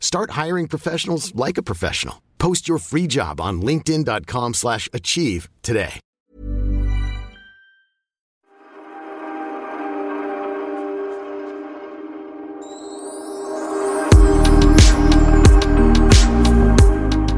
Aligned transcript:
Start 0.00 0.30
hiring 0.46 0.68
professionals 0.68 1.32
like 1.34 1.58
a 1.58 1.62
professional. 1.62 2.16
Post 2.38 2.68
your 2.68 2.78
free 2.78 3.06
job 3.06 3.40
on 3.40 3.62
linkedin.com/achieve 3.62 4.54
slash 4.54 4.88
achieve 4.92 5.48
today. 5.62 6.00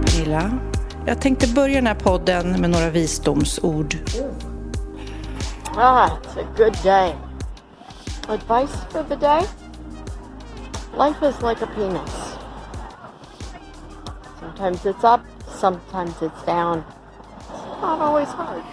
Pernilla, 0.05 0.51
jag 1.07 1.21
tänkte 1.21 1.49
börja 1.49 1.75
den 1.75 1.87
här 1.87 1.95
podden 1.95 2.61
med 2.61 2.71
några 2.71 2.91
visdomsord. 2.91 3.97
Ah, 5.77 6.09
it's 6.09 6.41
a 6.41 6.47
good 6.57 6.77
day. 6.83 7.15
Advice 8.29 8.77
for 8.91 9.05
the 9.09 9.17
day? 9.17 9.43
Life 10.99 11.29
is 11.29 11.43
like 11.43 11.65
a 11.65 11.69
penis. 11.75 12.40
Sometimes 14.51 14.85
it's 14.85 15.05
up, 15.05 15.25
sometimes 15.49 16.21
it's 16.21 16.43
down. 16.43 16.85
It's 17.39 17.81
not 17.81 18.01
always 18.01 18.27
hard. 18.27 18.65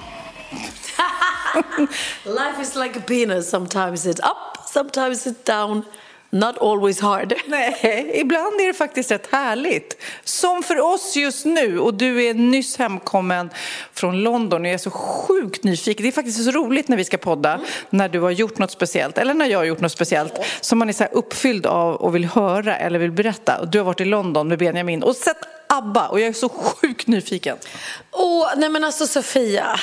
Life 2.25 2.59
is 2.59 2.75
like 2.75 2.95
a 2.95 2.99
penis. 2.99 3.47
Sometimes 3.47 4.07
it's 4.07 4.19
up, 4.21 4.57
sometimes 4.65 5.27
it's 5.27 5.43
down. 5.43 5.85
Not 6.29 6.57
always 6.57 6.99
hard. 6.99 7.33
Nej, 7.47 8.11
ibland 8.13 8.61
är 8.61 8.67
det 8.67 8.73
faktiskt 8.73 9.11
rätt 9.11 9.27
härligt. 9.31 10.01
Som 10.23 10.63
för 10.63 10.79
oss 10.79 11.15
just 11.15 11.45
nu, 11.45 11.79
och 11.79 11.93
du 11.93 12.25
är 12.25 12.33
nyss 12.33 12.77
hemkommen 12.77 13.49
från 13.93 14.23
London 14.23 14.61
och 14.61 14.67
jag 14.67 14.73
är 14.73 14.77
så 14.77 14.89
sjukt 14.89 15.63
nyfiken. 15.63 16.03
Det 16.03 16.09
är 16.09 16.11
faktiskt 16.11 16.45
så 16.45 16.51
roligt 16.51 16.87
när 16.87 16.97
vi 16.97 17.05
ska 17.05 17.17
podda, 17.17 17.59
när 17.89 18.09
du 18.09 18.19
har 18.19 18.31
gjort 18.31 18.57
något 18.57 18.71
speciellt, 18.71 19.17
eller 19.17 19.33
när 19.33 19.45
jag 19.45 19.59
har 19.59 19.65
gjort 19.65 19.79
något 19.79 19.91
speciellt, 19.91 20.33
som 20.61 20.79
man 20.79 20.89
är 20.89 20.93
så 20.93 21.03
uppfylld 21.03 21.65
av 21.65 21.95
och 21.95 22.15
vill 22.15 22.25
höra 22.25 22.77
eller 22.77 22.99
vill 22.99 23.11
berätta. 23.11 23.65
Du 23.65 23.77
har 23.77 23.85
varit 23.85 24.01
i 24.01 24.05
London 24.05 24.47
med 24.47 24.59
Benjamin 24.59 25.03
och 25.03 25.15
sett 25.15 25.37
ABBA 25.69 26.07
och 26.07 26.19
jag 26.19 26.27
är 26.27 26.33
så 26.33 26.49
sjukt 26.49 27.07
nyfiken. 27.07 27.57
Åh, 28.11 28.47
nej 28.57 28.69
men 28.69 28.83
alltså 28.83 29.07
Sofia, 29.07 29.79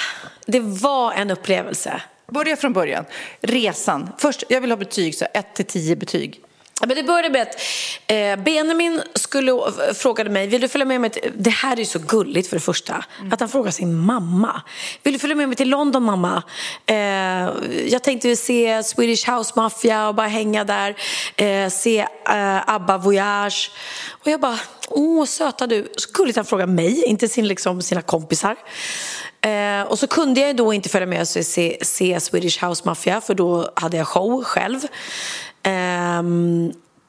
det 0.46 0.60
var 0.60 1.12
en 1.12 1.30
upplevelse. 1.30 2.02
Börja 2.30 2.56
från 2.56 2.72
början. 2.72 3.04
Resan. 3.40 4.08
Först, 4.18 4.44
jag 4.48 4.60
vill 4.60 4.70
ha 4.70 4.76
betyg, 4.76 5.14
så 5.14 5.26
1 5.34 5.54
till 5.54 5.64
10 5.64 5.96
betyg. 5.96 6.40
Ja, 6.80 6.86
Men 6.86 6.96
det 6.96 7.02
började 7.02 7.30
med 7.30 7.42
att 7.42 7.60
eh, 8.06 8.44
Benjamin 8.44 9.02
skulle, 9.14 9.52
frågade 9.94 10.30
mig, 10.30 10.46
vill 10.46 10.60
du 10.60 10.68
följa 10.68 10.84
med 10.84 11.00
mig 11.00 11.10
till, 11.10 11.32
det 11.36 11.50
här 11.50 11.72
är 11.72 11.76
ju 11.76 11.84
så 11.84 11.98
gulligt 11.98 12.48
för 12.48 12.56
det 12.56 12.60
första, 12.60 13.04
att 13.30 13.40
han 13.40 13.48
frågar 13.48 13.70
sin 13.70 13.94
mamma. 13.94 14.62
Vill 15.02 15.12
du 15.12 15.18
följa 15.18 15.36
med 15.36 15.48
mig 15.48 15.56
till 15.56 15.68
London 15.68 16.02
mamma? 16.02 16.42
Eh, 16.86 16.96
jag 17.86 18.02
tänkte 18.02 18.36
se 18.36 18.82
Swedish 18.82 19.30
House 19.30 19.52
Mafia 19.56 20.08
och 20.08 20.14
bara 20.14 20.26
hänga 20.26 20.64
där, 20.64 20.96
eh, 21.36 21.68
se 21.70 21.98
eh, 22.28 22.70
ABBA 22.70 22.98
Voyage. 22.98 23.70
Och 24.10 24.30
jag 24.30 24.40
bara, 24.40 24.58
åh 24.88 25.24
söta 25.24 25.66
du, 25.66 25.92
så 25.96 26.10
gulligt 26.12 26.36
han 26.36 26.44
frågar 26.44 26.66
mig, 26.66 27.04
inte 27.04 27.28
sin, 27.28 27.48
liksom, 27.48 27.82
sina 27.82 28.02
kompisar. 28.02 28.56
Eh, 29.44 29.82
och 29.82 29.98
så 29.98 30.06
kunde 30.06 30.40
jag 30.40 30.56
då 30.56 30.72
inte 30.72 30.88
följa 30.88 31.06
med 31.06 31.20
och 31.20 31.28
se, 31.28 31.78
se 31.84 32.20
Swedish 32.20 32.64
House 32.64 32.82
Mafia 32.84 33.20
för 33.20 33.34
då 33.34 33.70
hade 33.74 33.96
jag 33.96 34.06
show 34.06 34.44
själv. 34.44 34.80
Eh, 35.62 36.22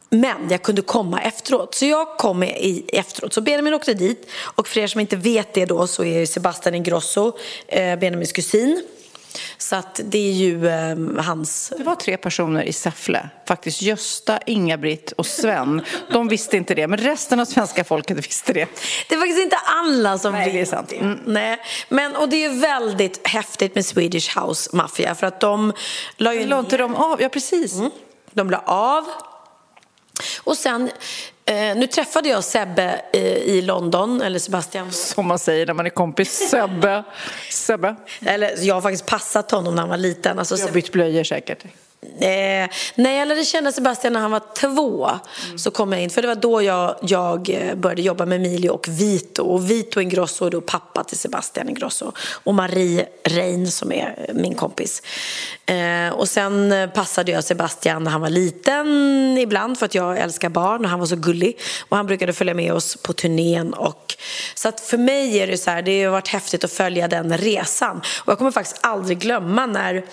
men 0.10 0.50
jag 0.50 0.62
kunde 0.62 0.82
komma 0.82 1.22
efteråt. 1.22 1.76
Så 1.76 1.86
jag 1.86 2.18
kom 2.18 2.44
i, 2.44 2.86
efteråt. 2.94 3.34
Så 3.34 3.42
Benjamin 3.42 3.74
åkte 3.74 3.94
dit. 3.94 4.30
Och 4.42 4.68
för 4.68 4.80
er 4.80 4.88
som 4.88 5.02
inte 5.02 5.16
vet 5.16 5.54
det 5.54 5.66
då 5.66 5.88
så 5.88 6.04
är 6.04 6.26
Sebastian 6.26 6.76
Ingrosso 6.76 7.38
eh, 7.68 8.00
Benjamins 8.00 8.32
kusin. 8.32 8.84
Så 9.58 9.76
att 9.76 10.02
det 10.04 10.30
är 10.30 10.34
ju 10.34 10.68
eh, 10.68 11.24
hans... 11.24 11.74
Det 11.78 11.84
var 11.84 11.96
tre 11.96 12.18
personer 12.18 12.64
i 12.64 12.74
Säffle, 12.74 13.30
faktiskt 13.48 13.82
Gösta, 13.82 14.40
Inga-Britt 14.46 15.12
och 15.12 15.26
Sven. 15.26 15.82
De 16.12 16.28
visste 16.28 16.58
inte 16.58 16.76
det, 16.76 16.88
men 16.88 17.00
resten 17.00 17.40
av 17.40 17.46
svenska 17.46 17.84
folket 17.84 18.18
visste 18.18 18.54
det. 18.54 18.68
Det 19.10 19.16
är 19.16 19.20
faktiskt 19.20 19.42
inte 19.42 19.58
alla 19.66 20.18
som 20.18 20.34
Nej, 20.34 20.46
vet 20.46 20.54
det 20.54 20.62
är 20.62 20.66
sant. 20.66 20.92
Mm. 20.92 21.20
Nej. 21.26 21.58
Men, 21.90 22.16
och 22.16 22.30
det 22.30 22.46
är 22.46 22.50
väldigt 22.50 23.28
häftigt 23.28 23.76
med 23.76 23.86
Swedish 23.86 24.40
House 24.40 24.70
Mafia 24.74 25.16
för 25.16 25.28
att 25.28 25.40
de 25.40 25.74
la 26.18 26.34
ju 26.34 26.48
La 26.48 26.60
inte 26.60 26.78
de 26.78 26.96
av? 26.96 27.22
Ja, 27.22 27.30
precis. 27.30 27.80
De 28.32 28.50
la 28.50 28.64
av. 28.66 29.06
Och 30.44 30.58
sen, 30.58 30.92
eh, 31.46 31.78
nu 31.78 31.88
träffade 31.88 32.30
jag 32.30 32.44
Sebbe 32.44 33.02
eh, 33.14 33.22
i 33.24 33.62
London, 33.62 34.22
eller 34.22 34.40
Sebastian. 34.40 34.92
Som 34.92 35.28
man 35.28 35.40
säger 35.40 35.66
när 35.66 35.74
man 35.74 35.86
är 35.86 35.90
kompis. 35.90 36.50
Sebbe. 36.50 37.04
Sebbe. 37.52 37.96
Eller 38.26 38.54
jag 38.62 38.76
har 38.76 38.82
faktiskt 38.82 39.06
passat 39.06 39.52
honom 39.52 39.76
när 39.76 39.82
han 39.82 39.90
var 39.90 39.98
liten. 39.98 40.40
Alltså, 40.40 40.56
Du 40.56 40.64
har 40.64 40.72
bytt 40.72 40.92
blöjor 40.92 41.24
säkert. 41.24 41.64
Eh, 42.20 42.70
när 42.96 43.12
jag 43.20 43.28
lärde 43.28 43.46
känna 43.46 43.72
Sebastian 43.72 44.14
när 44.14 44.20
han 44.20 44.32
var 44.32 44.42
två 44.56 45.10
så 45.58 45.72
kom 45.72 45.92
jag 45.92 46.02
in, 46.02 46.10
för 46.10 46.22
det 46.22 46.28
var 46.28 46.36
då 46.36 46.62
jag, 46.62 46.96
jag 47.02 47.50
eh, 47.50 47.76
började 47.76 48.02
jobba 48.02 48.26
med 48.26 48.36
Emilio 48.36 48.70
och 48.70 48.88
Vito. 48.88 49.44
Och 49.44 49.70
Vito 49.72 50.02
Ingrosso 50.02 50.46
är 50.46 50.50
då 50.50 50.62
pappa 50.62 51.04
till 51.04 51.18
Sebastian 51.18 51.70
Ingrosso. 51.70 52.12
Och 52.44 52.54
Marie 52.54 53.06
Rein 53.24 53.72
som 53.72 53.92
är 53.92 54.32
min 54.34 54.56
kompis. 54.56 55.02
Eh, 55.66 56.14
och 56.14 56.30
sen 56.30 56.72
eh, 56.72 56.90
passade 56.90 57.32
jag 57.32 57.44
Sebastian 57.44 58.04
när 58.04 58.12
han 58.12 58.22
var 58.22 58.30
liten 58.30 58.88
ibland 59.38 59.80
för 59.80 59.86
att 59.86 59.96
jag 59.96 60.18
älskar 60.18 60.50
barn 60.50 60.86
och 60.86 60.90
han 60.90 61.00
var 61.00 61.06
så 61.06 61.16
gullig. 61.16 61.60
Och 61.90 61.98
han 61.98 62.08
brukade 62.08 62.34
följa 62.34 62.54
med 62.54 62.74
oss 62.74 62.96
på 62.96 63.14
turnén. 63.14 63.74
Och, 63.74 64.16
så 64.56 64.70
att 64.70 64.80
för 64.80 64.98
mig 64.98 65.40
är 65.40 65.48
det 65.48 65.58
så 65.58 65.72
här, 65.72 65.82
det 65.82 66.04
har 66.04 66.12
varit 66.12 66.28
häftigt 66.28 66.64
att 66.64 66.72
följa 66.72 67.08
den 67.08 67.38
resan. 67.38 67.98
Och 67.98 68.32
jag 68.32 68.38
kommer 68.38 68.52
faktiskt 68.52 68.80
aldrig 68.82 69.20
glömma 69.20 69.66
när 69.66 70.06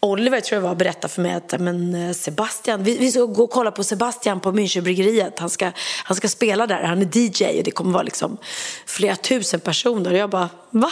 Oliver 0.00 0.40
tror 0.40 0.62
jag 0.62 0.68
var 0.68 0.74
berättade 0.74 1.14
för 1.14 1.22
mig 1.22 1.34
att 1.34 1.60
men 1.60 1.94
eh, 1.94 2.12
Sebastian, 2.12 2.82
vi, 2.82 2.98
vi 2.98 3.10
ska 3.10 3.24
gå 3.24 3.44
och 3.44 3.50
kolla 3.50 3.70
på 3.70 3.84
Sebastian 3.84 4.40
på 4.40 4.52
Münchenbryggeriet. 4.52 5.38
Han 5.38 5.50
ska, 5.50 5.72
han 6.04 6.16
ska 6.16 6.28
spela 6.28 6.66
där, 6.66 6.82
han 6.82 7.02
är 7.02 7.16
DJ 7.16 7.58
och 7.58 7.64
det 7.64 7.70
kommer 7.70 7.92
vara 7.92 8.02
liksom 8.02 8.36
flera 8.86 9.16
tusen 9.16 9.60
personer. 9.60 10.10
Och 10.10 10.18
jag 10.18 10.30
bara, 10.30 10.48
va? 10.70 10.90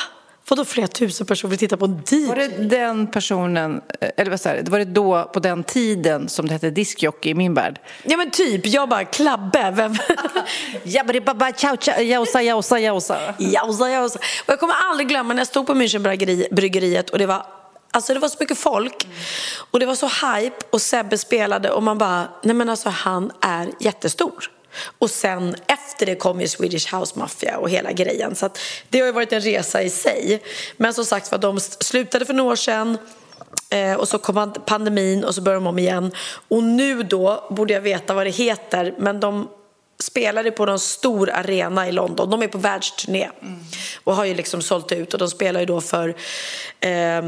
Vadå 0.51 0.65
flera 0.65 0.87
tusen 0.87 1.27
personer 1.27 1.51
vill 1.51 1.59
titta 1.59 1.77
på 1.77 1.85
en 1.85 2.03
DJ? 2.11 2.27
Var 2.27 2.37
det 2.37 2.49
den 2.49 3.07
personen, 3.07 3.83
eh, 4.01 4.11
eller 4.17 4.31
vad 4.31 4.41
säger 4.41 4.65
var 4.65 4.79
det 4.79 4.85
då 4.85 5.31
på 5.33 5.41
den 5.41 5.65
tiden 5.65 6.29
som 6.29 6.47
det 6.47 6.53
hette 6.53 6.71
diskjockey 6.71 7.31
i 7.31 7.35
min 7.35 7.55
värld? 7.55 7.81
Ja 8.05 8.17
men 8.17 8.31
typ, 8.31 8.67
jag 8.67 8.89
bara, 8.89 9.05
Klabbe, 9.05 9.71
vem? 9.71 9.97
Ciao, 11.57 11.77
jausa, 12.01 12.43
jausa, 12.43 12.79
jausa. 12.79 13.35
Jausa, 13.39 13.91
jausa. 13.91 14.19
Och 14.19 14.53
jag 14.53 14.61
kommer 14.61 14.75
aldrig 14.91 15.09
glömma 15.09 15.35
när 15.35 15.41
jag 15.41 15.47
stod 15.47 15.67
på 15.67 15.75
Münchenbryggeriet 15.75 17.11
och 17.11 17.19
det 17.19 17.27
var 17.27 17.58
Alltså 17.91 18.15
det 18.15 18.21
var 18.21 18.29
så 18.29 18.37
mycket 18.41 18.59
folk 18.59 19.09
och 19.71 19.81
det 19.81 19.87
var 19.87 19.95
så 19.95 20.07
hype 20.07 20.57
och 20.71 20.83
Sebbe 20.83 21.19
spelade 21.19 21.71
och 21.71 21.83
man 21.83 21.99
bara, 21.99 22.29
nej 22.43 22.55
men 22.55 22.69
alltså 22.69 22.89
han 22.89 23.33
är 23.41 23.71
jättestor. 23.81 24.51
Och 24.99 25.11
sen 25.11 25.57
efter 25.67 26.07
det 26.07 26.15
kom 26.15 26.41
ju 26.41 26.49
Swedish 26.49 26.95
House 26.95 27.19
Mafia 27.19 27.59
och 27.59 27.71
hela 27.71 27.93
grejen. 27.93 28.35
Så 28.35 28.47
att 28.47 28.59
det 28.89 28.99
har 29.01 29.07
ju 29.07 29.13
varit 29.13 29.33
en 29.33 29.41
resa 29.41 29.83
i 29.83 29.91
sig. 29.91 30.43
Men 30.77 30.95
som 30.95 31.05
sagt 31.05 31.31
var, 31.31 31.39
de 31.39 31.61
slutade 31.61 32.25
för 32.25 32.35
några 32.35 32.53
år 32.53 32.57
sedan. 32.57 32.99
Eh, 33.71 33.95
och 33.95 34.09
så 34.09 34.19
kom 34.19 34.53
pandemin 34.67 35.25
och 35.25 35.35
så 35.35 35.41
började 35.41 35.65
de 35.65 35.67
om 35.67 35.79
igen. 35.79 36.13
Och 36.49 36.63
nu 36.63 37.03
då 37.03 37.49
borde 37.51 37.73
jag 37.75 37.81
veta 37.81 38.15
vad 38.15 38.27
det 38.27 38.31
heter. 38.31 38.95
Men 38.99 39.21
de 39.21 39.49
spelade 40.03 40.51
på 40.51 40.67
någon 40.67 40.79
stor 40.79 41.31
arena 41.31 41.89
i 41.89 41.93
London. 41.93 42.31
De 42.31 42.43
är 42.43 42.49
på 42.49 42.59
världsturné 42.59 43.31
och 44.05 44.17
har 44.17 44.25
ju 44.25 44.35
liksom 44.35 44.63
sålt 44.63 44.93
ut 44.93 45.13
och 45.13 45.19
de 45.19 45.29
spelar 45.29 45.61
ju 45.61 45.67
då 45.67 45.81
för 45.81 46.17
eh, 46.81 47.23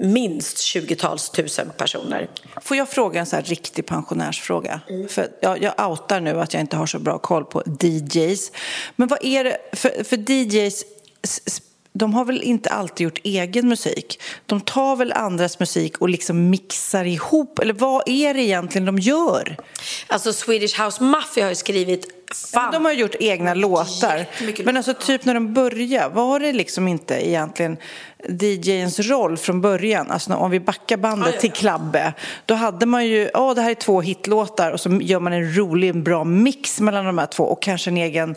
minst 0.00 0.56
20-tals 0.56 1.30
tusen 1.30 1.70
personer. 1.76 2.28
Får 2.62 2.76
jag 2.76 2.88
fråga 2.88 3.20
en 3.20 3.26
så 3.26 3.36
här 3.36 3.42
riktig 3.42 3.86
pensionärsfråga? 3.86 4.80
För 5.08 5.28
jag, 5.40 5.62
jag 5.62 5.90
outar 5.90 6.20
nu 6.20 6.40
att 6.40 6.54
jag 6.54 6.60
inte 6.60 6.76
har 6.76 6.86
så 6.86 6.98
bra 6.98 7.18
koll 7.18 7.44
på 7.44 7.62
DJs. 7.80 8.52
Men 8.96 9.08
vad 9.08 9.18
är 9.24 9.44
det, 9.44 9.58
för, 9.72 10.04
för 10.04 10.30
DJs 10.30 10.84
de 11.98 12.14
har 12.14 12.24
väl 12.24 12.42
inte 12.42 12.70
alltid 12.70 13.04
gjort 13.04 13.18
egen 13.24 13.68
musik. 13.68 14.20
De 14.46 14.60
tar 14.60 14.96
väl 14.96 15.12
andras 15.12 15.60
musik 15.60 15.98
och 15.98 16.08
liksom 16.08 16.50
mixar 16.50 17.04
ihop. 17.04 17.58
Eller 17.58 17.72
vad 17.74 18.02
är 18.06 18.34
det 18.34 18.42
egentligen 18.42 18.84
de 18.86 18.98
gör? 18.98 19.56
Alltså 20.06 20.32
Swedish 20.32 20.80
House 20.80 21.02
Mafia 21.02 21.44
har 21.44 21.50
ju 21.50 21.54
skrivit 21.54 22.06
fan. 22.34 22.72
De 22.72 22.84
har 22.84 22.92
gjort 22.92 23.14
egna 23.20 23.54
låtar. 23.54 24.26
Men 24.64 24.76
alltså 24.76 24.94
typ 24.94 25.24
när 25.24 25.34
de 25.34 25.54
började, 25.54 26.14
var 26.14 26.40
det 26.40 26.52
liksom 26.52 26.88
inte 26.88 27.28
egentligen 27.28 27.76
DJns 28.28 29.00
roll 29.00 29.36
från 29.36 29.60
början? 29.60 30.10
Alltså 30.10 30.34
om 30.34 30.50
vi 30.50 30.60
backar 30.60 30.96
bandet 30.96 31.26
Ja, 31.26 31.30
ja, 31.30 31.36
ja. 31.36 31.40
till 31.40 31.52
Klabbe, 31.52 32.12
då 32.46 32.54
hade 32.54 32.86
man 32.86 33.06
ju, 33.06 33.30
ja 33.34 33.54
det 33.54 33.62
här 33.62 33.70
är 33.70 33.74
två 33.74 34.00
hitlåtar 34.00 34.72
och 34.72 34.80
så 34.80 34.98
gör 35.02 35.20
man 35.20 35.32
en 35.32 35.56
rolig, 35.56 36.02
bra 36.02 36.24
mix 36.24 36.80
mellan 36.80 37.04
de 37.04 37.18
här 37.18 37.26
två 37.26 37.44
och 37.44 37.62
kanske 37.62 37.90
en 37.90 37.96
egen 37.96 38.34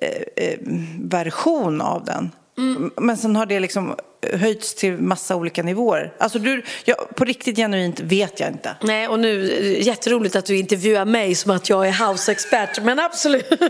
eh, 0.00 0.44
eh, 0.44 0.58
version 0.98 1.80
av 1.80 2.04
den. 2.04 2.30
Mm. 2.58 2.90
Men 2.96 3.16
sen 3.16 3.36
har 3.36 3.46
det 3.46 3.60
liksom 3.60 3.96
höjts 4.32 4.74
till 4.74 4.92
massa 4.98 5.36
olika 5.36 5.62
nivåer. 5.62 6.12
Alltså 6.18 6.38
du, 6.38 6.62
ja, 6.84 6.94
på 7.16 7.24
riktigt 7.24 7.56
genuint 7.56 8.00
vet 8.00 8.40
jag 8.40 8.48
inte. 8.48 8.76
Nej, 8.82 9.08
och 9.08 9.18
nu, 9.20 9.50
eh, 9.52 9.86
jätteroligt 9.86 10.36
att 10.36 10.44
du 10.46 10.56
intervjuar 10.58 11.04
mig 11.04 11.34
som 11.34 11.50
att 11.50 11.68
jag 11.68 11.88
är 11.88 11.92
house-expert, 11.92 12.82
men 12.82 12.98
absolut. 12.98 13.46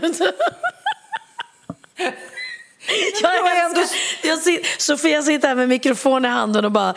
Jag 3.21 3.35
är 3.35 3.65
ändå- 3.65 3.81
jag 4.23 4.39
Sofia 4.77 5.21
sitter 5.21 5.47
här 5.47 5.55
med 5.55 5.69
mikrofon 5.69 6.25
i 6.25 6.27
handen 6.27 6.65
och 6.65 6.71
bara, 6.71 6.93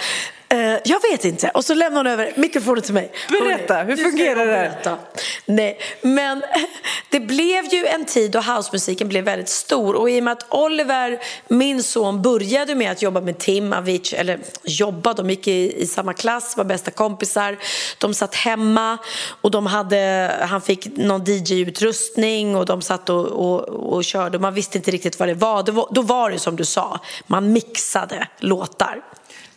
eh, 0.49 0.59
jag 0.85 1.03
vet 1.11 1.25
inte. 1.25 1.49
Och 1.49 1.65
så 1.65 1.75
lämnar 1.75 1.97
hon 1.97 2.07
över 2.07 2.33
mikrofonen 2.37 2.83
till 2.83 2.95
mig. 2.95 3.13
Berätta, 3.29 3.83
hur 3.83 3.97
fungerar 3.97 4.47
det? 4.47 4.99
Nej, 5.47 5.79
men 6.03 6.43
det 7.11 7.21
blev 7.21 7.65
ju 7.65 7.87
en 7.87 8.05
tid 8.05 8.31
då 8.31 8.41
housemusiken 8.41 9.09
blev 9.09 9.25
väldigt 9.25 9.49
stor 9.49 9.95
och 9.95 10.11
i 10.11 10.21
och 10.21 10.25
med 10.25 10.33
att 10.33 10.47
Oliver, 10.55 11.21
min 11.49 11.83
son, 11.83 12.23
började 12.23 12.75
med 12.75 12.93
att 12.93 13.03
jobba 13.03 13.21
med 13.21 13.39
Tim 13.39 13.73
Avicii, 13.73 14.19
eller 14.19 14.39
jobba, 14.65 15.13
de 15.13 15.31
gick 15.31 15.49
i, 15.49 15.83
i 15.83 15.87
samma 15.87 16.13
klass, 16.13 16.57
var 16.57 16.65
bästa 16.65 16.91
kompisar, 16.91 17.57
de 17.99 18.15
satt 18.15 18.35
hemma 18.35 18.99
och 19.41 19.51
de 19.51 19.67
hade, 19.67 20.31
han 20.41 20.61
fick 20.61 20.97
någon 20.97 21.25
DJ-utrustning 21.25 22.57
och 22.57 22.67
de 22.67 22.83
satt 22.83 23.11
och, 23.11 23.27
och, 23.27 23.61
och 23.69 24.05
körde, 24.05 24.39
man 24.39 24.55
visste 24.55 24.79
inte 24.79 24.91
riktigt 24.91 25.19
vad 25.19 25.29
det 25.29 25.35
var. 25.35 25.63
Det 25.63 25.73
var. 25.73 25.89
Då 25.91 26.03
var 26.03 26.31
det 26.31 26.39
som 26.39 26.57
du 26.57 26.65
sa, 26.65 27.01
man 27.27 27.53
mixade 27.53 28.29
låtar. 28.39 29.03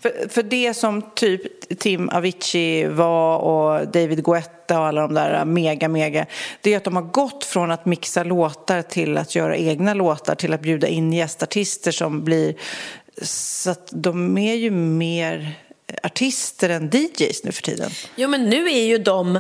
För, 0.08 0.30
för 0.30 0.44
det 0.44 0.74
som 0.74 1.02
typ 1.16 1.80
Tim 1.80 2.10
Avicii 2.10 2.88
var 2.88 3.38
och 3.38 3.88
David 3.88 4.24
Guetta 4.24 4.80
och 4.80 4.86
alla 4.86 5.02
de 5.02 5.14
där 5.14 5.46
mega, 5.46 5.88
mega, 5.88 6.26
det 6.62 6.74
är 6.74 6.78
att 6.78 6.84
de 6.84 6.96
har 6.96 7.04
gått 7.04 7.44
från 7.44 7.72
att 7.72 7.86
mixa 7.86 8.24
låtar 8.24 8.82
till 8.82 9.18
att 9.18 9.36
göra 9.36 9.58
egna 9.58 9.94
låtar 9.94 10.36
till 10.36 10.54
att 10.54 10.62
bjuda 10.62 10.88
in 10.88 11.14
gästartister 11.14 11.92
som 11.92 12.24
blir... 12.24 12.56
Så 13.22 13.70
att 13.70 13.88
de 13.92 14.38
är 14.38 14.56
ju 14.56 14.72
mer 14.72 15.54
artister 16.04 16.70
än 16.70 16.90
DJs 16.90 17.44
nu 17.44 17.52
för 17.52 17.62
tiden. 17.62 17.92
Jo, 18.16 18.30
men 18.30 18.50
nu 18.50 18.72
är 18.72 18.86
ju 18.86 18.98
de 18.98 19.40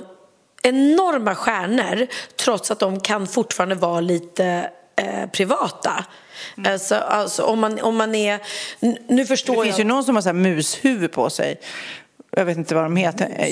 enorma 0.63 1.35
stjärnor 1.35 2.07
trots 2.35 2.71
att 2.71 2.79
de 2.79 2.99
kan 2.99 3.27
fortfarande 3.27 3.75
vara 3.75 4.01
lite 4.01 4.69
eh, 4.97 5.29
privata. 5.29 6.05
Alltså, 6.65 6.95
alltså, 6.95 7.43
om, 7.43 7.59
man, 7.59 7.81
om 7.81 7.97
man 7.97 8.15
är... 8.15 8.39
Nu 9.13 9.25
förstår 9.25 9.55
Det 9.55 9.63
finns 9.63 9.77
jag... 9.77 9.85
ju 9.85 9.87
någon 9.87 10.03
som 10.03 10.15
har 10.15 10.21
så 10.21 10.29
här 10.29 10.33
mushuvud 10.33 11.11
på 11.11 11.29
sig. 11.29 11.59
Jag 12.37 12.45
vet 12.45 12.57
inte 12.57 12.75
vad 12.75 12.83
de 12.83 12.95
heter. 12.95 13.49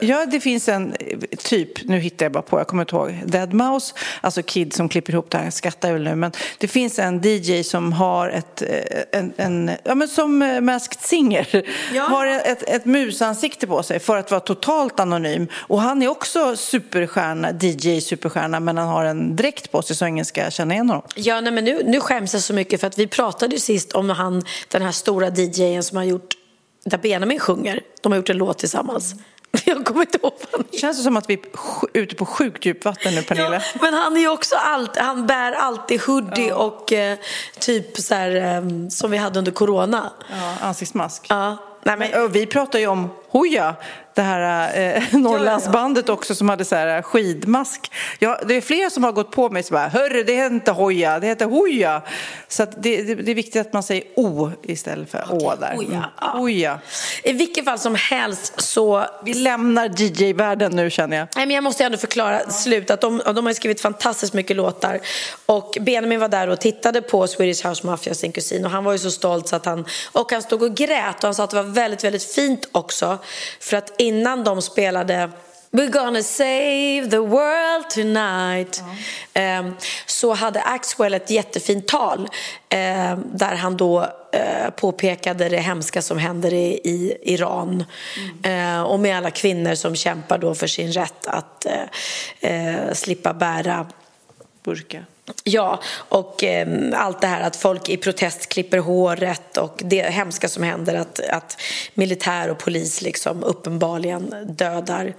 Ja, 0.00 0.26
det 0.26 0.40
finns 0.40 0.68
en 0.68 0.94
typ, 1.38 1.84
nu 1.84 1.98
hittar 1.98 2.24
jag 2.26 2.32
bara 2.32 2.42
på, 2.42 2.58
jag 2.58 2.66
kommer 2.66 2.82
inte 2.82 2.96
ihåg, 2.96 3.18
Dead 3.26 3.52
Mouse, 3.52 3.94
alltså 4.20 4.42
Kid 4.42 4.72
som 4.72 4.88
klipper 4.88 5.12
ihop 5.12 5.30
det 5.30 5.38
här, 5.38 5.50
skrattar 5.50 5.92
väl 5.92 6.02
nu, 6.02 6.14
men 6.14 6.32
det 6.58 6.68
finns 6.68 6.98
en 6.98 7.20
DJ 7.24 7.62
som 7.62 7.92
har 7.92 8.28
ett, 8.28 8.62
eh, 8.62 9.18
en, 9.20 9.32
en 9.36 9.70
ja 9.84 9.94
men 9.94 10.08
som 10.08 10.42
eh, 10.42 10.60
Masked 10.60 11.00
Singer, 11.00 11.66
Ja. 11.94 12.02
har 12.02 12.26
ett, 12.26 12.62
ett 12.62 12.84
musansikte 12.84 13.66
på 13.66 13.82
sig 13.82 13.98
för 13.98 14.16
att 14.16 14.30
vara 14.30 14.40
totalt 14.40 15.00
anonym. 15.00 15.46
Och 15.54 15.80
han 15.80 16.02
är 16.02 16.08
också 16.08 16.56
superstjärna, 16.56 17.52
DJ-superstjärna, 17.52 18.60
men 18.60 18.78
han 18.78 18.88
har 18.88 19.04
en 19.04 19.36
dräkt 19.36 19.72
på 19.72 19.82
sig 19.82 19.96
så 19.96 20.06
ingen 20.06 20.24
ska 20.24 20.50
känna 20.50 20.74
igen 20.74 20.88
honom. 20.88 21.04
Ja, 21.14 21.40
nej, 21.40 21.52
men 21.52 21.64
nu, 21.64 21.82
nu 21.84 22.00
skäms 22.00 22.32
jag 22.34 22.42
så 22.42 22.54
mycket 22.54 22.80
för 22.80 22.86
att 22.86 22.98
vi 22.98 23.06
pratade 23.06 23.54
ju 23.54 23.60
sist 23.60 23.92
om 23.92 24.10
han, 24.10 24.42
den 24.68 24.82
här 24.82 24.92
stora 24.92 25.28
DJen 25.28 25.82
som 25.82 25.96
har 25.96 26.04
gjort, 26.04 26.34
där 26.84 26.98
Benjamin 26.98 27.40
sjunger. 27.40 27.82
De 28.02 28.12
har 28.12 28.16
gjort 28.16 28.30
en 28.30 28.36
låt 28.36 28.58
tillsammans. 28.58 29.14
Jag 29.64 29.84
kommer 29.84 30.00
inte 30.00 30.18
ihåg 30.18 30.32
vad 30.52 30.60
han. 30.60 30.80
Känns 30.80 30.96
det 30.96 31.02
som 31.02 31.16
att 31.16 31.30
vi 31.30 31.34
är 31.34 32.00
ute 32.00 32.14
på 32.14 32.26
sjukt 32.26 32.66
djupt 32.66 32.84
vatten 32.84 33.14
nu, 33.14 33.22
Pernilla? 33.22 33.54
Ja, 33.54 33.60
men 33.80 33.94
han 33.94 34.16
är 34.16 34.20
ju 34.20 34.28
också 34.28 34.56
allt, 34.56 34.96
han 34.96 35.26
bär 35.26 35.52
alltid 35.52 36.00
hoodie 36.00 36.52
och 36.52 36.92
eh, 36.92 37.18
typ 37.58 37.98
så 37.98 38.14
här 38.14 38.56
eh, 38.56 38.88
som 38.88 39.10
vi 39.10 39.16
hade 39.16 39.38
under 39.38 39.52
corona. 39.52 40.12
Ja, 40.30 40.66
ansiktsmask. 40.66 41.26
Ja, 41.28 41.56
nej 41.82 41.96
men, 41.96 42.24
Och 42.24 42.36
vi 42.36 42.46
pratar 42.46 42.78
ju 42.78 42.86
om 42.86 43.10
Hoja, 43.30 43.74
det 44.14 44.22
här 44.22 44.72
eh, 44.96 45.02
Norrlandsbandet 45.12 46.08
också 46.08 46.34
som 46.34 46.48
hade 46.48 46.64
så 46.64 46.74
här 46.74 47.02
skidmask. 47.02 47.92
Ja, 48.18 48.40
det 48.48 48.54
är 48.54 48.60
flera 48.60 48.90
som 48.90 49.04
har 49.04 49.12
gått 49.12 49.30
på 49.30 49.50
mig 49.50 49.62
så 49.62 49.74
bara, 49.74 49.88
hörru 49.88 50.24
det 50.24 50.32
heter 50.34 50.54
inte 50.54 50.70
Hoja, 50.72 51.18
det 51.20 51.26
heter 51.26 51.46
Hoja. 51.46 52.02
Så 52.48 52.64
det, 52.64 53.02
det, 53.02 53.14
det 53.14 53.30
är 53.30 53.34
viktigt 53.34 53.60
att 53.66 53.72
man 53.72 53.82
säger 53.82 54.04
O 54.16 54.50
istället 54.62 55.10
för 55.10 55.24
Å 55.32 55.54
där. 55.60 55.76
Hoja, 55.76 55.88
Mm. 55.88 56.02
ja. 56.20 56.28
Hoja. 56.38 56.78
I 57.22 57.32
vilket 57.32 57.64
fall 57.64 57.78
som 57.78 57.94
helst 57.94 58.52
så 58.62 59.04
Vi 59.24 59.34
lämnar 59.34 59.88
DJ-världen 59.88 60.76
nu 60.76 60.90
känner 60.90 61.16
jag. 61.16 61.28
Nej, 61.36 61.46
men 61.46 61.54
jag 61.54 61.64
måste 61.64 61.84
ändå 61.84 61.98
förklara 61.98 62.50
slut 62.50 62.90
att 62.90 63.00
de, 63.00 63.22
de 63.34 63.46
har 63.46 63.52
skrivit 63.52 63.80
fantastiskt 63.80 64.34
mycket 64.34 64.56
låtar 64.56 65.00
och 65.46 65.76
Benjamin 65.80 66.20
var 66.20 66.28
där 66.28 66.48
och 66.48 66.60
tittade 66.60 67.02
på 67.02 67.26
Swedish 67.26 67.66
House 67.66 67.86
Mafia, 67.86 68.14
sin 68.14 68.32
kusin 68.32 68.64
och 68.64 68.70
han 68.70 68.84
var 68.84 68.92
ju 68.92 68.98
så 68.98 69.10
stolt 69.10 69.48
så 69.48 69.56
att 69.56 69.66
han 69.66 69.84
och 70.12 70.32
han 70.32 70.42
stod 70.42 70.62
och 70.62 70.74
grät 70.74 71.16
och 71.18 71.24
han 71.24 71.34
sa 71.34 71.44
att 71.44 71.50
det 71.50 71.56
var 71.56 71.62
väldigt, 71.62 72.04
väldigt 72.04 72.32
fint 72.34 72.68
också 72.72 73.17
för 73.60 73.76
att 73.76 73.92
innan 73.98 74.44
de 74.44 74.62
spelade 74.62 75.30
We're 75.70 75.90
gonna 75.90 76.22
save 76.22 77.10
the 77.10 77.18
world 77.18 77.90
tonight. 77.90 78.82
Ehm, 79.34 79.74
så 80.06 80.34
hade 80.34 80.62
Axwell 80.62 81.14
ett 81.14 81.30
jättefint 81.30 81.88
tal 81.88 82.28
ehm, 82.68 83.24
där 83.32 83.54
han 83.54 83.76
då 83.76 84.06
eh, 84.32 84.70
påpekade 84.76 85.48
det 85.48 85.58
hemska 85.58 86.02
som 86.02 86.18
händer 86.18 86.54
i, 86.54 86.80
i 86.84 87.16
Iran 87.22 87.84
Eh, 88.42 88.82
och 88.82 89.00
med 89.00 89.16
alla 89.16 89.30
kvinnor 89.30 89.74
som 89.74 89.96
kämpar 89.96 90.38
då 90.38 90.54
för 90.54 90.66
sin 90.66 90.92
rätt 90.92 91.26
att 91.26 91.66
eh, 92.40 92.92
slippa 92.92 93.32
bära 93.32 93.86
Burka. 94.62 95.04
Ja, 95.44 95.80
och 96.08 96.44
eh, 96.44 96.68
allt 96.94 97.20
det 97.20 97.26
här 97.26 97.40
att 97.40 97.56
folk 97.56 97.88
i 97.88 97.96
protest 97.96 98.48
klipper 98.48 98.78
håret 98.78 99.56
och 99.56 99.82
det 99.84 100.02
hemska 100.02 100.48
som 100.48 100.62
händer 100.62 100.94
att, 100.94 101.20
att 101.20 101.60
militär 101.94 102.50
och 102.50 102.58
polis 102.58 103.02
liksom 103.02 103.44
uppenbarligen 103.44 104.34
dödar 104.48 105.14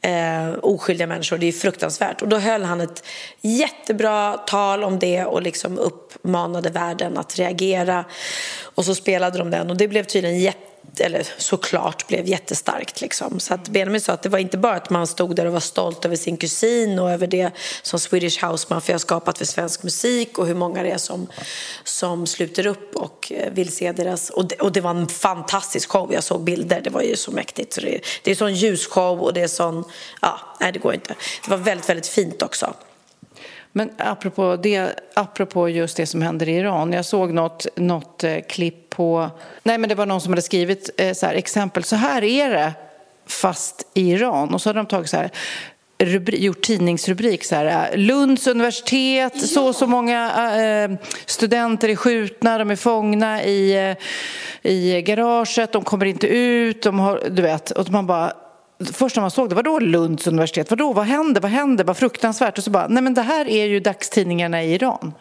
eh, 0.00 0.50
oskyldiga 0.62 1.06
människor. 1.06 1.38
Det 1.38 1.46
är 1.46 1.52
fruktansvärt. 1.52 2.22
Och 2.22 2.28
då 2.28 2.38
höll 2.38 2.62
han 2.62 2.80
ett 2.80 3.04
jättebra 3.40 4.32
tal 4.32 4.84
om 4.84 4.98
det 4.98 5.24
och 5.24 5.42
liksom 5.42 5.78
uppmanade 5.78 6.70
världen 6.70 7.18
att 7.18 7.38
reagera. 7.38 8.04
Och 8.62 8.84
så 8.84 8.94
spelade 8.94 9.38
de 9.38 9.50
den 9.50 9.70
och 9.70 9.76
det 9.76 9.88
blev 9.88 10.04
tydligen 10.04 10.38
jätte 10.38 10.65
eller 10.98 11.26
såklart 11.38 12.06
blev 12.06 12.26
jättestarkt. 12.26 13.00
Liksom. 13.00 13.40
Så 13.40 13.54
att 13.54 13.68
Benjamin 13.68 14.00
sa 14.00 14.12
att 14.12 14.22
det 14.22 14.28
var 14.28 14.38
inte 14.38 14.58
bara 14.58 14.74
att 14.74 14.90
man 14.90 15.06
stod 15.06 15.36
där 15.36 15.46
och 15.46 15.52
var 15.52 15.60
stolt 15.60 16.04
över 16.04 16.16
sin 16.16 16.36
kusin 16.36 16.98
och 16.98 17.10
över 17.10 17.26
det 17.26 17.50
som 17.82 18.00
Swedish 18.00 18.44
House 18.44 18.66
Mafia 18.70 18.94
har 18.94 18.98
skapat 18.98 19.38
för 19.38 19.44
svensk 19.44 19.82
musik 19.82 20.38
och 20.38 20.46
hur 20.46 20.54
många 20.54 20.82
det 20.82 20.90
är 20.90 20.98
som, 20.98 21.26
som 21.84 22.26
sluter 22.26 22.66
upp 22.66 22.96
och 22.96 23.32
eh, 23.32 23.52
vill 23.52 23.72
se 23.72 23.92
deras... 23.92 24.30
Och 24.30 24.48
det, 24.48 24.56
och 24.56 24.72
det 24.72 24.80
var 24.80 24.90
en 24.90 25.08
fantastisk 25.08 25.90
show, 25.90 26.12
jag 26.12 26.24
såg 26.24 26.44
bilder, 26.44 26.80
det 26.80 26.90
var 26.90 27.02
ju 27.02 27.16
så 27.16 27.30
mäktigt. 27.30 27.72
Så 27.72 27.80
det, 27.80 28.00
det 28.22 28.30
är 28.30 28.34
sån 28.34 28.54
ljusshow 28.54 29.20
och 29.20 29.32
det 29.32 29.40
är 29.40 29.48
sån... 29.48 29.84
Ja, 30.22 30.40
nej 30.60 30.72
det 30.72 30.78
går 30.78 30.94
inte. 30.94 31.14
Det 31.44 31.50
var 31.50 31.56
väldigt, 31.56 31.88
väldigt 31.88 32.06
fint 32.06 32.42
också. 32.42 32.74
Men 33.76 33.90
apropå, 33.98 34.56
det, 34.62 35.00
apropå 35.14 35.68
just 35.68 35.96
det 35.96 36.06
som 36.06 36.22
händer 36.22 36.48
i 36.48 36.56
Iran. 36.56 36.92
Jag 36.92 37.04
såg 37.04 37.32
något, 37.32 37.66
något 37.74 38.24
eh, 38.24 38.38
klipp 38.48 38.90
på... 38.90 39.30
Nej, 39.62 39.78
men 39.78 39.88
det 39.88 39.94
var 39.94 40.06
någon 40.06 40.20
som 40.20 40.32
hade 40.32 40.42
skrivit 40.42 40.90
eh, 40.96 41.12
så 41.12 41.26
här, 41.26 41.34
exempel. 41.34 41.84
Så 41.84 41.96
här 41.96 42.24
är 42.24 42.50
det 42.50 42.72
fast 43.26 43.86
i 43.94 44.10
Iran. 44.10 44.54
Och 44.54 44.62
så 44.62 44.68
hade 44.68 44.78
de 44.78 44.86
tagit 44.86 45.10
så 45.10 45.16
här, 45.16 45.30
rubri, 45.98 46.44
gjort 46.44 46.62
tidningsrubrik 46.62 47.44
så 47.44 47.54
här. 47.54 47.90
eh, 47.92 47.98
Lunds 47.98 48.46
universitet, 48.46 49.48
så 49.48 49.66
och 49.68 49.74
så 49.74 49.86
många 49.86 50.30
eh, 50.62 50.90
studenter 51.26 51.88
är 51.88 51.96
skjutna, 51.96 52.58
de 52.58 52.70
är 52.70 52.76
fångna 52.76 53.44
i, 53.44 53.94
i 54.62 55.02
garaget, 55.02 55.72
de 55.72 55.84
kommer 55.84 56.06
inte 56.06 56.26
ut. 56.26 56.82
De 56.82 56.98
har, 56.98 57.22
du 57.30 57.42
vet, 57.42 57.70
och 57.70 57.90
man 57.90 58.06
bara 58.06 58.32
först 58.84 59.16
när 59.16 59.20
man 59.20 59.30
såg 59.30 59.48
det, 59.48 59.54
vadå 59.54 59.78
Lunds 59.78 60.26
universitet? 60.26 60.70
Vadå, 60.70 60.92
vad 60.92 61.04
händer? 61.04 61.40
Vad 61.40 61.50
händer? 61.50 61.84
Vad 61.84 61.96
fruktansvärt. 61.96 62.58
Och 62.58 62.64
så 62.64 62.70
bara, 62.70 62.88
nej 62.88 63.02
men 63.02 63.14
det 63.14 63.22
här 63.22 63.48
är 63.48 63.66
ju 63.66 63.80
dagstidningarna 63.80 64.64
i 64.64 64.74
Iran. 64.74 65.14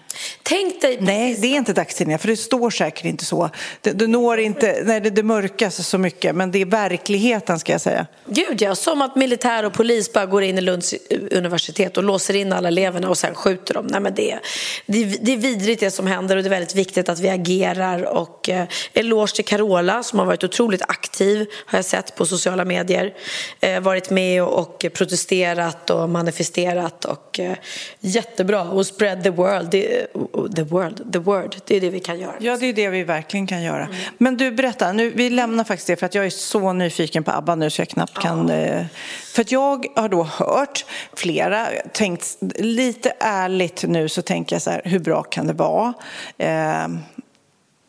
Tänk 0.43 0.81
dig... 0.81 0.97
Nej, 1.01 1.37
det 1.41 1.47
är 1.47 1.55
inte 1.55 1.73
dagstidningar, 1.73 2.17
för 2.17 2.27
det 2.27 2.37
står 2.37 2.69
säkert 2.69 3.05
inte 3.05 3.25
så. 3.25 3.49
Det, 3.81 3.91
det 3.91 4.07
når 4.07 4.39
inte, 4.39 4.81
nej, 4.85 5.01
det, 5.01 5.09
det 5.09 5.23
mörkas 5.23 5.87
så 5.87 5.97
mycket, 5.97 6.35
men 6.35 6.51
det 6.51 6.61
är 6.61 6.65
verkligheten 6.65 7.59
ska 7.59 7.71
jag 7.71 7.81
säga. 7.81 8.05
Gud 8.25 8.61
ja, 8.61 8.75
som 8.75 9.01
att 9.01 9.15
militär 9.15 9.65
och 9.65 9.73
polis 9.73 10.13
bara 10.13 10.25
går 10.25 10.43
in 10.43 10.57
i 10.57 10.61
Lunds 10.61 10.95
universitet 11.31 11.97
och 11.97 12.03
låser 12.03 12.35
in 12.35 12.53
alla 12.53 12.67
eleverna 12.67 13.09
och 13.09 13.17
sen 13.17 13.35
skjuter 13.35 13.73
dem. 13.73 13.87
Nej, 13.89 14.01
men 14.01 14.15
det, 14.15 14.39
det, 14.85 15.25
det 15.25 15.33
är 15.33 15.37
vidrigt 15.37 15.79
det 15.79 15.91
som 15.91 16.07
händer 16.07 16.37
och 16.37 16.43
det 16.43 16.47
är 16.47 16.49
väldigt 16.49 16.75
viktigt 16.75 17.09
att 17.09 17.19
vi 17.19 17.29
agerar. 17.29 18.03
Och 18.03 18.49
eh, 18.49 18.67
eloge 18.93 19.35
till 19.35 19.45
Carola 19.45 20.03
som 20.03 20.19
har 20.19 20.25
varit 20.25 20.43
otroligt 20.43 20.81
aktiv, 20.81 21.47
har 21.65 21.77
jag 21.77 21.85
sett 21.85 22.15
på 22.15 22.25
sociala 22.25 22.65
medier. 22.65 23.13
Eh, 23.59 23.79
varit 23.79 24.09
med 24.09 24.43
och, 24.43 24.85
protesterat 24.93 25.89
och 25.89 26.09
manifesterat 26.09 27.05
och 27.05 27.39
eh, 27.39 27.55
jättebra. 27.99 28.61
Och 28.61 28.85
spread 28.85 29.23
the 29.23 29.29
world, 29.29 29.69
det, 29.71 30.07
the 30.55 30.63
world, 30.63 31.13
the 31.13 31.19
word, 31.19 31.55
det 31.65 31.75
är 31.75 31.81
det 31.81 31.89
vi 31.89 31.99
kan 31.99 32.19
göra. 32.19 32.35
Ja, 32.39 32.57
det 32.57 32.65
är 32.65 32.73
det 32.73 32.89
vi 32.89 33.03
verkligen 33.03 33.47
kan 33.47 33.63
göra. 33.63 33.83
Mm. 33.83 33.95
Men 34.17 34.37
du, 34.37 34.51
berätta, 34.51 34.91
nu, 34.91 35.09
vi 35.09 35.29
lämnar 35.29 35.63
faktiskt 35.63 35.87
det 35.87 35.95
för 35.95 36.05
att 36.05 36.15
jag 36.15 36.25
är 36.25 36.29
så 36.29 36.73
nyfiken 36.73 37.23
på 37.23 37.31
ABBA 37.31 37.55
nu 37.55 37.69
så 37.69 37.81
jag 37.81 37.89
knappt 37.89 38.17
kan... 38.17 38.49
Eh, 38.49 38.85
för 39.33 39.41
att 39.41 39.51
jag 39.51 39.85
har 39.95 40.09
då 40.09 40.23
hört 40.23 40.85
flera, 41.13 41.67
tänkt 41.93 42.37
lite 42.55 43.13
ärligt 43.19 43.83
nu 43.87 44.09
så 44.09 44.21
tänker 44.21 44.55
jag 44.55 44.61
så 44.61 44.69
här, 44.69 44.81
hur 44.85 44.99
bra 44.99 45.23
kan 45.23 45.47
det 45.47 45.53
vara? 45.53 45.93
Eh, 46.37 46.87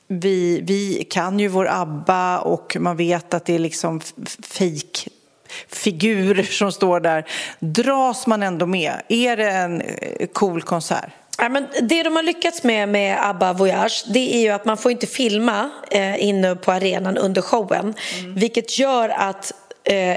vi, 0.08 0.60
vi 0.60 1.06
kan 1.10 1.40
ju 1.40 1.48
vår 1.48 1.68
ABBA 1.70 2.38
och 2.38 2.76
man 2.80 2.96
vet 2.96 3.34
att 3.34 3.44
det 3.44 3.54
är 3.54 3.58
liksom 3.58 4.00
fejk 4.42 5.08
figurer 5.68 6.42
som 6.42 6.72
står 6.72 7.00
där. 7.00 7.24
Dras 7.58 8.26
man 8.26 8.42
ändå 8.42 8.66
med? 8.66 8.94
Är 9.08 9.36
det 9.36 9.50
en 9.50 9.80
eh, 9.80 10.26
cool 10.32 10.62
konsert? 10.62 11.10
Ja, 11.38 11.48
men 11.48 11.66
det 11.82 12.02
de 12.02 12.16
har 12.16 12.22
lyckats 12.22 12.62
med 12.62 12.88
med 12.88 13.18
ABBA 13.30 13.52
Voyage 13.52 14.04
det 14.08 14.34
är 14.34 14.40
ju 14.40 14.48
att 14.48 14.64
man 14.64 14.76
får 14.76 14.90
inte 14.90 15.06
filma 15.06 15.70
eh, 15.90 16.24
inne 16.24 16.56
på 16.56 16.72
arenan 16.72 17.18
under 17.18 17.42
showen 17.42 17.94
mm. 18.18 18.34
vilket 18.34 18.78
gör 18.78 19.08
att 19.08 19.52
eh, 19.84 20.16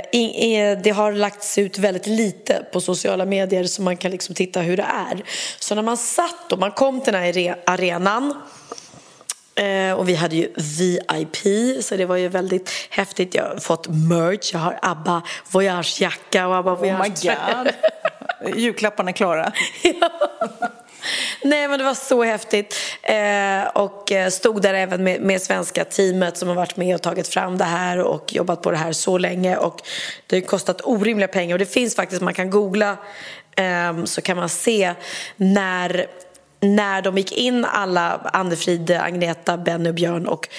det 0.83 0.93
har 0.95 1.11
lagts 1.11 1.57
ut 1.57 1.77
väldigt 1.77 2.07
lite 2.07 2.65
på 2.71 2.81
sociala 2.81 3.25
medier 3.25 3.63
så 3.63 3.81
man 3.81 3.97
kan 3.97 4.11
liksom 4.11 4.35
titta 4.35 4.61
hur 4.61 4.77
det 4.77 4.87
är. 5.11 5.23
Så 5.59 5.75
när 5.75 5.81
man 5.81 5.97
satt 5.97 6.51
och 6.51 6.59
man 6.59 6.71
kom 6.71 7.01
till 7.01 7.13
den 7.13 7.23
här 7.23 7.55
arenan 7.65 8.33
Eh, 9.59 9.93
och 9.93 10.09
vi 10.09 10.15
hade 10.15 10.35
ju 10.35 10.53
VIP, 10.55 11.37
så 11.83 11.95
det 11.95 12.05
var 12.05 12.15
ju 12.15 12.27
väldigt 12.27 12.71
häftigt. 12.89 13.35
Jag 13.35 13.43
har 13.43 13.57
fått 13.57 13.87
merch, 13.87 14.53
jag 14.53 14.59
har 14.59 14.79
ABBA 14.81 15.21
Voyage-jacka 15.51 16.47
och 16.47 16.55
ABBA 16.55 16.75
Voyage 16.75 17.25
Oh 17.25 17.63
my 17.63 17.63
god! 17.63 17.73
Julklapparna 18.59 19.09
är 19.09 19.13
klara. 19.13 19.51
ja. 19.83 20.11
Nej 21.43 21.67
men 21.67 21.79
det 21.79 21.85
var 21.85 21.93
så 21.93 22.23
häftigt 22.23 22.75
eh, 23.01 23.67
och 23.73 24.11
eh, 24.11 24.29
stod 24.29 24.61
där 24.61 24.73
även 24.73 25.03
med, 25.03 25.21
med 25.21 25.41
svenska 25.41 25.85
teamet 25.85 26.37
som 26.37 26.47
har 26.47 26.55
varit 26.55 26.77
med 26.77 26.95
och 26.95 27.01
tagit 27.01 27.27
fram 27.27 27.57
det 27.57 27.63
här 27.63 27.99
och 27.99 28.33
jobbat 28.33 28.61
på 28.61 28.71
det 28.71 28.77
här 28.77 28.91
så 28.91 29.17
länge 29.17 29.57
och 29.57 29.81
det 30.27 30.35
har 30.35 30.41
kostat 30.41 30.81
orimliga 30.83 31.27
pengar 31.27 31.55
och 31.55 31.59
det 31.59 31.73
finns 31.73 31.95
faktiskt, 31.95 32.21
man 32.21 32.33
kan 32.33 32.49
googla 32.49 32.97
eh, 33.55 34.03
så 34.05 34.21
kan 34.21 34.37
man 34.37 34.49
se 34.49 34.93
när 35.35 36.07
när 36.59 37.01
de 37.01 37.17
gick 37.17 37.31
in 37.31 37.65
alla, 37.65 38.29
Anne-Frid, 38.33 38.91
Agneta, 38.91 39.57
Benny 39.57 39.89
och 39.89 39.95
Björn 39.95 40.27
och 40.27 40.49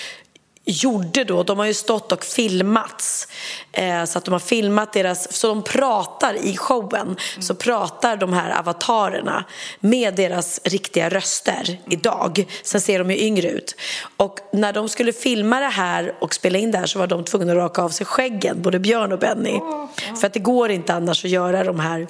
gjorde 0.65 1.25
då, 1.25 1.43
de 1.43 1.59
har 1.59 1.67
ju 1.67 1.75
stått 1.75 2.13
och 2.13 2.25
filmats 2.25 3.29
eh, 3.73 4.05
så 4.05 4.19
att 4.19 4.25
de 4.25 4.33
har 4.33 4.39
filmat 4.39 4.93
deras, 4.93 5.33
så 5.33 5.49
de 5.49 5.63
pratar 5.63 6.35
i 6.35 6.57
showen 6.57 7.03
mm. 7.03 7.17
så 7.41 7.55
pratar 7.55 8.17
de 8.17 8.33
här 8.33 8.59
avatarerna 8.59 9.45
med 9.81 10.15
deras 10.15 10.61
riktiga 10.65 11.09
röster 11.09 11.79
idag. 11.91 12.47
Sen 12.63 12.81
ser 12.81 12.99
de 12.99 13.11
ju 13.11 13.19
yngre 13.19 13.49
ut. 13.49 13.77
Och 14.17 14.39
när 14.53 14.73
de 14.73 14.89
skulle 14.89 15.13
filma 15.13 15.61
det 15.61 15.67
här 15.67 16.15
och 16.19 16.35
spela 16.35 16.59
in 16.59 16.71
det 16.71 16.79
här 16.79 16.87
så 16.87 16.99
var 16.99 17.07
de 17.07 17.25
tvungna 17.25 17.53
att 17.53 17.59
raka 17.59 17.83
av 17.83 17.89
sig 17.89 18.07
skäggen, 18.07 18.63
både 18.63 18.79
Björn 18.79 19.13
och 19.13 19.19
Benny. 19.19 19.53
Oh. 19.53 19.87
För 20.21 20.27
att 20.27 20.33
det 20.33 20.41
går 20.41 20.71
inte 20.71 20.95
annars 20.95 21.25
att 21.25 21.31
göra 21.31 21.65
de 21.65 21.81
här 21.81 22.07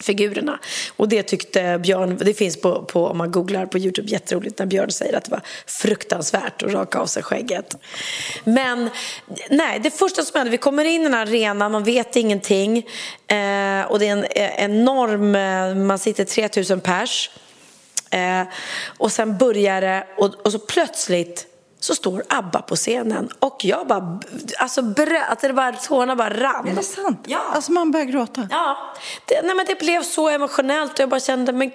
figurerna. 0.00 0.58
Och 0.96 1.08
det 1.08 1.22
tyckte 1.22 1.78
Björn, 1.78 2.18
det 2.20 2.34
finns 2.34 2.60
på, 2.60 2.82
på 2.82 3.06
om 3.06 3.18
man 3.18 3.30
googlar 3.30 3.66
på 3.66 3.78
Youtube, 3.78 4.08
jätteroligt 4.08 4.58
när 4.58 4.66
Björn 4.66 4.90
säger 4.90 5.16
att 5.16 5.24
det 5.24 5.30
var 5.30 5.42
fruktansvärt 5.66 6.62
att 6.62 6.72
raka 6.72 6.98
av 6.98 7.06
sig 7.06 7.22
skägget. 7.22 7.76
Men 8.44 8.90
nej, 9.50 9.80
det 9.82 9.90
första 9.90 10.22
som 10.22 10.38
händer, 10.38 10.50
vi 10.50 10.58
kommer 10.58 10.84
in 10.84 11.00
i 11.00 11.04
den 11.04 11.14
här 11.14 11.26
arenan, 11.26 11.72
man 11.72 11.84
vet 11.84 12.16
ingenting 12.16 12.78
eh, 13.26 13.82
och 13.82 13.98
det 13.98 14.06
är 14.06 14.12
en 14.12 14.24
eh, 14.24 14.64
enorm, 14.64 15.34
eh, 15.34 15.84
man 15.84 15.98
sitter 15.98 16.24
3000 16.24 16.80
pers 16.80 17.30
eh, 18.10 18.42
och 18.98 19.12
sen 19.12 19.38
börjar 19.38 19.80
det 19.80 20.06
och, 20.16 20.34
och 20.44 20.52
så 20.52 20.58
plötsligt 20.58 21.46
så 21.80 21.94
står 21.94 22.24
ABBA 22.28 22.62
på 22.62 22.76
scenen 22.76 23.28
och 23.38 23.60
jag 23.64 23.86
bara, 23.86 24.20
alltså 24.58 24.82
brö, 24.82 25.20
att 25.28 25.40
det 25.40 25.52
bara, 25.52 25.72
tårarna 25.72 26.16
bara 26.16 26.30
rann. 26.30 26.68
Är 26.68 26.74
det 26.74 26.82
sant? 26.82 27.24
Ja. 27.26 27.40
Alltså 27.52 27.72
man 27.72 27.90
börjar 27.90 28.06
gråta? 28.06 28.48
Ja. 28.50 28.94
Det, 29.24 29.42
nej 29.42 29.56
men 29.56 29.66
det 29.66 29.78
blev 29.78 30.02
så 30.02 30.28
emotionellt 30.28 30.92
och 30.92 31.00
jag 31.00 31.08
bara 31.08 31.20
kände, 31.20 31.52
men 31.52 31.70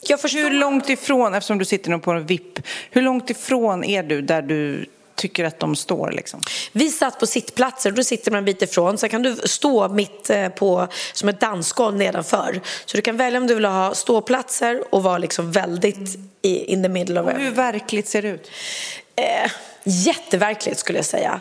jag 0.00 0.20
förstår. 0.20 0.38
Hur 0.38 0.50
långt 0.50 0.88
ifrån, 0.88 1.34
eftersom 1.34 1.58
du 1.58 1.64
sitter 1.64 1.98
på 1.98 2.10
en 2.10 2.26
VIP, 2.26 2.58
hur 2.90 3.02
långt 3.02 3.30
ifrån 3.30 3.84
är 3.84 4.02
du 4.02 4.22
där 4.22 4.42
du 4.42 4.86
tycker 5.14 5.44
att 5.44 5.60
de 5.60 5.76
står? 5.76 6.10
Liksom? 6.10 6.40
Vi 6.72 6.90
satt 6.90 7.20
på 7.20 7.26
sittplatser, 7.26 7.90
då 7.90 8.04
sitter 8.04 8.30
man 8.30 8.38
en 8.38 8.44
bit 8.44 8.62
ifrån. 8.62 8.98
Sen 8.98 9.08
kan 9.08 9.22
du 9.22 9.36
stå 9.36 9.88
mitt 9.88 10.30
eh, 10.30 10.48
på, 10.48 10.88
som 11.12 11.28
ett 11.28 11.40
dansgolv 11.40 11.96
nedanför. 11.96 12.60
Så 12.84 12.96
du 12.96 13.02
kan 13.02 13.16
välja 13.16 13.40
om 13.40 13.46
du 13.46 13.54
vill 13.54 13.64
ha 13.64 13.94
ståplatser 13.94 14.94
och 14.94 15.02
vara 15.02 15.18
liksom 15.18 15.52
väldigt 15.52 16.18
in 16.42 16.82
the 16.82 16.88
middle 16.88 17.20
of 17.20 17.30
it. 17.30 17.38
Hur 17.38 17.50
verkligt 17.50 18.08
ser 18.08 18.22
det 18.22 18.28
ut? 18.28 18.50
Eh, 19.16 19.50
jätteverkligt 19.84 20.78
skulle 20.78 20.98
jag 20.98 21.06
säga. 21.06 21.40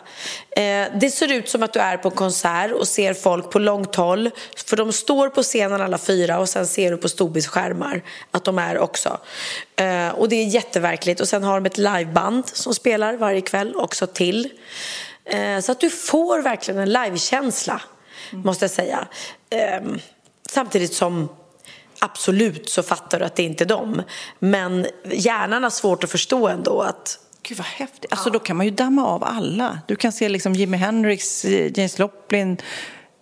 Eh, 0.52 0.88
det 1.00 1.12
ser 1.14 1.32
ut 1.32 1.50
som 1.50 1.64
att 1.64 1.74
du 1.74 1.80
är 1.80 1.98
på 1.98 2.10
en 2.10 2.16
konsert 2.16 2.72
och 2.72 2.88
ser 2.88 3.14
folk 3.14 3.52
på 3.52 3.60
långt 3.60 3.96
håll. 3.96 4.30
För 4.66 4.78
de 4.78 4.94
står 4.94 5.30
på 5.30 5.44
scenen 5.44 5.82
alla 5.82 5.98
fyra 5.98 6.40
och 6.40 6.50
sen 6.50 6.68
ser 6.68 6.92
du 6.92 6.98
på 6.98 7.10
storbildsskärmar 7.10 8.02
att 8.32 8.44
de 8.44 8.60
är 8.60 8.78
också. 8.78 9.18
Eh, 9.76 10.10
och 10.10 10.30
det 10.30 10.36
är 10.36 10.46
jätteverkligt. 10.46 11.22
Och 11.22 11.28
sen 11.28 11.44
har 11.44 11.60
de 11.60 11.66
ett 11.66 11.78
liveband 11.78 12.48
som 12.48 12.74
spelar 12.74 13.14
varje 13.14 13.42
kväll 13.42 13.76
också 13.76 14.08
till. 14.08 14.50
Eh, 15.26 15.60
så 15.60 15.72
att 15.72 15.80
du 15.80 15.90
får 15.90 16.42
verkligen 16.42 16.80
en 16.80 16.94
livekänsla, 16.94 17.82
mm. 18.32 18.46
måste 18.46 18.64
jag 18.64 18.72
säga. 18.72 19.08
Eh, 19.50 19.82
samtidigt 20.50 20.94
som 20.94 21.30
absolut 22.00 22.70
så 22.70 22.84
fattar 22.84 23.20
du 23.20 23.26
att 23.26 23.36
det 23.36 23.44
inte 23.44 23.64
är 23.64 23.68
dem. 23.68 24.02
Men 24.40 24.88
hjärnan 25.12 25.64
har 25.64 25.70
svårt 25.70 26.04
att 26.04 26.12
förstå 26.12 26.48
ändå 26.48 26.82
att 26.82 27.20
Gud 27.44 27.58
vad 27.58 27.68
häftigt. 27.68 28.12
Alltså 28.12 28.30
ja. 28.30 28.34
då 28.34 28.40
kan 28.40 28.58
man 28.58 28.66
ju 28.66 28.72
damma 28.72 29.06
av 29.06 29.24
alla. 29.24 29.80
Du 29.88 29.96
kan 29.96 30.12
se 30.12 30.30
liksom 30.30 30.54
Jimi 30.54 30.78
Hendrix, 30.78 31.46
James 31.46 32.00
Joplin. 32.00 32.58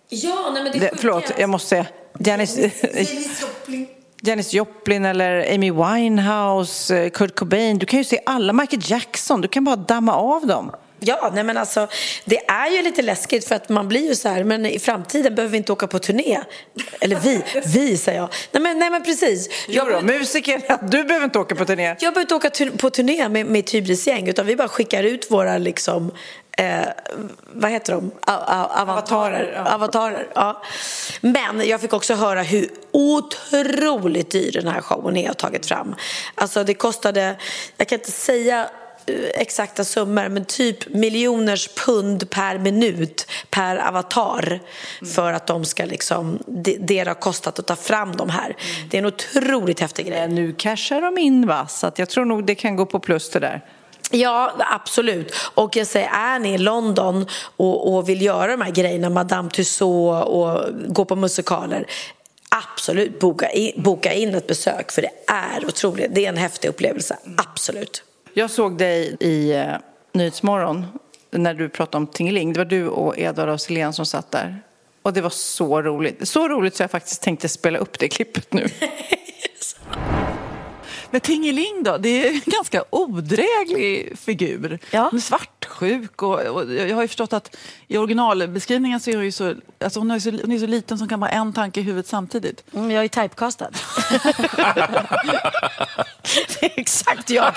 Ja, 0.08 0.50
nej 0.54 0.62
men 0.62 0.72
det 0.72 0.78
är 0.78 0.90
sjukt. 0.90 1.00
Förlåt, 1.00 1.32
jag 1.38 1.50
måste 1.50 1.68
säga. 1.68 1.86
Janis, 2.18 2.56
Janis 2.56 3.42
Joplin. 3.42 3.86
Janis 4.22 4.54
Joplin 4.54 5.04
eller 5.04 5.54
Amy 5.54 5.70
Winehouse, 5.70 7.10
Kurt 7.10 7.34
Cobain. 7.38 7.78
Du 7.78 7.86
kan 7.86 7.98
ju 7.98 8.04
se 8.04 8.20
alla. 8.26 8.52
Michael 8.52 8.82
Jackson. 8.84 9.40
Du 9.40 9.48
kan 9.48 9.64
bara 9.64 9.76
damma 9.76 10.14
av 10.14 10.46
dem. 10.46 10.72
Ja, 11.00 11.30
nej 11.34 11.44
men 11.44 11.56
alltså, 11.56 11.88
det 12.24 12.46
är 12.46 12.70
ju 12.70 12.82
lite 12.82 13.02
läskigt 13.02 13.48
för 13.48 13.54
att 13.54 13.68
man 13.68 13.88
blir 13.88 14.08
ju 14.08 14.14
så 14.14 14.28
här, 14.28 14.44
men 14.44 14.66
i 14.66 14.78
framtiden 14.78 15.34
behöver 15.34 15.52
vi 15.52 15.58
inte 15.58 15.72
åka 15.72 15.86
på 15.86 15.98
turné. 15.98 16.40
Eller 17.00 17.16
vi, 17.16 17.42
vi 17.74 17.96
säger 17.96 18.18
jag. 18.18 18.28
Nej 18.52 18.62
men, 18.62 18.78
nej, 18.78 18.90
men 18.90 19.02
precis. 19.02 19.48
Jag, 19.68 19.86
jo 19.88 19.94
då, 19.94 20.00
musiker, 20.00 20.62
du 20.90 21.04
behöver 21.04 21.24
inte 21.24 21.38
åka 21.38 21.54
på 21.54 21.64
turné. 21.64 21.86
Jag 21.86 21.98
behöver 21.98 22.20
inte 22.20 22.34
åka 22.34 22.50
på 22.78 22.90
turné 22.90 23.28
med 23.28 23.46
mitt 23.46 23.74
hybrisgäng 23.74 24.28
utan 24.28 24.46
vi 24.46 24.56
bara 24.56 24.68
skickar 24.68 25.02
ut 25.02 25.30
våra 25.30 25.58
liksom 25.58 26.12
Eh, 26.58 26.88
vad 27.52 27.70
heter 27.70 27.92
de? 27.92 28.10
A 28.20 28.68
avatarer. 28.82 29.52
Ja. 29.56 29.74
avatarer 29.74 30.28
ja. 30.34 30.62
Men 31.20 31.68
jag 31.68 31.80
fick 31.80 31.92
också 31.92 32.14
höra 32.14 32.42
hur 32.42 32.68
otroligt 32.90 34.30
dyr 34.30 34.52
den 34.52 34.68
här 34.68 34.80
showen 34.80 35.16
är 35.16 35.30
att 35.30 35.38
tagit 35.38 35.66
fram. 35.66 35.94
Alltså 36.34 36.64
det 36.64 36.74
kostade, 36.74 37.36
jag 37.76 37.88
kan 37.88 37.98
inte 37.98 38.10
säga 38.10 38.70
exakta 39.34 39.84
summor 39.84 40.28
men 40.28 40.44
typ 40.44 40.94
miljoners 40.94 41.68
pund 41.68 42.30
per 42.30 42.58
minut 42.58 43.26
per 43.50 43.76
avatar 43.76 44.46
mm. 44.46 45.14
för 45.14 45.32
att 45.32 45.46
de 45.46 45.64
ska 45.64 45.84
liksom, 45.84 46.38
det, 46.46 46.76
det 46.80 46.98
har 46.98 47.14
kostat 47.14 47.58
att 47.58 47.66
ta 47.66 47.76
fram 47.76 48.16
de 48.16 48.30
här. 48.30 48.44
Mm. 48.44 48.88
Det 48.90 48.96
är 48.96 48.98
en 48.98 49.06
otroligt 49.06 49.80
häftig 49.80 50.06
grej. 50.06 50.28
Nu 50.28 50.52
cashar 50.52 51.00
de 51.00 51.18
in 51.18 51.46
va, 51.46 51.66
så 51.66 51.86
att 51.86 51.98
jag 51.98 52.08
tror 52.08 52.24
nog 52.24 52.44
det 52.44 52.54
kan 52.54 52.76
gå 52.76 52.86
på 52.86 53.00
plus 53.00 53.30
det 53.30 53.40
där. 53.40 53.64
Ja, 54.10 54.52
absolut. 54.58 55.34
Och 55.54 55.76
jag 55.76 55.86
säger, 55.86 56.08
är 56.08 56.38
ni 56.38 56.54
i 56.54 56.58
London 56.58 57.26
och, 57.56 57.94
och 57.94 58.08
vill 58.08 58.22
göra 58.22 58.46
de 58.46 58.60
här 58.60 58.70
grejerna, 58.70 59.10
Madame 59.10 59.50
Tussauds 59.50 60.26
och 60.26 60.60
gå 60.88 61.04
på 61.04 61.16
musikaler, 61.16 61.86
absolut 62.48 63.20
boka 63.20 63.50
in, 63.50 63.82
boka 63.82 64.12
in 64.12 64.34
ett 64.34 64.46
besök 64.46 64.92
för 64.92 65.02
det 65.02 65.10
är 65.26 65.66
otroligt. 65.66 66.14
Det 66.14 66.24
är 66.24 66.28
en 66.28 66.36
häftig 66.36 66.68
upplevelse, 66.68 67.18
absolut. 67.36 68.02
Jag 68.38 68.50
såg 68.50 68.78
dig 68.78 69.16
i 69.20 69.52
eh, 69.52 69.74
Nyhetsmorgon 70.12 70.86
när 71.30 71.54
du 71.54 71.68
pratade 71.68 71.96
om 71.96 72.06
Tingeling. 72.06 72.52
Det 72.52 72.60
var 72.60 72.64
du 72.64 72.88
och 72.88 73.18
Edvard 73.18 73.48
af 73.48 73.94
som 73.94 74.06
satt 74.06 74.30
där. 74.30 74.62
Och 75.02 75.12
det 75.12 75.20
var 75.20 75.30
så 75.30 75.82
roligt. 75.82 76.28
Så 76.28 76.48
roligt 76.48 76.76
så 76.76 76.82
jag 76.82 76.90
faktiskt 76.90 77.22
tänkte 77.22 77.48
spela 77.48 77.78
upp 77.78 77.98
det 77.98 78.08
klippet 78.08 78.52
nu. 78.52 78.66
Men 81.10 81.20
Tingeling 81.20 81.82
då, 81.82 81.98
det 81.98 82.08
är 82.08 82.30
en 82.32 82.40
ganska 82.46 82.84
odräglig 82.90 84.18
figur. 84.18 84.78
Ja. 84.90 85.02
Hon 85.10 85.18
är 85.18 85.22
svartsjuk 85.22 86.22
och, 86.22 86.40
och 86.40 86.74
jag 86.74 86.94
har 86.94 87.02
ju 87.02 87.08
förstått 87.08 87.32
att 87.32 87.56
i 87.86 87.98
originalbeskrivningen 87.98 89.00
så 89.00 89.10
är 89.10 89.14
hon 89.14 89.24
ju 89.24 89.32
så, 89.32 89.54
alltså 89.84 90.00
hon 90.00 90.10
är 90.10 90.18
så, 90.18 90.30
hon 90.30 90.52
är 90.52 90.58
så 90.58 90.66
liten 90.66 90.98
som 90.98 91.08
kan 91.08 91.20
vara 91.20 91.30
en 91.30 91.52
tanke 91.52 91.80
i 91.80 91.82
huvudet 91.82 92.06
samtidigt. 92.06 92.64
Mm, 92.74 92.90
jag 92.90 93.04
är 93.04 93.08
typecastad. 93.08 93.70
det 96.60 96.66
är 96.66 96.80
exakt 96.80 97.30
jag. 97.30 97.54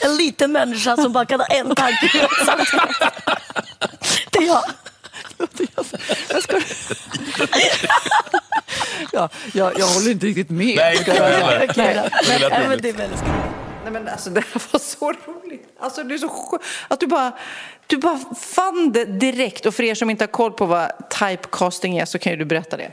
en 0.00 0.16
liten 0.16 0.52
människa 0.52 0.96
som 0.96 1.12
bara 1.12 1.26
kan 1.26 1.40
ha 1.40 1.46
en 1.46 1.74
tanke 1.74 2.06
i 2.06 2.08
huvudet 2.08 2.46
samtidigt. 2.46 2.96
Det 4.30 4.38
är 4.38 4.46
jag. 4.46 4.62
Jag 6.28 6.42
ska... 6.42 6.60
ja, 9.16 9.28
jag, 9.54 9.78
jag 9.78 9.86
håller 9.86 10.10
inte 10.10 10.26
riktigt 10.26 10.50
med. 10.50 10.76
Nej, 10.76 10.96
inte 10.98 11.10
jag 11.10 11.16
Ja, 12.50 12.68
men 12.68 12.78
det 12.82 12.88
är 12.88 12.92
väldigt 12.92 13.22
Nej 13.84 13.92
men 13.92 14.08
alltså 14.08 14.30
det 14.30 14.40
här 14.40 14.62
var 14.72 14.80
så 14.80 15.12
roligt. 15.12 15.68
Alltså 15.80 16.02
det 16.02 16.14
är 16.14 16.18
så 16.18 16.28
skö- 16.28 16.58
att 16.88 17.00
du 17.00 17.06
bara, 17.06 17.32
du 17.86 17.96
bara 17.96 18.20
fann 18.40 18.92
det 18.92 19.04
direkt. 19.04 19.66
Och 19.66 19.74
för 19.74 19.82
er 19.82 19.94
som 19.94 20.10
inte 20.10 20.22
har 20.22 20.32
koll 20.32 20.52
på 20.52 20.66
vad 20.66 20.90
typecasting 21.10 21.98
är 21.98 22.04
så 22.04 22.18
kan 22.18 22.32
ju 22.32 22.38
du 22.38 22.44
berätta 22.44 22.76
det. 22.76 22.90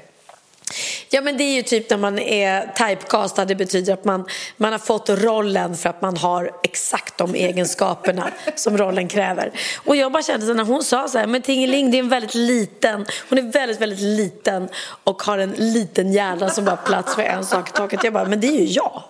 Ja 1.14 1.22
men 1.22 1.38
det 1.38 1.44
är 1.44 1.56
ju 1.56 1.62
typ 1.62 1.90
när 1.90 1.98
man 1.98 2.20
är 2.20 2.62
typecastad, 2.62 3.46
det 3.46 3.56
betyder 3.56 3.94
att 3.94 4.06
man, 4.06 4.26
man 4.58 4.72
har 4.72 4.80
fått 4.80 5.10
rollen 5.10 5.76
för 5.78 5.90
att 5.90 6.02
man 6.02 6.18
har 6.18 6.52
exakt 6.64 7.18
de 7.18 7.36
egenskaperna 7.36 8.32
som 8.56 8.78
rollen 8.78 9.08
kräver. 9.08 9.52
Och 9.86 9.96
jag 9.96 10.12
bara 10.12 10.24
kände 10.24 10.46
så 10.46 10.54
när 10.54 10.64
hon 10.64 10.84
sa 10.84 11.08
så 11.08 11.18
här, 11.18 11.28
men 11.28 11.42
Tingeling 11.42 11.92
det 11.92 11.98
är 11.98 12.00
en 12.00 12.10
väldigt 12.10 12.36
liten, 12.36 13.06
hon 13.30 13.38
är 13.38 13.42
väldigt 13.42 13.82
väldigt 13.82 14.00
liten 14.00 14.70
och 15.04 15.24
har 15.24 15.38
en 15.38 15.52
liten 15.58 16.14
hjärna 16.14 16.50
som 16.50 16.66
bara 16.66 16.76
har 16.76 16.86
plats 16.86 17.16
för 17.16 17.22
en 17.22 17.46
sak 17.46 17.70
i 17.70 17.72
taget. 17.72 18.04
Jag 18.04 18.14
bara, 18.14 18.26
men 18.26 18.40
det 18.40 18.48
är 18.48 18.60
ju 18.60 18.66
jag. 18.66 19.04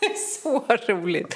Så 0.42 0.64
roligt. 0.86 1.34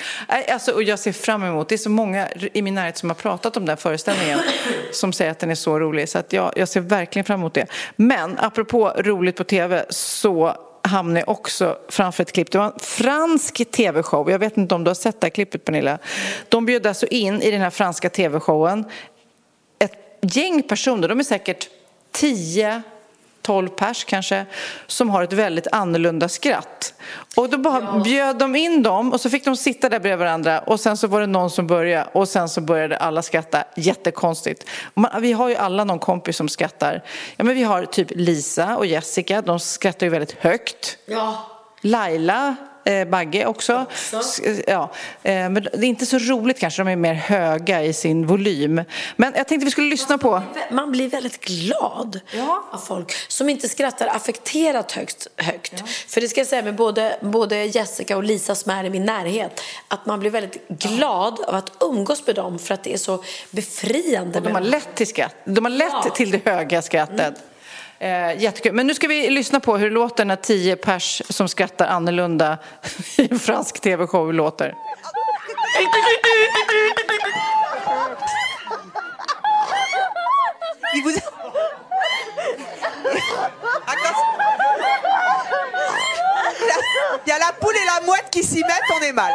Alltså, 0.49 0.73
och 0.73 0.83
jag 0.83 0.99
ser 0.99 1.13
fram 1.13 1.43
emot, 1.43 1.69
det 1.69 1.75
är 1.75 1.77
så 1.77 1.91
många 1.91 2.29
i 2.53 2.63
min 2.63 2.75
närhet 2.75 2.97
som 2.97 3.11
har 3.11 3.15
pratat 3.15 3.57
om 3.57 3.67
den 3.67 3.77
föreställningen 3.77 4.39
som 4.93 5.13
säger 5.13 5.31
att 5.31 5.39
den 5.39 5.51
är 5.51 5.55
så 5.55 5.79
rolig. 5.79 6.09
Så 6.09 6.19
att 6.19 6.33
jag, 6.33 6.53
jag 6.57 6.69
ser 6.69 6.81
verkligen 6.81 7.25
fram 7.25 7.41
emot 7.41 7.55
det. 7.55 7.67
Men 7.97 8.39
apropå 8.39 8.93
roligt 8.97 9.37
på 9.37 9.45
tv 9.45 9.85
så 9.89 10.57
hamnade 10.83 11.21
jag 11.21 11.29
också 11.29 11.79
framför 11.89 12.23
ett 12.23 12.33
klipp. 12.33 12.51
Det 12.51 12.59
var 12.59 12.65
en 12.65 12.79
fransk 12.79 13.71
tv-show. 13.71 14.31
Jag 14.31 14.39
vet 14.39 14.57
inte 14.57 14.75
om 14.75 14.85
du 14.85 14.91
har 14.91 14.95
sett 14.95 15.21
det 15.21 15.25
här 15.25 15.31
klippet 15.31 15.65
Pernilla. 15.65 15.99
De 16.49 16.67
bjöd 16.67 16.87
alltså 16.87 17.07
in 17.07 17.43
i 17.43 17.51
den 17.51 17.61
här 17.61 17.71
franska 17.71 18.11
tv-showen 18.11 18.85
ett 19.79 20.19
gäng 20.21 20.63
personer, 20.63 21.09
de 21.09 21.21
är 21.21 21.25
säkert 21.25 21.69
10 22.13 22.83
12 23.43 23.69
pers 23.69 24.05
kanske, 24.05 24.47
som 24.87 25.11
har 25.11 25.23
ett 25.23 25.33
väldigt 25.33 25.67
annorlunda 25.73 26.29
skratt. 26.29 26.95
Och 27.37 27.51
då 27.51 27.59
bara 27.59 27.99
bjöd 27.99 28.39
de 28.39 28.57
in 28.57 28.83
dem 28.83 29.13
och 29.13 29.21
så 29.21 29.31
fick 29.31 29.45
de 29.45 29.57
sitta 29.57 29.89
där 29.89 30.01
bredvid 30.01 30.19
varandra 30.19 30.59
och 30.59 30.81
sen 30.81 30.97
så 30.97 31.07
var 31.07 31.21
det 31.21 31.27
någon 31.27 31.51
som 31.51 31.67
började 31.67 32.11
och 32.13 32.29
sen 32.29 32.49
så 32.49 32.61
började 32.61 32.97
alla 32.97 33.23
skratta 33.23 33.65
jättekonstigt. 33.77 34.67
Man, 34.95 35.23
vi 35.23 35.33
har 35.33 35.49
ju 35.49 35.57
alla 35.57 35.85
någon 35.85 35.99
kompis 35.99 36.37
som 36.37 36.49
skrattar. 36.49 37.05
Ja, 37.37 37.45
men 37.45 37.55
vi 37.55 37.63
har 37.63 37.85
typ 37.85 38.09
Lisa 38.11 38.77
och 38.77 38.87
Jessica, 38.87 39.43
de 39.43 39.61
skrattar 39.61 40.07
ju 40.07 40.11
väldigt 40.11 40.33
högt. 40.33 40.99
Ja. 41.07 41.47
Laila 41.81 42.57
eh, 42.85 43.05
Bagge 43.09 43.47
också. 43.47 43.85
S- 43.93 44.41
Ja, 44.67 44.91
eh, 45.23 45.33
men 45.35 45.55
det 45.55 45.69
är 45.77 45.85
inte 45.85 46.07
så 46.07 46.19
roligt 46.19 46.59
kanske, 46.59 46.83
de 46.83 46.89
är 46.91 46.97
mer 46.97 47.15
höga 47.15 47.83
i 47.83 47.93
sin 47.93 48.27
volym. 48.27 48.75
Men 49.17 49.33
jag 49.37 49.49
tänkte 49.49 49.65
vi 49.65 49.71
skulle 49.71 49.91
lyssna 49.91 50.19
på... 50.19 50.43
Man 50.71 50.93
blir 50.93 51.09
väldigt 51.09 51.41
glad 51.45 52.21
Ja. 52.37 52.65
av 52.73 52.79
folk 52.79 53.13
som 53.29 53.49
inte 53.49 53.69
skrattar 53.69 54.07
affekterat 54.07 54.93
högt. 54.93 55.27
högt. 55.37 55.89
För 56.09 56.21
det 56.21 56.29
ska 56.29 56.41
jag 56.41 56.47
säga 56.47 56.63
med 56.63 56.75
både, 56.77 57.17
både 57.21 57.65
Jessica 57.65 58.17
och 58.17 58.25
Lisa 58.25 58.55
som 58.55 58.73
är 58.73 58.85
i 58.85 58.91
min 58.91 59.05
närhet 59.05 59.61
att 59.89 60.07
man 60.07 60.21
blir 60.21 60.31
väldigt 60.31 60.69
glad 60.69 61.41
av 61.41 61.55
att 61.55 61.73
umgås 61.81 62.27
med 62.27 62.35
dem 62.37 62.59
för 62.59 62.75
att 62.75 62.85
det 62.85 62.93
är 62.95 62.99
så 62.99 63.25
befriande. 63.51 64.41
De 64.41 64.53
har 64.55 64.61
lätt 64.61 64.95
till 64.95 65.07
skratt. 65.07 65.35
De 65.45 65.65
har 65.65 65.71
lätt 65.71 65.93
Ja. 66.05 66.11
till 66.11 66.31
det 66.31 66.47
höga 66.47 66.83
skrattet. 66.83 67.35
Eh, 68.03 68.43
jättekul. 68.43 68.73
Men 68.73 68.87
nu 68.87 68.95
ska 68.95 69.09
vi 69.09 69.31
lyssna 69.31 69.61
på 69.61 69.77
hur 69.77 69.91
det 69.91 69.95
låter 69.95 70.25
när 70.25 70.37
tio 70.37 70.77
pers 70.77 71.23
som 71.29 71.49
skrattar 71.49 71.87
annorlunda 71.87 72.59
i 73.17 73.29
en 73.31 73.39
fransk 73.39 73.81
tv-show 73.81 74.33
låter. 74.33 74.75
Il 87.25 87.29
y 87.29 87.33
a 87.33 87.39
la 87.39 87.53
poule 87.61 87.77
et 87.77 87.87
la 87.87 88.07
mouette 88.07 88.31
qui 88.31 88.43
s'y 88.43 88.61
mettent, 88.65 88.91
on 89.01 89.03
est 89.03 89.13
mal. 89.13 89.33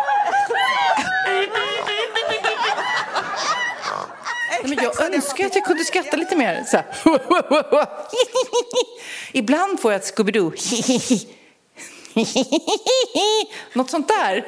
Men 4.64 4.74
jag 4.84 5.02
önskar 5.14 5.46
att 5.46 5.56
jag 5.56 5.66
kunde 5.66 5.84
skratta 5.84 6.18
lite 6.18 6.36
mer. 6.36 6.64
Så. 6.68 6.80
Ibland 9.34 9.80
får 9.80 9.92
jag 9.92 10.02
ett 10.02 10.16
Scooby-Doo. 10.16 10.54
Något 13.74 13.90
sånt 13.90 14.08
där. 14.08 14.46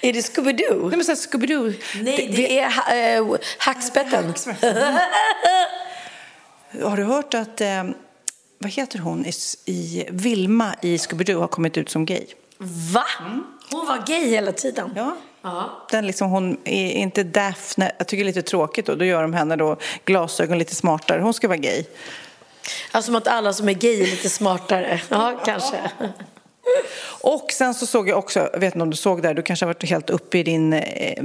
Är 0.00 0.12
det 0.12 0.20
Scooby-Doo? 0.20 0.88
Nej, 0.88 0.96
men 0.96 1.04
så 1.04 1.10
här 1.12 1.16
Scooby-Doo. 1.16 1.74
Nej, 2.02 2.32
det 2.36 2.58
är 2.58 2.70
ha- 2.70 2.94
eh, 2.94 3.40
hackspetten. 3.58 4.34
Har 6.82 6.96
du 6.96 7.04
hört 7.04 7.34
att, 7.34 7.60
eh, 7.60 7.84
vad 8.58 8.70
heter 8.70 8.98
hon, 8.98 9.26
i, 9.26 9.32
i 9.64 10.06
Vilma 10.10 10.74
i 10.82 10.96
Scooby-Doo 10.96 11.40
har 11.40 11.48
kommit 11.48 11.76
ut 11.76 11.90
som 11.90 12.06
gay? 12.06 12.26
Va? 12.92 13.04
Hon 13.70 13.86
var 13.86 14.04
gay 14.06 14.28
hela 14.28 14.52
tiden? 14.52 14.92
Ja. 14.96 15.16
Ja. 15.44 15.86
Den 15.90 16.06
liksom, 16.06 16.30
hon 16.30 16.56
är 16.64 16.90
inte 16.90 17.22
Daphne, 17.22 17.92
jag 17.98 18.08
tycker 18.08 18.24
det 18.24 18.30
är 18.30 18.34
lite 18.34 18.50
tråkigt 18.50 18.86
då, 18.86 18.94
då 18.94 19.04
gör 19.04 19.22
de 19.22 19.34
henne 19.34 19.56
då 19.56 19.76
glasögon 20.04 20.58
lite 20.58 20.74
smartare. 20.74 21.20
Hon 21.20 21.34
ska 21.34 21.48
vara 21.48 21.58
gay. 21.58 21.84
Alltså 22.90 23.06
som 23.06 23.16
att 23.16 23.28
alla 23.28 23.52
som 23.52 23.68
är 23.68 23.72
gay 23.72 24.02
är 24.02 24.06
lite 24.06 24.30
smartare. 24.30 25.00
Ja, 25.08 25.40
kanske. 25.44 25.90
Och 27.20 27.52
sen 27.52 27.74
så 27.74 27.86
såg 27.86 28.08
jag 28.08 28.18
också, 28.18 28.48
jag 28.52 28.60
vet 28.60 28.74
inte 28.74 28.82
om 28.82 28.90
du 28.90 28.96
såg 28.96 29.22
det 29.22 29.28
här, 29.28 29.34
du 29.34 29.42
kanske 29.42 29.66
har 29.66 29.74
varit 29.74 29.90
helt 29.90 30.10
uppe 30.10 30.38
i 30.38 30.42
din 30.42 30.72
eh, 30.72 31.24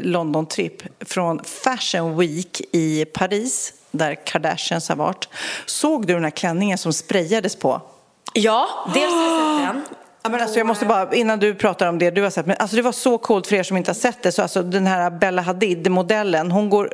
London-tripp 0.00 0.82
från 1.00 1.44
Fashion 1.44 2.18
Week 2.18 2.60
i 2.72 3.04
Paris, 3.04 3.72
där 3.90 4.14
Kardashians 4.26 4.88
har 4.88 4.96
varit. 4.96 5.28
Såg 5.66 6.06
du 6.06 6.14
den 6.14 6.24
här 6.24 6.30
klänningen 6.30 6.78
som 6.78 6.92
sprayades 6.92 7.56
på? 7.56 7.80
Ja, 8.32 8.68
dels 8.94 9.12
har 9.12 9.22
jag 9.22 9.74
sett 9.74 9.74
den. 9.88 10.03
Ja, 10.24 10.30
men 10.30 10.40
alltså 10.40 10.58
jag 10.58 10.66
måste 10.66 10.86
bara, 10.86 11.14
innan 11.14 11.38
du 11.38 11.54
pratar 11.54 11.88
om 11.88 11.98
det 11.98 12.10
du 12.10 12.22
har 12.22 12.30
sett, 12.30 12.46
men 12.46 12.56
alltså 12.58 12.76
det 12.76 12.82
var 12.82 12.92
så 12.92 13.18
coolt 13.18 13.46
för 13.46 13.56
er 13.56 13.62
som 13.62 13.76
inte 13.76 13.90
har 13.90 13.94
sett 13.94 14.22
det, 14.22 14.32
så 14.32 14.42
alltså 14.42 14.62
den 14.62 14.86
här 14.86 15.10
Bella 15.10 15.42
Hadid-modellen, 15.42 16.50
hon 16.50 16.70
går 16.70 16.90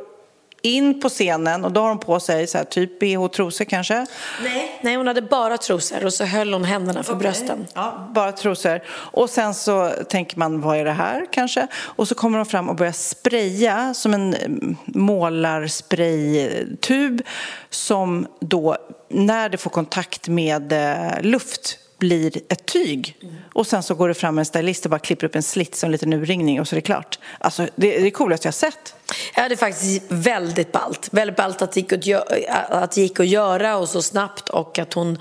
in 0.61 1.01
på 1.01 1.09
scenen 1.09 1.65
och 1.65 1.71
då 1.71 1.81
har 1.81 1.89
hon 1.89 1.99
på 1.99 2.19
sig 2.19 2.47
så 2.47 2.57
här, 2.57 2.65
typ 2.65 3.01
bh-trosor 3.01 3.65
kanske. 3.65 4.05
Nej. 4.43 4.79
Nej, 4.81 4.95
hon 4.95 5.07
hade 5.07 5.21
bara 5.21 5.57
trosor 5.57 6.05
och 6.05 6.13
så 6.13 6.25
höll 6.25 6.53
hon 6.53 6.63
händerna 6.63 7.03
för 7.03 7.15
brösten. 7.15 7.67
Ja, 7.73 8.09
bara 8.15 8.31
trosor. 8.31 8.81
Och 8.89 9.29
sen 9.29 9.53
så 9.53 9.91
tänker 10.09 10.37
man, 10.37 10.61
vad 10.61 10.77
är 10.77 10.85
det 10.85 10.91
här 10.91 11.25
kanske? 11.31 11.67
Och 11.73 12.07
så 12.07 12.15
kommer 12.15 12.37
de 12.37 12.45
fram 12.45 12.69
och 12.69 12.75
börjar 12.75 12.93
spraya 12.93 13.93
som 13.93 14.13
en 14.13 14.33
mm, 14.33 14.75
målarspraytub 14.85 17.21
som 17.69 18.27
då, 18.39 18.77
när 19.09 19.49
det 19.49 19.57
får 19.57 19.69
kontakt 19.69 20.27
med 20.27 20.73
eh, 20.73 21.21
luft, 21.21 21.77
blir 22.01 22.41
ett 22.49 22.65
tyg. 22.65 23.15
Och 23.53 23.67
sen 23.67 23.83
så 23.83 23.95
går 23.95 24.07
det 24.07 24.13
fram 24.13 24.37
en 24.37 24.45
stylist 24.45 24.85
och 24.85 24.91
bara 24.91 24.99
klipper 24.99 25.27
upp 25.27 25.35
en 25.35 25.43
slits 25.43 25.83
och 25.83 25.87
en 25.87 25.91
liten 25.91 26.13
urringning 26.13 26.59
och 26.61 26.67
så 26.67 26.75
är 26.75 26.77
det 26.77 26.81
klart. 26.81 27.19
Alltså, 27.39 27.67
det 27.75 27.97
är 27.97 28.03
det 28.03 28.11
coolaste 28.11 28.47
jag 28.47 28.51
har 28.51 28.71
sett. 28.71 28.95
Ja, 29.35 29.47
det 29.47 29.55
är 29.55 29.57
faktiskt 29.57 30.03
väldigt 30.07 30.71
ballt. 30.71 31.07
Väldigt 31.11 31.37
ballt 31.37 31.61
att 31.61 31.71
det 31.71 31.79
gick 31.79 31.93
att, 31.93 32.05
gö- 32.05 32.49
att, 32.69 32.91
det 32.91 33.01
gick 33.01 33.19
att 33.19 33.27
göra 33.27 33.77
och 33.77 33.89
så 33.89 34.01
snabbt 34.01 34.49
och 34.49 34.79
att 34.79 34.93
hon, 34.93 35.17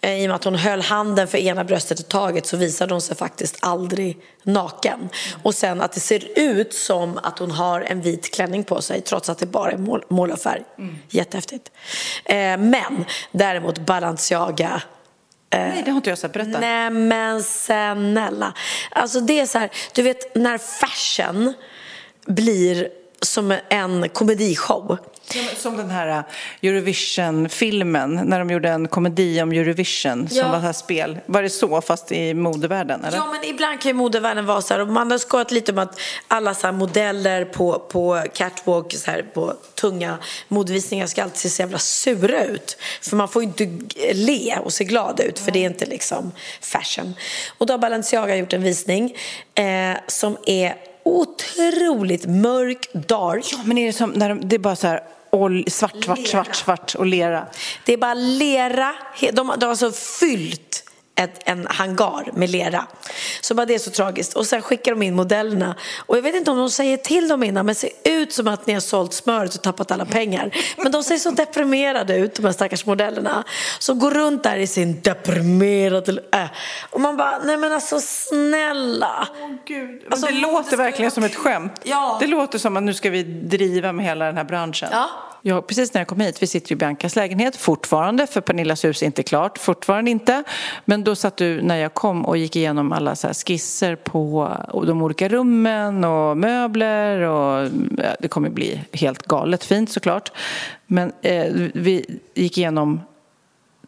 eh, 0.00 0.20
i 0.20 0.24
och 0.24 0.28
med 0.28 0.34
att 0.34 0.44
hon 0.44 0.54
höll 0.54 0.80
handen 0.80 1.28
för 1.28 1.38
ena 1.38 1.64
bröstet 1.64 2.00
i 2.00 2.02
taget 2.02 2.46
så 2.46 2.56
visade 2.56 2.94
hon 2.94 3.00
sig 3.00 3.16
faktiskt 3.16 3.56
aldrig 3.60 4.18
naken. 4.42 5.08
Och 5.42 5.54
sen 5.54 5.80
att 5.80 5.92
det 5.92 6.00
ser 6.00 6.38
ut 6.38 6.74
som 6.74 7.18
att 7.22 7.38
hon 7.38 7.50
har 7.50 7.80
en 7.80 8.00
vit 8.00 8.34
klänning 8.34 8.64
på 8.64 8.82
sig 8.82 9.00
trots 9.00 9.28
att 9.28 9.38
det 9.38 9.46
bara 9.46 9.70
är 9.70 9.78
mål, 9.78 10.04
målarfärg. 10.08 10.62
Jättehäftigt. 11.10 11.70
Eh, 12.24 12.36
men 12.36 13.04
däremot 13.32 13.78
Balenciaga 13.78 14.82
Nej, 15.52 15.82
det 15.84 15.90
har 15.90 15.96
inte 15.96 16.10
jag 16.10 16.18
sett. 16.18 16.32
Berätta. 16.32 16.60
Nej 16.60 16.90
men 16.90 17.42
snälla. 17.42 18.54
Alltså 18.90 19.20
det 19.20 19.40
är 19.40 19.46
så 19.46 19.58
här, 19.58 19.70
du 19.94 20.02
vet 20.02 20.34
när 20.34 20.58
fashion 20.58 21.54
blir 22.26 22.88
som 23.22 23.54
en 23.68 24.08
komedishow. 24.08 24.98
Som 25.56 25.76
den 25.76 25.90
här 25.90 26.08
uh, 26.18 26.24
Eurovision-filmen, 26.62 28.20
när 28.24 28.38
de 28.38 28.50
gjorde 28.50 28.68
en 28.68 28.88
komedi 28.88 29.42
om 29.42 29.52
Eurovision 29.52 30.28
som 30.28 30.36
Ja. 30.38 30.48
var 30.48 30.58
här 30.58 30.72
spel. 30.72 31.18
Var 31.26 31.42
det 31.42 31.50
så, 31.50 31.80
fast 31.80 32.12
i 32.12 32.34
modevärlden? 32.34 33.04
Eller? 33.04 33.18
Ja, 33.18 33.26
men 33.26 33.44
ibland 33.44 33.80
kan 33.80 33.88
ju 33.88 33.94
modevärlden 33.94 34.46
vara 34.46 34.62
så 34.62 34.74
här, 34.74 34.80
och 34.80 34.88
man 34.88 35.10
har 35.10 35.18
skojat 35.18 35.50
lite 35.50 35.72
om 35.72 35.78
att 35.78 36.00
alla 36.28 36.54
så 36.54 36.72
modeller 36.72 37.44
på, 37.44 37.78
på 37.78 38.22
catwalk, 38.34 38.92
så 38.92 39.10
här, 39.10 39.22
på 39.34 39.54
tunga 39.74 40.18
modevisningar 40.48 41.06
ska 41.06 41.22
alltid 41.22 41.38
se 41.40 41.48
så 41.48 41.62
jävla 41.62 41.78
sura 41.78 42.44
ut. 42.44 42.76
För 43.00 43.16
man 43.16 43.28
får 43.28 43.42
ju 43.42 43.48
inte 43.48 43.68
le 44.12 44.58
och 44.64 44.72
se 44.72 44.84
glad 44.84 45.20
ut, 45.20 45.38
för 45.38 45.50
det 45.50 45.58
är 45.58 45.66
inte 45.66 45.86
liksom 45.86 46.32
fashion. 46.60 47.14
Och 47.58 47.66
då 47.66 47.72
har 47.72 47.78
Balenciaga 47.78 48.36
gjort 48.36 48.52
en 48.52 48.62
visning 48.62 49.16
eh, 49.54 49.98
som 50.06 50.36
är 50.46 50.74
otroligt 51.04 52.26
mörk, 52.26 52.88
dark. 52.92 53.44
Ja, 53.52 53.58
men 53.64 53.78
är 53.78 53.86
det 53.86 53.92
som 53.92 54.10
när 54.10 54.28
de, 54.28 54.48
det 54.48 54.56
är 54.56 54.58
bara 54.58 54.76
så 54.76 54.86
här 54.86 55.02
ol, 55.30 55.64
svart, 55.68 56.04
svart, 56.04 56.26
svart, 56.26 56.54
svart 56.54 56.94
och 56.94 57.06
lera? 57.06 57.46
Det 57.86 57.92
är 57.92 57.96
bara 57.96 58.14
lera. 58.14 58.94
De, 59.20 59.32
de 59.32 59.46
har 59.46 59.68
alltså 59.68 59.92
fyllt 59.92 60.84
ett, 61.14 61.40
en 61.44 61.66
hangar 61.70 62.30
med 62.32 62.50
lera. 62.50 62.86
Så 63.40 63.54
bara 63.54 63.66
det 63.66 63.74
är 63.74 63.78
så 63.78 63.90
tragiskt. 63.90 64.36
Och 64.36 64.46
sen 64.46 64.62
skickar 64.62 64.92
de 64.92 65.02
in 65.02 65.14
modellerna. 65.14 65.74
Och 65.98 66.16
jag 66.16 66.22
vet 66.22 66.34
inte 66.34 66.50
om 66.50 66.56
de 66.56 66.70
säger 66.70 66.96
till 66.96 67.28
dem 67.28 67.42
innan, 67.42 67.66
men 67.66 67.74
det 67.74 67.80
ser 67.80 67.90
ut 68.04 68.32
som 68.32 68.48
att 68.48 68.66
ni 68.66 68.72
har 68.72 68.80
sålt 68.80 69.12
smöret 69.12 69.54
och 69.54 69.62
tappat 69.62 69.90
alla 69.90 70.04
pengar. 70.04 70.50
Men 70.76 70.92
de 70.92 71.02
ser 71.02 71.16
så 71.16 71.30
deprimerade 71.30 72.16
ut, 72.16 72.34
de 72.34 72.44
här 72.44 72.52
stackars 72.52 72.86
modellerna. 72.86 73.44
Som 73.78 73.98
går 73.98 74.10
runt 74.10 74.42
där 74.42 74.56
i 74.56 74.66
sin 74.66 75.00
deprimerade... 75.00 76.22
Äh. 76.32 76.44
Och 76.90 77.00
man 77.00 77.16
bara, 77.16 77.38
nej 77.44 77.56
men 77.56 77.72
alltså 77.72 78.00
snälla. 78.00 79.28
Gud. 79.64 80.02
Alltså, 80.10 80.26
det 80.26 80.32
låter 80.32 80.76
verkligen 80.76 81.10
som 81.10 81.24
ett 81.24 81.36
skämt. 81.36 81.80
Ja. 81.82 82.16
Det 82.20 82.26
låter 82.26 82.58
som 82.58 82.76
att 82.76 82.82
nu 82.82 82.94
ska 82.94 83.10
vi 83.10 83.22
driva 83.22 83.92
med 83.92 84.04
hela 84.04 84.24
den 84.24 84.36
här 84.36 84.44
branschen. 84.44 84.88
Ja. 84.92 85.10
Jag, 85.44 85.66
precis 85.66 85.94
när 85.94 86.00
jag 86.00 86.08
kom 86.08 86.20
hit, 86.20 86.42
vi 86.42 86.46
sitter 86.46 86.70
ju 86.70 86.74
i 86.74 86.76
Biancas 86.76 87.16
lägenhet 87.16 87.56
fortfarande, 87.56 88.26
för 88.26 88.40
Pernillas 88.40 88.84
hus 88.84 89.02
är 89.02 89.06
inte 89.06 89.22
klart, 89.22 89.58
fortfarande 89.58 90.10
inte. 90.10 90.44
Men 90.84 91.04
då 91.04 91.16
satt 91.16 91.36
du 91.36 91.62
när 91.62 91.76
jag 91.76 91.94
kom 91.94 92.26
och 92.26 92.36
gick 92.36 92.56
igenom 92.56 92.92
alla 92.92 93.16
så 93.16 93.26
här 93.26 93.34
skisser 93.34 93.96
på 93.96 94.56
de 94.86 95.02
olika 95.02 95.28
rummen 95.28 96.04
och 96.04 96.36
möbler 96.36 97.20
och 97.20 97.68
ja, 97.98 98.16
det 98.20 98.28
kommer 98.28 98.50
bli 98.50 98.80
helt 98.92 99.22
galet 99.22 99.64
fint 99.64 99.90
såklart. 99.90 100.32
Men 100.86 101.12
eh, 101.22 101.52
vi 101.74 102.20
gick 102.34 102.58
igenom 102.58 103.00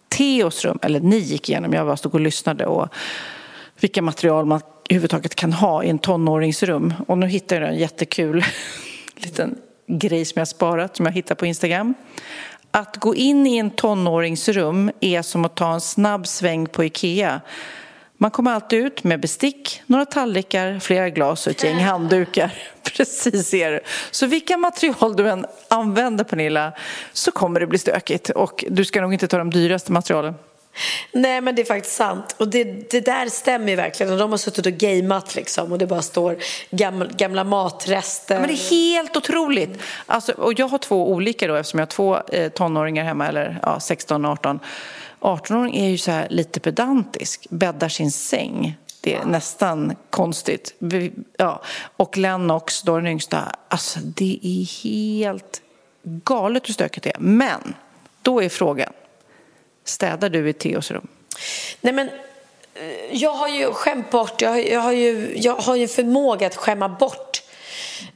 Teos 0.09 0.65
rum, 0.65 0.79
eller 0.83 1.01
ni 1.01 1.19
gick 1.19 1.49
igenom, 1.49 1.73
jag 1.73 1.87
bara 1.87 1.97
stod 1.97 2.15
och 2.15 2.21
lyssnade 2.21 2.67
och 2.67 2.89
vilka 3.81 4.03
material 4.03 4.45
man 4.45 4.61
överhuvudtaget 4.91 5.35
kan 5.35 5.53
ha 5.53 5.85
i 5.85 5.89
en 5.89 5.99
tonåringsrum. 5.99 6.95
Och 7.07 7.19
nu 7.19 7.27
hittade 7.27 7.61
jag 7.61 7.71
en 7.71 7.79
jättekul 7.79 8.45
liten 9.17 9.59
grej 9.87 10.25
som 10.25 10.39
jag 10.39 10.49
sparat, 10.49 10.97
som 10.97 11.07
jag 11.07 11.13
hittar 11.13 11.35
på 11.35 11.47
Instagram. 11.47 11.95
Att 12.71 12.97
gå 12.97 13.15
in 13.15 13.47
i 13.47 13.57
en 13.57 13.71
tonåringsrum 13.71 14.91
är 15.01 15.23
som 15.23 15.45
att 15.45 15.55
ta 15.55 15.75
en 15.75 15.81
snabb 15.81 16.27
sväng 16.27 16.67
på 16.67 16.85
Ikea. 16.85 17.41
Man 18.17 18.31
kommer 18.31 18.51
alltid 18.51 18.87
ut 18.87 19.05
med 19.05 19.21
bestick, 19.21 19.83
några 19.87 20.05
tallrikar, 20.05 20.79
flera 20.79 21.11
glas 21.11 21.47
och 21.47 21.51
ett 21.51 21.65
gäng 21.65 21.79
handdukar. 21.79 22.55
Precis 22.97 23.55
är 23.55 23.73
det. 23.73 23.81
Så 24.11 24.27
vilka 24.27 24.57
material 24.57 25.17
du 25.17 25.29
än 25.29 25.47
använder, 25.69 26.25
Pernilla, 26.25 26.73
så 27.13 27.31
kommer 27.31 27.61
det 27.61 27.67
bli 27.67 27.79
stökigt. 27.79 28.31
Och 28.31 28.65
du 28.71 28.85
ska 28.85 29.01
nog 29.01 29.13
inte 29.13 29.29
ta 29.29 29.39
de 29.39 29.51
dyraste 29.51 29.93
materialen. 29.93 30.35
Nej 31.13 31.41
men 31.41 31.55
det 31.55 31.63
är 31.63 31.67
faktiskt 31.67 31.97
sant. 31.97 32.35
Och 32.39 32.49
det, 32.49 32.91
det 32.91 33.01
där 33.01 33.29
stämmer 33.29 33.69
ju 33.69 33.77
verkligen. 33.77 34.19
De 34.19 34.31
har 34.31 34.39
suttit 34.39 34.67
och 34.67 34.73
gameat 34.73 35.35
liksom. 35.35 35.73
Och 35.73 35.79
det 35.79 35.87
bara 35.87 36.03
står 36.03 36.37
gamla, 36.71 37.07
gamla 37.07 37.45
matrester. 37.45 38.35
Ja, 38.35 38.41
men 38.41 38.49
det 38.49 38.55
är 38.55 38.71
helt 38.71 39.17
otroligt. 39.17 39.79
Alltså, 40.07 40.33
och 40.33 40.59
jag 40.59 40.69
har 40.69 40.79
två 40.79 41.13
olika 41.13 41.47
då 41.47 41.55
eftersom 41.55 41.79
jag 41.79 41.87
har 41.87 41.91
två 41.91 42.19
eh, 42.33 42.49
tonåringar 42.49 43.05
hemma, 43.05 43.29
eller 43.29 43.59
ja, 43.63 43.81
16 43.81 44.25
och 44.25 44.31
18. 44.31 44.61
18-åring 45.21 45.77
är 45.77 45.89
ju 45.89 45.99
så 45.99 46.11
här 46.11 46.27
lite 46.31 46.61
pedantisk, 46.61 47.47
bäddar 47.51 47.89
sin 47.89 48.11
säng. 48.11 48.77
Det 49.01 49.15
är 49.15 49.25
nästan 49.25 49.97
konstigt. 50.11 50.75
Vi, 50.79 51.13
ja. 51.37 51.63
Och 51.97 52.17
Lennox, 52.17 52.83
då 52.83 52.97
den 52.97 53.07
yngsta, 53.07 53.53
alltså 53.69 53.99
det 54.03 54.41
är 54.43 54.83
helt 54.83 55.63
galet 56.03 56.69
hur 56.69 56.75
stökigt 56.75 57.05
det 57.05 57.11
är. 57.11 57.21
Men 57.21 57.75
då 58.23 58.43
är 58.43 58.49
frågan, 58.49 58.93
städar 59.85 60.29
du 60.29 60.49
i 60.49 60.53
Theos 60.53 60.91
rum? 60.91 61.09
Nej 61.81 61.93
men 61.93 62.09
eh, 62.75 62.85
jag 63.13 63.31
har 63.33 63.49
ju 63.49 63.73
skämt 63.73 64.11
bort, 64.11 64.43
jag 64.43 64.51
har, 64.51 64.57
jag 64.59 64.81
har 64.81 64.93
ju 64.93 65.33
jag 65.37 65.57
har 65.57 65.77
ju 65.77 65.89
förmåga 65.89 66.47
att 66.47 66.57
skämma 66.57 66.89
bort 66.89 67.43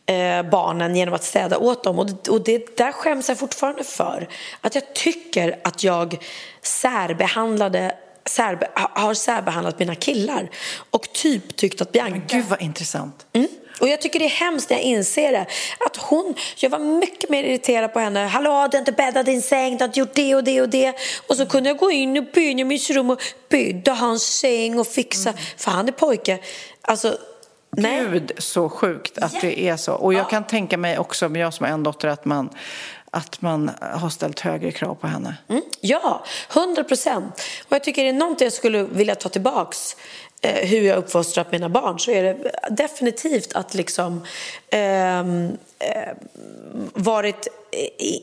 eh, 0.06 0.42
barnen 0.42 0.96
genom 0.96 1.14
att 1.14 1.24
städa 1.24 1.58
åt 1.58 1.84
dem. 1.84 1.98
Och, 1.98 2.06
det- 2.06 2.30
och 2.30 2.44
det 2.44 2.76
där 2.76 2.92
skäms 2.92 3.28
jag 3.28 3.38
fortfarande 3.38 3.84
för. 3.84 4.28
Att 4.60 4.74
jag 4.74 4.94
tycker 4.94 5.58
att 5.64 5.84
jag 5.84 6.16
särbehandlade 6.62 7.94
särbe, 8.24 8.68
ha- 8.76 8.90
har 8.94 9.14
särbehandlat 9.14 9.78
mina 9.78 9.94
killar 9.94 10.50
och 10.90 11.12
typ 11.12 11.56
tyckt 11.56 11.80
att 11.80 11.92
Bianca 11.92 12.36
Gud 12.36 12.44
vad 12.44 12.62
intressant. 12.62 13.26
Mm. 13.32 13.48
Och 13.80 13.88
jag 13.88 14.00
tycker 14.00 14.18
det 14.18 14.24
är 14.24 14.28
hemskt 14.28 14.70
när 14.70 14.76
jag 14.76 14.84
inser 14.84 15.32
det. 15.32 15.46
Att 15.86 15.96
hon, 15.96 16.34
jag 16.56 16.70
var 16.70 16.78
mycket 16.78 17.30
mer 17.30 17.44
irriterad 17.44 17.92
på 17.92 17.98
henne. 17.98 18.26
Hallå, 18.26 18.68
du 18.70 18.76
har 18.76 18.78
inte 18.78 18.92
bäddat 18.92 19.26
din 19.26 19.42
säng, 19.42 19.76
du 19.76 19.82
har 19.82 19.88
inte 19.88 20.00
gjort 20.00 20.14
det 20.14 20.34
och 20.34 20.44
det 20.44 20.60
och 20.60 20.68
det. 20.68 20.94
Och 21.26 21.36
så 21.36 21.46
kunde 21.46 21.70
jag 21.70 21.76
gå 21.76 21.90
in 21.90 22.16
i 22.16 22.20
Benjamins 22.20 22.90
rum 22.90 23.10
och 23.10 23.22
bädda 23.48 23.92
hans 23.92 24.38
säng 24.38 24.78
och 24.78 24.86
fixa. 24.86 25.32
För 25.56 25.70
han 25.70 25.88
är 25.88 25.92
pojke. 25.92 26.38
Alltså, 26.82 27.18
nej. 27.70 28.06
Gud, 28.10 28.32
så 28.38 28.68
sjukt 28.68 29.18
att 29.18 29.40
det 29.40 29.60
är 29.60 29.76
så. 29.76 29.92
Och 29.92 30.14
jag 30.14 30.30
kan 30.30 30.46
tänka 30.46 30.78
mig 30.78 30.98
också, 30.98 31.28
med 31.28 31.42
jag 31.42 31.54
som 31.54 31.66
har 31.66 31.72
en 31.72 31.82
dotter, 31.82 32.08
att 32.08 32.24
man, 32.24 32.50
att 33.10 33.42
man 33.42 33.70
har 33.80 34.10
ställt 34.10 34.40
högre 34.40 34.72
krav 34.72 34.94
på 34.94 35.06
henne. 35.06 35.36
Mm, 35.48 35.62
ja, 35.80 36.24
hundra 36.48 36.84
procent. 36.84 37.42
Och 37.68 37.72
jag 37.72 37.84
tycker 37.84 38.02
det 38.02 38.08
är 38.08 38.12
någonting 38.12 38.46
jag 38.46 38.52
skulle 38.52 38.82
vilja 38.82 39.14
ta 39.14 39.28
tillbaks 39.28 39.96
Eh, 40.40 40.68
hur 40.68 40.82
jag 40.82 40.98
uppfostrat 40.98 41.52
mina 41.52 41.68
barn 41.68 41.98
så 41.98 42.10
är 42.10 42.22
det 42.22 42.50
definitivt 42.70 43.52
att 43.52 43.74
liksom 43.74 44.24
ehm, 44.70 45.58
eh, 45.78 46.12
varit 46.94 47.48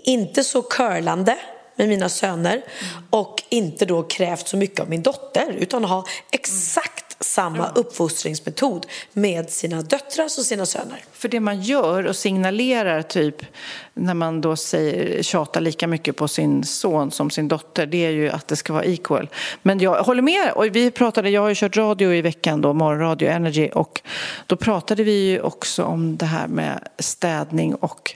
inte 0.03 0.43
så 0.43 0.61
curlande 0.61 1.37
med 1.75 1.89
mina 1.89 2.09
söner 2.09 2.61
och 3.09 3.43
inte 3.49 3.85
då 3.85 4.03
krävt 4.03 4.47
så 4.47 4.57
mycket 4.57 4.79
av 4.79 4.89
min 4.89 5.03
dotter 5.03 5.55
utan 5.59 5.83
ha 5.83 6.05
exakt 6.31 7.04
samma 7.25 7.69
uppfostringsmetod 7.69 8.85
med 9.13 9.49
sina 9.49 9.81
döttrar 9.81 10.25
och 10.25 10.31
sina 10.31 10.65
söner. 10.65 11.03
För 11.11 11.29
det 11.29 11.39
man 11.39 11.61
gör 11.61 12.05
och 12.05 12.15
signalerar 12.15 13.01
typ 13.01 13.35
när 13.93 14.13
man 14.13 14.41
då 14.41 14.55
säger, 14.55 15.23
tjatar 15.23 15.61
lika 15.61 15.87
mycket 15.87 16.15
på 16.15 16.27
sin 16.27 16.63
son 16.63 17.11
som 17.11 17.29
sin 17.29 17.47
dotter 17.47 17.85
det 17.85 18.05
är 18.05 18.11
ju 18.11 18.29
att 18.29 18.47
det 18.47 18.55
ska 18.55 18.73
vara 18.73 18.83
equal. 18.83 19.29
Men 19.61 19.79
jag 19.79 20.03
håller 20.03 20.21
med. 20.21 20.51
Och 20.55 20.65
vi 20.65 20.91
pratade, 20.91 21.29
jag 21.29 21.41
har 21.41 21.49
ju 21.49 21.55
kört 21.55 21.77
radio 21.77 22.13
i 22.13 22.21
veckan 22.21 22.61
då, 22.61 22.73
morgonradio 22.73 23.29
Energy 23.29 23.69
och 23.69 24.01
då 24.45 24.55
pratade 24.55 25.03
vi 25.03 25.29
ju 25.29 25.41
också 25.41 25.83
om 25.83 26.17
det 26.17 26.25
här 26.25 26.47
med 26.47 26.87
städning 26.99 27.75
och 27.75 28.15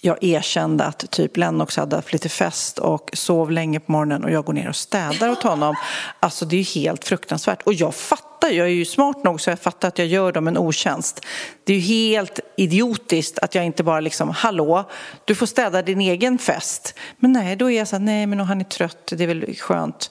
jag 0.00 0.24
erkände 0.24 0.84
att 0.84 1.10
typ 1.10 1.36
Lennox 1.36 1.76
hade 1.76 1.96
haft 1.96 2.12
lite 2.12 2.28
fest 2.28 2.78
och 2.78 3.10
sov 3.12 3.50
länge 3.50 3.80
på 3.80 3.92
morgonen 3.92 4.24
och 4.24 4.30
jag 4.30 4.44
går 4.44 4.52
ner 4.52 4.68
och 4.68 4.76
städar 4.76 5.30
åt 5.30 5.42
honom. 5.42 5.74
Alltså 6.20 6.44
det 6.44 6.56
är 6.56 6.58
ju 6.58 6.80
helt 6.80 7.04
fruktansvärt. 7.04 7.62
Och 7.62 7.74
jag 7.74 7.94
fattar, 7.94 8.48
jag 8.48 8.66
är 8.66 8.70
ju 8.70 8.84
smart 8.84 9.24
nog 9.24 9.40
så 9.40 9.50
jag 9.50 9.60
fattar 9.60 9.88
att 9.88 9.98
jag 9.98 10.06
gör 10.06 10.32
dem 10.32 10.48
en 10.48 10.58
otjänst. 10.58 11.26
Det 11.64 11.72
är 11.72 11.76
ju 11.76 11.82
helt 11.82 12.40
idiotiskt 12.56 13.38
att 13.38 13.54
jag 13.54 13.64
inte 13.64 13.82
bara 13.82 14.00
liksom, 14.00 14.30
hallå, 14.30 14.90
du 15.24 15.34
får 15.34 15.46
städa 15.46 15.82
din 15.82 16.00
egen 16.00 16.38
fest. 16.38 16.94
Men 17.16 17.32
nej, 17.32 17.56
då 17.56 17.70
är 17.70 17.78
jag 17.78 17.88
så 17.88 17.96
här, 17.96 18.04
nej 18.04 18.26
men 18.26 18.40
han 18.40 18.60
är 18.60 18.64
trött, 18.64 19.12
det 19.16 19.24
är 19.24 19.28
väl 19.28 19.56
skönt. 19.56 20.10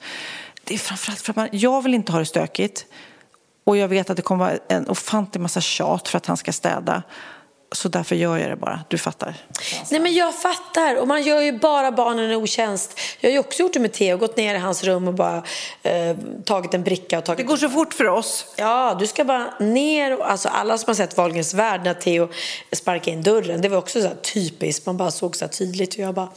Det 0.63 0.73
är 0.73 0.78
framförallt 0.78 1.19
för 1.19 1.32
att 1.32 1.36
man, 1.36 1.49
jag 1.52 1.82
vill 1.82 1.93
inte 1.93 2.12
ha 2.12 2.19
det 2.19 2.25
stökigt. 2.25 2.86
Och 3.63 3.78
jag 3.78 3.88
vet 3.88 4.10
att 4.10 4.17
det 4.17 4.21
kommer 4.21 4.45
vara 4.45 4.58
en 4.67 4.88
ofantlig 4.88 5.41
massa 5.41 5.62
tjat 5.62 6.08
för 6.08 6.17
att 6.17 6.25
han 6.25 6.38
ska 6.38 6.52
städa. 6.52 7.04
Så 7.71 7.89
därför 7.89 8.15
gör 8.15 8.38
jag 8.38 8.49
det 8.49 8.55
bara, 8.55 8.79
du 8.88 8.97
fattar. 8.97 9.36
Nej 9.91 9.99
men 9.99 10.13
jag 10.13 10.36
fattar 10.36 10.95
och 10.95 11.08
man 11.08 11.23
gör 11.23 11.41
ju 11.41 11.51
bara 11.51 11.91
barnen 11.91 12.32
en 12.32 12.36
otjänst. 12.36 12.99
Jag 13.19 13.29
har 13.29 13.34
ju 13.34 13.39
också 13.39 13.62
gjort 13.62 13.73
det 13.73 13.79
med 13.79 13.93
Theo, 13.93 14.17
gått 14.17 14.38
ner 14.38 14.55
i 14.55 14.58
hans 14.58 14.84
rum 14.84 15.08
och 15.08 15.13
bara 15.13 15.43
eh, 15.84 16.17
tagit 16.45 16.73
en 16.73 16.84
bricka 16.84 17.17
och 17.17 17.25
tagit... 17.25 17.38
Det 17.38 17.43
går 17.43 17.58
så 17.58 17.69
fort 17.69 17.93
för 17.93 18.08
oss. 18.08 18.45
Ja, 18.55 18.95
du 18.99 19.08
ska 19.08 19.23
bara 19.23 19.53
ner 19.60 20.21
alltså 20.21 20.49
alla 20.49 20.77
som 20.77 20.89
har 20.89 20.95
sett 20.95 21.17
Wahlgrens 21.17 21.53
värld 21.53 21.82
när 21.84 21.93
Theo 21.93 22.29
sparkade 22.71 23.12
in 23.12 23.23
dörren, 23.23 23.62
det 23.62 23.69
var 23.69 23.77
också 23.77 24.01
så 24.01 24.10
typiskt, 24.34 24.86
man 24.86 24.97
bara 24.97 25.12
såg 25.12 25.36
så 25.36 25.45
här 25.45 25.51
tydligt 25.51 25.93
och 25.93 25.99
jag 25.99 26.13
bara 26.13 26.29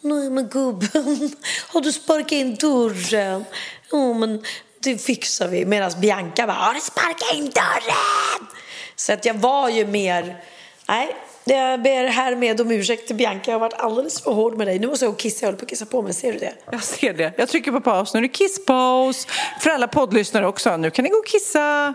Nej 0.00 0.30
men 0.30 0.48
gubben, 0.48 1.30
har 1.68 1.80
du 1.80 1.92
sparkat 1.92 2.32
in 2.32 2.54
dörren? 2.54 3.44
Ja 3.90 4.12
men 4.12 4.44
det 4.80 4.98
fixar 4.98 5.48
vi. 5.48 5.64
Medan 5.64 5.92
Bianca 6.00 6.46
bara, 6.46 6.56
har 6.56 6.74
du 6.74 6.80
sparkat 6.80 7.34
in 7.34 7.50
dörren? 7.50 8.48
Så 8.96 9.12
att 9.12 9.24
jag 9.24 9.34
var 9.34 9.68
ju 9.68 9.86
mer, 9.86 10.42
nej 10.88 11.16
jag 11.48 11.82
ber 11.82 12.06
härmed 12.06 12.60
om 12.60 12.70
ursäkt 12.70 13.06
till 13.06 13.16
Bianca, 13.16 13.42
jag 13.50 13.54
har 13.54 13.60
varit 13.60 13.80
alldeles 13.80 14.20
för 14.20 14.32
hård 14.32 14.56
med 14.58 14.66
dig. 14.66 14.78
Nu 14.78 14.86
måste 14.86 15.04
jag 15.04 15.12
gå 15.12 15.14
och 15.14 15.20
kissa, 15.20 15.46
jag 15.46 15.48
håller 15.48 15.58
på 15.58 15.64
att 15.64 15.68
kissa 15.68 15.86
på 15.86 16.02
mig, 16.02 16.14
ser 16.14 16.32
du 16.32 16.38
det? 16.38 16.52
Jag 16.70 16.82
ser 16.82 17.12
det. 17.12 17.32
Jag 17.36 17.48
trycker 17.48 17.72
på 17.72 17.80
paus. 17.80 18.14
Nu 18.14 18.18
är 18.18 18.22
det 18.22 18.28
kisspaus. 18.28 19.26
För 19.60 19.70
alla 19.70 19.88
poddlyssnare 19.88 20.46
också. 20.46 20.76
Nu 20.76 20.90
kan 20.90 21.02
ni 21.02 21.08
gå 21.08 21.16
och 21.16 21.26
kissa. 21.26 21.94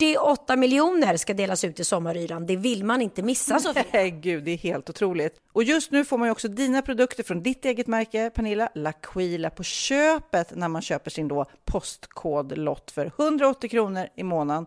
48 0.00 0.56
miljoner 0.56 1.16
ska 1.16 1.34
delas 1.34 1.64
ut 1.64 1.80
i 1.80 1.84
sommaryran. 1.84 2.46
Det 2.46 2.56
vill 2.56 2.84
man 2.84 3.02
inte 3.02 3.22
missa, 3.22 3.58
Sofia. 3.60 3.84
Nej, 3.92 4.10
gud, 4.10 4.44
det 4.44 4.50
är 4.50 4.56
helt 4.56 4.90
otroligt. 4.90 5.36
Och 5.52 5.62
just 5.62 5.90
nu 5.90 6.04
får 6.04 6.18
man 6.18 6.28
ju 6.28 6.32
också 6.32 6.48
dina 6.48 6.82
produkter 6.82 7.22
från 7.22 7.42
ditt 7.42 7.64
eget 7.64 7.86
märke, 7.86 8.30
Pernilla, 8.34 8.68
Laquila, 8.74 9.50
på 9.50 9.62
köpet 9.62 10.56
när 10.56 10.68
man 10.68 10.82
köper 10.82 11.10
sin 11.10 11.28
då 11.28 11.46
postkodlott 11.64 12.90
för 12.90 13.06
180 13.18 13.70
kronor 13.70 14.06
i 14.16 14.22
månaden. 14.22 14.66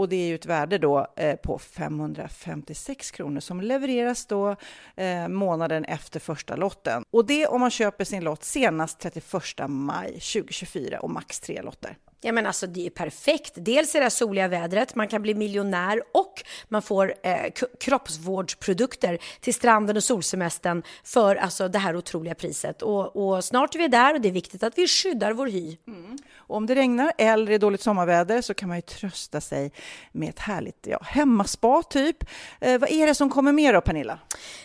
Och 0.00 0.08
det 0.08 0.16
är 0.16 0.26
ju 0.26 0.34
ett 0.34 0.46
värde 0.46 0.78
då 0.78 1.06
eh, 1.16 1.36
på 1.36 1.58
556 1.58 3.10
kronor 3.10 3.40
som 3.40 3.60
levereras 3.60 4.26
då 4.26 4.56
eh, 4.96 5.28
månaden 5.28 5.84
efter 5.84 6.20
första 6.20 6.56
lotten. 6.56 7.04
Och 7.10 7.26
det 7.26 7.46
om 7.46 7.60
man 7.60 7.70
köper 7.70 8.04
sin 8.04 8.24
lott 8.24 8.44
senast 8.44 8.98
31 8.98 9.68
maj 9.68 10.10
2024 10.12 11.00
och 11.00 11.10
max 11.10 11.40
tre 11.40 11.62
lotter. 11.62 11.96
Ja, 12.22 12.32
men 12.32 12.46
alltså, 12.46 12.66
det 12.66 12.86
är 12.86 12.90
perfekt. 12.90 13.52
Dels 13.54 13.94
är 13.94 13.98
det 13.98 14.04
här 14.04 14.10
soliga 14.10 14.48
vädret, 14.48 14.94
man 14.94 15.08
kan 15.08 15.22
bli 15.22 15.34
miljonär 15.34 16.02
och 16.14 16.42
man 16.68 16.82
får 16.82 17.14
eh, 17.22 17.52
kroppsvårdsprodukter 17.80 19.18
till 19.40 19.54
stranden 19.54 19.96
och 19.96 20.04
solsemestern 20.04 20.82
för 21.04 21.36
alltså, 21.36 21.68
det 21.68 21.78
här 21.78 21.96
otroliga 21.96 22.34
priset. 22.34 22.82
Och, 22.82 23.16
och, 23.16 23.44
snart 23.44 23.74
är 23.74 23.78
vi 23.78 23.88
där 23.88 24.14
och 24.14 24.20
det 24.20 24.28
är 24.28 24.32
viktigt 24.32 24.62
att 24.62 24.78
vi 24.78 24.88
skyddar 24.88 25.32
vår 25.32 25.46
hy. 25.46 25.76
Mm. 25.86 26.18
Om 26.36 26.66
det 26.66 26.74
regnar 26.74 27.12
eller 27.18 27.52
är 27.52 27.58
dåligt 27.58 27.80
sommarväder 27.80 28.42
så 28.42 28.54
kan 28.54 28.68
man 28.68 28.78
ju 28.78 28.82
trösta 28.82 29.40
sig 29.40 29.72
med 30.12 30.28
ett 30.28 30.38
härligt 30.38 30.86
ja, 30.86 30.98
hemmaspa 31.02 31.82
typ. 31.82 32.24
Eh, 32.60 32.78
vad 32.78 32.90
är 32.90 33.06
det 33.06 33.14
som 33.14 33.30
kommer 33.30 33.52
med 33.52 33.74
då 33.74 33.80
Pernilla? 33.80 34.18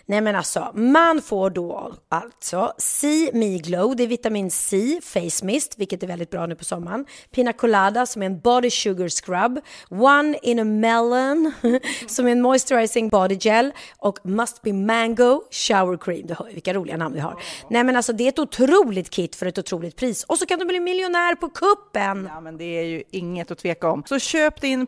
Nej 0.05 0.21
men 0.21 0.35
alltså, 0.35 0.71
man 0.73 1.21
får 1.21 1.49
då 1.49 1.93
alltså 2.09 2.73
C 2.77 3.29
Me 3.33 3.57
Glow, 3.57 3.95
det 3.95 4.03
är 4.03 4.07
vitamin 4.07 4.51
C, 4.51 4.99
face 5.03 5.45
mist, 5.45 5.73
vilket 5.77 6.03
är 6.03 6.07
väldigt 6.07 6.29
bra 6.29 6.45
nu 6.45 6.55
på 6.55 6.63
sommaren. 6.65 7.05
Pina 7.31 7.53
Colada 7.53 8.05
som 8.05 8.21
är 8.21 8.25
en 8.25 8.39
body 8.39 8.69
sugar 8.69 9.09
scrub, 9.09 9.59
One 9.89 10.37
in 10.41 10.59
a 10.59 10.63
Melon 10.63 11.51
som 12.07 12.27
är 12.27 12.31
en 12.31 12.41
moisturizing 12.41 13.09
body 13.09 13.35
gel 13.35 13.71
och 13.97 14.19
Must 14.23 14.61
Be 14.61 14.73
Mango 14.73 15.41
shower 15.51 15.97
cream. 15.97 16.27
Du 16.27 16.33
hör 16.33 16.45
vilka 16.53 16.73
roliga 16.73 16.97
namn 16.97 17.15
vi 17.15 17.21
har. 17.21 17.41
Nej 17.69 17.83
men 17.83 17.95
alltså 17.95 18.13
det 18.13 18.23
är 18.23 18.29
ett 18.29 18.39
otroligt 18.39 19.09
kit 19.09 19.35
för 19.35 19.45
ett 19.45 19.57
otroligt 19.57 19.95
pris 19.95 20.23
och 20.23 20.37
så 20.37 20.45
kan 20.45 20.59
du 20.59 20.65
bli 20.65 20.79
miljonär 20.79 21.35
på 21.35 21.49
kuppen. 21.49 22.29
Ja 22.33 22.41
men 22.41 22.57
det 22.57 22.79
är 22.79 22.83
ju 22.83 23.03
inget 23.11 23.51
att 23.51 23.57
tveka 23.57 23.89
om. 23.89 24.03
Så 24.05 24.19
köp 24.19 24.61
din 24.61 24.87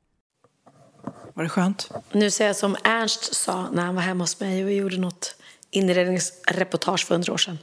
Var 1.33 1.43
det 1.43 1.49
skönt? 1.49 1.91
Nu 2.11 2.31
säger 2.31 2.49
jag 2.49 2.55
som 2.55 2.77
Ernst 2.83 3.35
sa 3.35 3.69
när 3.71 3.85
han 3.85 3.95
var 3.95 4.01
hemma 4.01 4.23
hos 4.23 4.39
mig 4.39 4.63
och 4.63 4.69
vi 4.69 4.75
gjorde 4.75 4.97
något 4.97 5.35
inredningsreportage 5.71 7.07
för 7.07 7.15
hundra 7.15 7.33
år 7.33 7.37
sedan. 7.37 7.59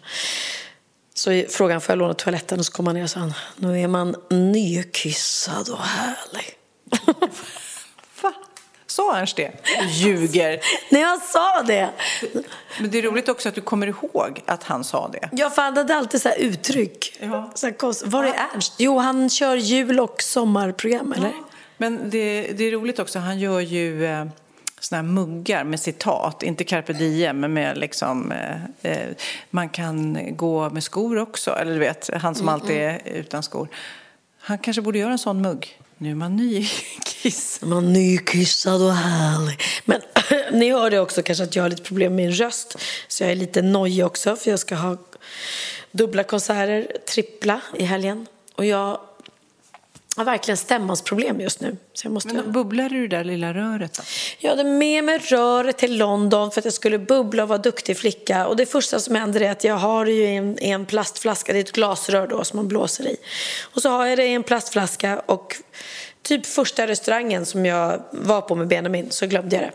Så 1.14 1.44
frågade 1.50 1.74
han 1.74 1.80
får 1.80 1.92
jag 1.92 1.98
låna 1.98 2.14
toaletten 2.14 2.58
och 2.58 2.66
så 2.66 2.72
kom 2.72 2.86
han 2.86 2.96
ner 2.96 3.02
och 3.02 3.10
sa 3.10 3.32
nu 3.56 3.80
är 3.80 3.88
man 3.88 4.16
nykissad 4.30 5.68
och 5.68 5.82
härlig. 5.82 6.54
Sa 8.98 9.16
Ernst 9.16 9.36
det? 9.36 9.52
Ljuger. 9.90 10.60
Nej, 10.90 11.02
jag 11.02 11.22
sa 11.22 11.62
det. 11.62 11.90
Men 12.80 12.90
det 12.90 12.98
är 12.98 13.02
roligt 13.02 13.28
också 13.28 13.48
att 13.48 13.54
du 13.54 13.60
kommer 13.60 13.86
ihåg 13.86 14.42
att 14.46 14.64
han 14.64 14.84
sa 14.84 15.08
det. 15.08 15.28
Jag 15.32 15.54
för 15.54 15.62
han 15.62 15.76
hade 15.76 15.96
alltid 15.96 16.22
så 16.22 16.28
här 16.28 16.36
uttryck. 16.38 17.16
Ja. 17.20 17.50
Så 17.54 17.66
här. 17.66 18.06
Var 18.06 18.24
är 18.24 18.34
Ernst? 18.54 18.74
Jo, 18.78 18.98
han 18.98 19.30
kör 19.30 19.56
jul 19.56 20.00
och 20.00 20.22
sommarprogram, 20.22 21.12
eller? 21.12 21.32
Men 21.78 22.10
det, 22.10 22.52
det 22.56 22.64
är 22.64 22.72
roligt 22.72 22.98
också, 22.98 23.18
han 23.18 23.38
gör 23.38 23.60
ju 23.60 24.06
eh, 24.06 24.24
såna 24.80 25.02
här 25.02 25.08
muggar 25.08 25.64
med 25.64 25.80
citat, 25.80 26.42
inte 26.42 26.64
carpe 26.64 26.92
diem, 26.92 27.40
men 27.40 27.52
med 27.52 27.78
liksom, 27.78 28.32
eh, 28.32 28.92
eh, 28.92 29.08
man 29.50 29.68
kan 29.68 30.18
gå 30.36 30.70
med 30.70 30.84
skor 30.84 31.18
också, 31.18 31.50
eller 31.50 31.72
du 31.72 31.78
vet, 31.78 32.10
han 32.14 32.34
som 32.34 32.48
alltid 32.48 32.76
är 32.76 33.00
utan 33.04 33.42
skor. 33.42 33.68
Han 34.38 34.58
kanske 34.58 34.82
borde 34.82 34.98
göra 34.98 35.12
en 35.12 35.18
sån 35.18 35.42
mugg. 35.42 35.78
Nu 35.98 36.10
är 36.10 36.14
man 36.14 36.36
nykissad. 36.36 37.68
Man 37.68 37.92
nykissad 37.92 38.82
och 38.82 38.92
härlig. 38.92 39.60
Men 39.84 40.00
ni 40.58 40.70
hörde 40.70 41.00
också 41.00 41.22
kanske 41.22 41.44
att 41.44 41.56
jag 41.56 41.64
har 41.64 41.70
lite 41.70 41.82
problem 41.82 42.16
med 42.16 42.26
min 42.26 42.34
röst. 42.34 42.76
Så 43.08 43.22
jag 43.22 43.30
är 43.30 43.36
lite 43.36 43.62
nojig 43.62 44.06
också 44.06 44.36
för 44.36 44.50
jag 44.50 44.60
ska 44.60 44.74
ha 44.74 44.96
dubbla 45.90 46.22
konserter, 46.22 46.92
trippla 47.08 47.60
i 47.74 47.84
helgen. 47.84 48.26
Och 48.54 48.64
jag 48.64 49.00
har 50.18 50.24
verkligen 50.24 50.56
stämmansproblem 50.56 51.40
just 51.40 51.60
nu. 51.60 51.76
Så 51.94 52.06
jag 52.06 52.12
måste... 52.12 52.34
Men 52.34 52.52
bubblar 52.52 52.88
du 52.88 53.08
det 53.08 53.16
där 53.16 53.24
lilla 53.24 53.54
röret 53.54 53.94
då? 53.94 54.02
Jag 54.38 54.50
hade 54.50 54.64
med 54.64 55.04
mig 55.04 55.18
röret 55.18 55.78
till 55.78 55.98
London 55.98 56.50
för 56.50 56.60
att 56.60 56.64
jag 56.64 56.74
skulle 56.74 56.98
bubbla 56.98 57.42
och 57.42 57.48
vara 57.48 57.58
duktig 57.58 57.98
flicka. 57.98 58.46
Och 58.46 58.56
det 58.56 58.66
första 58.66 59.00
som 59.00 59.14
händer 59.14 59.42
är 59.42 59.50
att 59.50 59.64
jag 59.64 59.74
har 59.74 60.04
det 60.04 60.12
ju 60.12 60.22
i 60.22 60.36
en, 60.36 60.58
en 60.58 60.86
plastflaska, 60.86 61.52
det 61.52 61.58
är 61.58 61.60
ett 61.60 61.72
glasrör 61.72 62.26
då 62.26 62.44
som 62.44 62.56
man 62.56 62.68
blåser 62.68 63.06
i. 63.06 63.16
Och 63.74 63.82
så 63.82 63.90
har 63.90 64.06
jag 64.06 64.18
det 64.18 64.26
i 64.26 64.34
en 64.34 64.42
plastflaska 64.42 65.22
och 65.26 65.56
typ 66.22 66.46
första 66.46 66.86
restaurangen 66.86 67.46
som 67.46 67.66
jag 67.66 68.02
var 68.10 68.40
på 68.40 68.54
med 68.54 68.68
Benjamin 68.68 69.10
så 69.10 69.26
glömde 69.26 69.56
jag 69.56 69.64
det. 69.64 69.72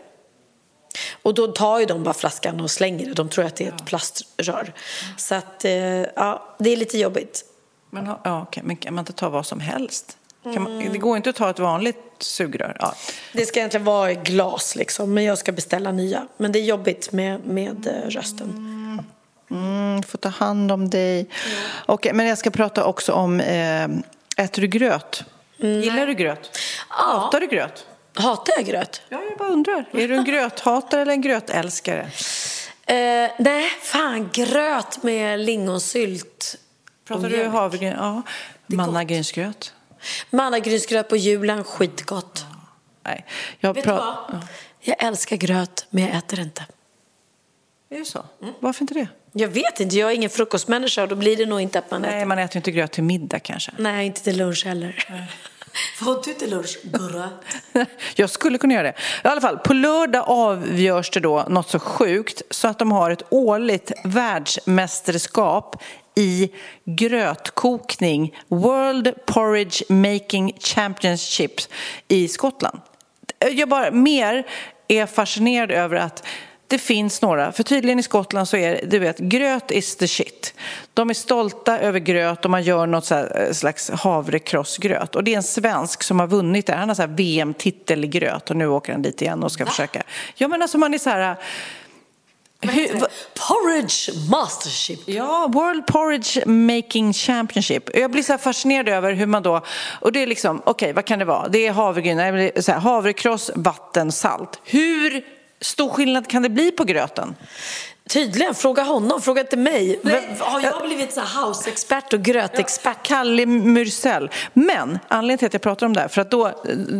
Och 1.22 1.34
då 1.34 1.46
tar 1.46 1.80
ju 1.80 1.86
de 1.86 2.02
bara 2.02 2.14
flaskan 2.14 2.60
och 2.60 2.70
slänger 2.70 3.06
det. 3.06 3.14
De 3.14 3.28
tror 3.28 3.44
att 3.44 3.56
det 3.56 3.64
är 3.64 3.68
ett 3.68 3.84
plaströr. 3.84 4.72
Så 5.16 5.34
att, 5.34 5.64
eh, 5.64 5.72
ja, 5.72 6.56
det 6.58 6.70
är 6.70 6.76
lite 6.76 6.98
jobbigt. 6.98 7.44
Men, 7.90 8.06
ja, 8.06 8.42
okej, 8.42 8.62
men 8.66 8.76
kan 8.76 8.94
man 8.94 9.02
inte 9.02 9.12
ta 9.12 9.28
vad 9.28 9.46
som 9.46 9.60
helst? 9.60 10.18
Man, 10.44 10.92
det 10.92 10.98
går 10.98 11.16
inte 11.16 11.30
att 11.30 11.36
ta 11.36 11.50
ett 11.50 11.58
vanligt 11.58 11.98
sugrör. 12.18 12.76
Ja. 12.80 12.94
Det 13.32 13.46
ska 13.46 13.58
egentligen 13.58 13.84
vara 13.84 14.12
i 14.12 14.14
glas 14.14 14.76
liksom, 14.76 15.14
men 15.14 15.24
jag 15.24 15.38
ska 15.38 15.52
beställa 15.52 15.92
nya. 15.92 16.26
Men 16.36 16.52
det 16.52 16.58
är 16.58 16.64
jobbigt 16.64 17.12
med, 17.12 17.46
med 17.46 17.86
eh, 17.86 18.10
rösten. 18.10 18.74
Mm, 19.50 20.02
får 20.02 20.18
ta 20.18 20.28
hand 20.28 20.72
om 20.72 20.90
dig. 20.90 21.26
Okej, 21.86 22.12
men 22.12 22.26
jag 22.26 22.38
ska 22.38 22.50
prata 22.50 22.84
också 22.84 23.12
om, 23.12 23.40
eh, 23.40 23.84
äter 24.36 24.62
du 24.62 24.66
gröt? 24.66 25.24
Gillar 25.56 26.06
du 26.06 26.14
gröt? 26.14 26.58
Hatar 26.88 27.40
du 27.40 27.46
gröt? 27.46 27.86
Hatar 28.14 28.54
jag 28.56 28.66
gröt? 28.66 29.02
Ja, 29.08 29.22
jag 29.30 29.38
bara 29.38 29.48
undrar. 29.48 29.84
Är 29.92 30.08
du 30.08 30.14
en 30.14 30.24
gröthatare 30.24 31.02
eller 31.02 31.12
en 31.12 31.20
grötälskare? 31.20 32.10
Eh, 32.86 33.30
nej, 33.38 33.70
fan 33.82 34.30
gröt 34.32 35.02
med 35.02 35.40
lingonsylt. 35.40 36.56
Pratar 37.08 37.28
du 37.28 37.44
havregryn? 37.44 37.94
Ja. 37.98 38.22
Mannagrynsgröt? 38.66 39.73
Mannagrynsgröt 40.30 41.08
på 41.08 41.16
julen, 41.16 41.64
skitgott. 41.64 42.44
Nej. 43.04 43.26
Jag 43.60 43.74
Vet 43.74 43.84
du 43.84 43.90
vad? 43.90 44.16
Jag 44.80 45.02
älskar 45.04 45.36
gröt, 45.36 45.86
men 45.90 46.04
jag 46.04 46.16
äter 46.16 46.40
inte. 46.40 46.66
Är 47.90 47.98
det 47.98 48.04
så? 48.04 48.24
Varför 48.60 48.82
inte 48.82 48.94
det? 48.94 49.08
Jag 49.32 49.48
vet 49.48 49.80
inte, 49.80 49.96
jag 49.96 50.10
är 50.10 50.14
ingen 50.14 50.30
frukostmänniska 50.30 51.02
och 51.02 51.08
då 51.08 51.14
blir 51.16 51.36
det 51.36 51.46
nog 51.46 51.60
inte 51.60 51.78
att 51.78 51.90
man 51.90 52.02
Nej, 52.02 52.16
äter. 52.16 52.26
man 52.26 52.38
äter 52.38 52.56
ju 52.56 52.58
inte 52.58 52.70
gröt 52.70 52.92
till 52.92 53.04
middag 53.04 53.38
kanske. 53.38 53.72
Nej, 53.78 54.06
inte 54.06 54.22
till 54.22 54.36
lunch 54.36 54.64
heller. 54.66 55.06
Får 55.96 56.22
du 56.24 56.34
till 56.34 56.50
lunch? 56.50 56.78
Gurra? 56.82 57.28
Jag 58.14 58.30
skulle 58.30 58.58
kunna 58.58 58.74
göra 58.74 58.82
det. 58.82 58.94
I 59.24 59.28
alla 59.28 59.40
fall, 59.40 59.58
på 59.58 59.72
lördag 59.72 60.24
avgörs 60.26 61.10
det 61.10 61.20
då 61.20 61.44
något 61.48 61.70
så 61.70 61.78
sjukt 61.78 62.42
så 62.50 62.68
att 62.68 62.78
de 62.78 62.92
har 62.92 63.10
ett 63.10 63.22
årligt 63.30 63.92
världsmästerskap 64.04 65.82
i 66.14 66.50
grötkokning, 66.84 68.36
World 68.48 69.26
Porridge 69.26 69.84
Making 69.88 70.52
Championship 70.60 71.52
i 72.08 72.28
Skottland. 72.28 72.80
Jag 73.50 73.68
bara 73.68 73.90
mer 73.90 74.46
är 74.88 75.06
fascinerad 75.06 75.70
över 75.70 75.96
att 75.96 76.26
det 76.68 76.78
finns 76.78 77.22
några, 77.22 77.52
för 77.52 77.62
tydligen 77.62 77.98
i 77.98 78.02
Skottland 78.02 78.48
så 78.48 78.56
är 78.56 78.80
du 78.86 78.98
vet, 78.98 79.18
gröt 79.18 79.70
is 79.70 79.96
the 79.96 80.08
shit. 80.08 80.54
De 80.94 81.10
är 81.10 81.14
stolta 81.14 81.78
över 81.78 81.98
gröt 81.98 82.44
och 82.44 82.50
man 82.50 82.62
gör 82.62 82.86
något 82.86 83.04
så 83.04 83.14
här, 83.14 83.42
eh, 83.46 83.52
slags 83.52 83.90
havrekrossgröt. 83.90 85.16
Och 85.16 85.24
det 85.24 85.32
är 85.32 85.36
en 85.36 85.42
svensk 85.42 86.02
som 86.02 86.20
har 86.20 86.26
vunnit 86.26 86.66
det. 86.66 86.74
Han 86.74 86.88
har 86.88 87.06
VM-titel 87.06 88.04
i 88.04 88.06
gröt 88.06 88.50
och 88.50 88.56
nu 88.56 88.66
åker 88.66 88.92
han 88.92 89.02
dit 89.02 89.22
igen 89.22 89.42
och 89.42 89.52
ska 89.52 89.66
försöka. 89.66 90.02
Ja 90.34 90.48
men 90.48 90.62
alltså 90.62 90.78
man 90.78 90.94
är 90.94 90.98
så 90.98 91.10
här... 91.10 91.36
Hur, 92.60 93.00
va- 93.00 93.06
Porridge 93.48 94.30
Mastership. 94.30 95.00
Ja, 95.06 95.50
World 95.52 95.86
Porridge 95.86 96.46
Making 96.46 97.12
Championship. 97.12 97.96
Jag 97.96 98.10
blir 98.10 98.22
så 98.22 98.38
fascinerad 98.38 98.88
över 98.88 99.12
hur 99.12 99.26
man 99.26 99.42
då... 99.42 99.60
Och 100.00 100.12
det 100.12 100.22
är 100.22 100.26
liksom, 100.26 100.62
okej, 100.66 100.92
vad 100.92 101.04
kan 101.04 101.18
det 101.18 101.24
vara? 101.24 101.48
Det 101.48 101.66
är 101.66 101.72
havregryn, 101.72 102.50
havrekross, 102.80 103.50
vatten, 103.54 104.12
salt. 104.12 104.60
Hur 104.64 105.24
stor 105.60 105.88
skillnad 105.88 106.28
kan 106.28 106.42
det 106.42 106.48
bli 106.48 106.70
på 106.70 106.84
gröten? 106.84 107.34
Tydligen, 108.08 108.54
fråga 108.54 108.82
honom, 108.82 109.20
fråga 109.20 109.40
inte 109.40 109.56
mig. 109.56 110.00
Har 110.38 110.60
jag 110.60 110.82
blivit 110.82 111.12
så 111.12 111.20
house-expert 111.20 112.12
och 112.12 112.22
grötexpert? 112.22 113.02
Kalle 113.02 113.46
Myrsell. 113.46 114.30
Men 114.52 114.98
anledningen 115.08 115.38
till 115.38 115.46
att 115.46 115.52
jag 115.52 115.62
pratar 115.62 115.86
om 115.86 115.92
det 115.92 116.00
här, 116.00 116.08
för 116.08 116.20
att 116.20 116.30
då, 116.30 116.52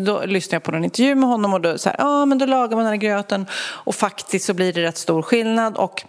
då 0.05 0.25
lyssnade 0.25 0.55
jag 0.55 0.63
på 0.63 0.77
en 0.77 0.85
intervju 0.85 1.15
med 1.15 1.29
honom 1.29 1.55
och 1.55 1.61
då 1.61 1.79
så 1.79 1.89
här, 1.89 1.97
ja 1.99 2.25
men 2.25 2.39
då 2.39 2.47
lagar 2.47 2.77
man 2.77 2.85
den 2.85 2.93
här 2.93 2.97
gröten 2.97 3.47
och 3.55 3.95
faktiskt 3.95 4.47
så 4.47 4.55
blir 4.55 4.73
det 4.73 4.83
rätt 4.83 4.97
stor 4.97 5.23
skillnad 5.23 5.77
och 5.77 6.05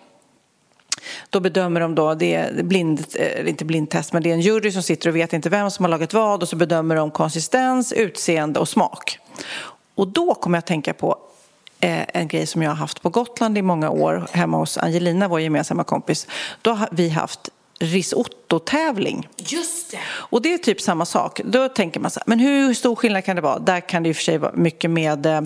då 1.29 1.39
bedömer 1.39 1.79
de 1.79 1.95
då, 1.95 2.13
det 2.13 2.33
är 2.33 2.63
blind, 2.63 3.05
eh, 3.13 3.49
inte 3.49 3.65
blindtest, 3.65 4.13
men 4.13 4.23
det 4.23 4.29
är 4.29 4.33
en 4.33 4.41
jury 4.41 4.71
som 4.71 4.83
sitter 4.83 5.09
och 5.09 5.15
vet 5.15 5.33
inte 5.33 5.49
vem 5.49 5.71
som 5.71 5.85
har 5.85 5.89
lagat 5.89 6.13
vad 6.13 6.41
och 6.41 6.49
så 6.49 6.55
bedömer 6.55 6.95
de 6.95 7.11
konsistens, 7.11 7.93
utseende 7.93 8.59
och 8.59 8.69
smak. 8.69 9.19
Och 9.95 10.07
då 10.07 10.35
kommer 10.35 10.57
jag 10.57 10.59
att 10.59 10.67
tänka 10.67 10.93
på 10.93 11.17
Eh, 11.86 12.05
en 12.13 12.27
grej 12.27 12.47
som 12.47 12.61
jag 12.61 12.69
har 12.69 12.75
haft 12.75 13.01
på 13.01 13.09
Gotland 13.09 13.57
i 13.57 13.61
många 13.61 13.89
år 13.89 14.27
hemma 14.31 14.57
hos 14.57 14.77
Angelina, 14.77 15.27
vår 15.27 15.41
gemensamma 15.41 15.83
kompis. 15.83 16.27
Då 16.61 16.71
har 16.71 16.89
vi 16.91 17.09
haft 17.09 17.49
risotto-tävling. 18.45 19.27
Just 19.37 19.91
det. 19.91 19.97
Och 20.07 20.41
det 20.41 20.53
är 20.53 20.57
typ 20.57 20.81
samma 20.81 21.05
sak. 21.05 21.41
Då 21.45 21.69
tänker 21.69 21.99
man 21.99 22.11
så 22.11 22.19
här, 22.19 22.23
men 22.27 22.39
hur 22.39 22.73
stor 22.73 22.95
skillnad 22.95 23.25
kan 23.25 23.35
det 23.35 23.41
vara? 23.41 23.59
Där 23.59 23.79
kan 23.79 24.03
det 24.03 24.09
och 24.09 24.15
för 24.15 24.23
sig 24.23 24.37
vara 24.37 24.51
mycket 24.55 24.91
med 24.91 25.25
eh, 25.25 25.41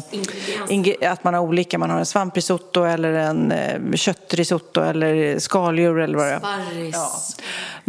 att 1.11 1.23
man 1.23 1.33
har 1.33 1.41
olika, 1.41 1.77
man 1.77 1.89
har 1.89 1.99
en 1.99 2.05
svamprisotto 2.05 2.83
eller 2.83 3.13
en 3.13 3.51
eh, 3.51 3.93
köttrisotto 3.93 4.81
eller 4.81 5.39
skaldjur 5.39 5.99
eller 5.99 6.17
vad 6.17 6.27
det 6.27 6.33
är. 6.33 6.39
Sparris. 6.39 7.37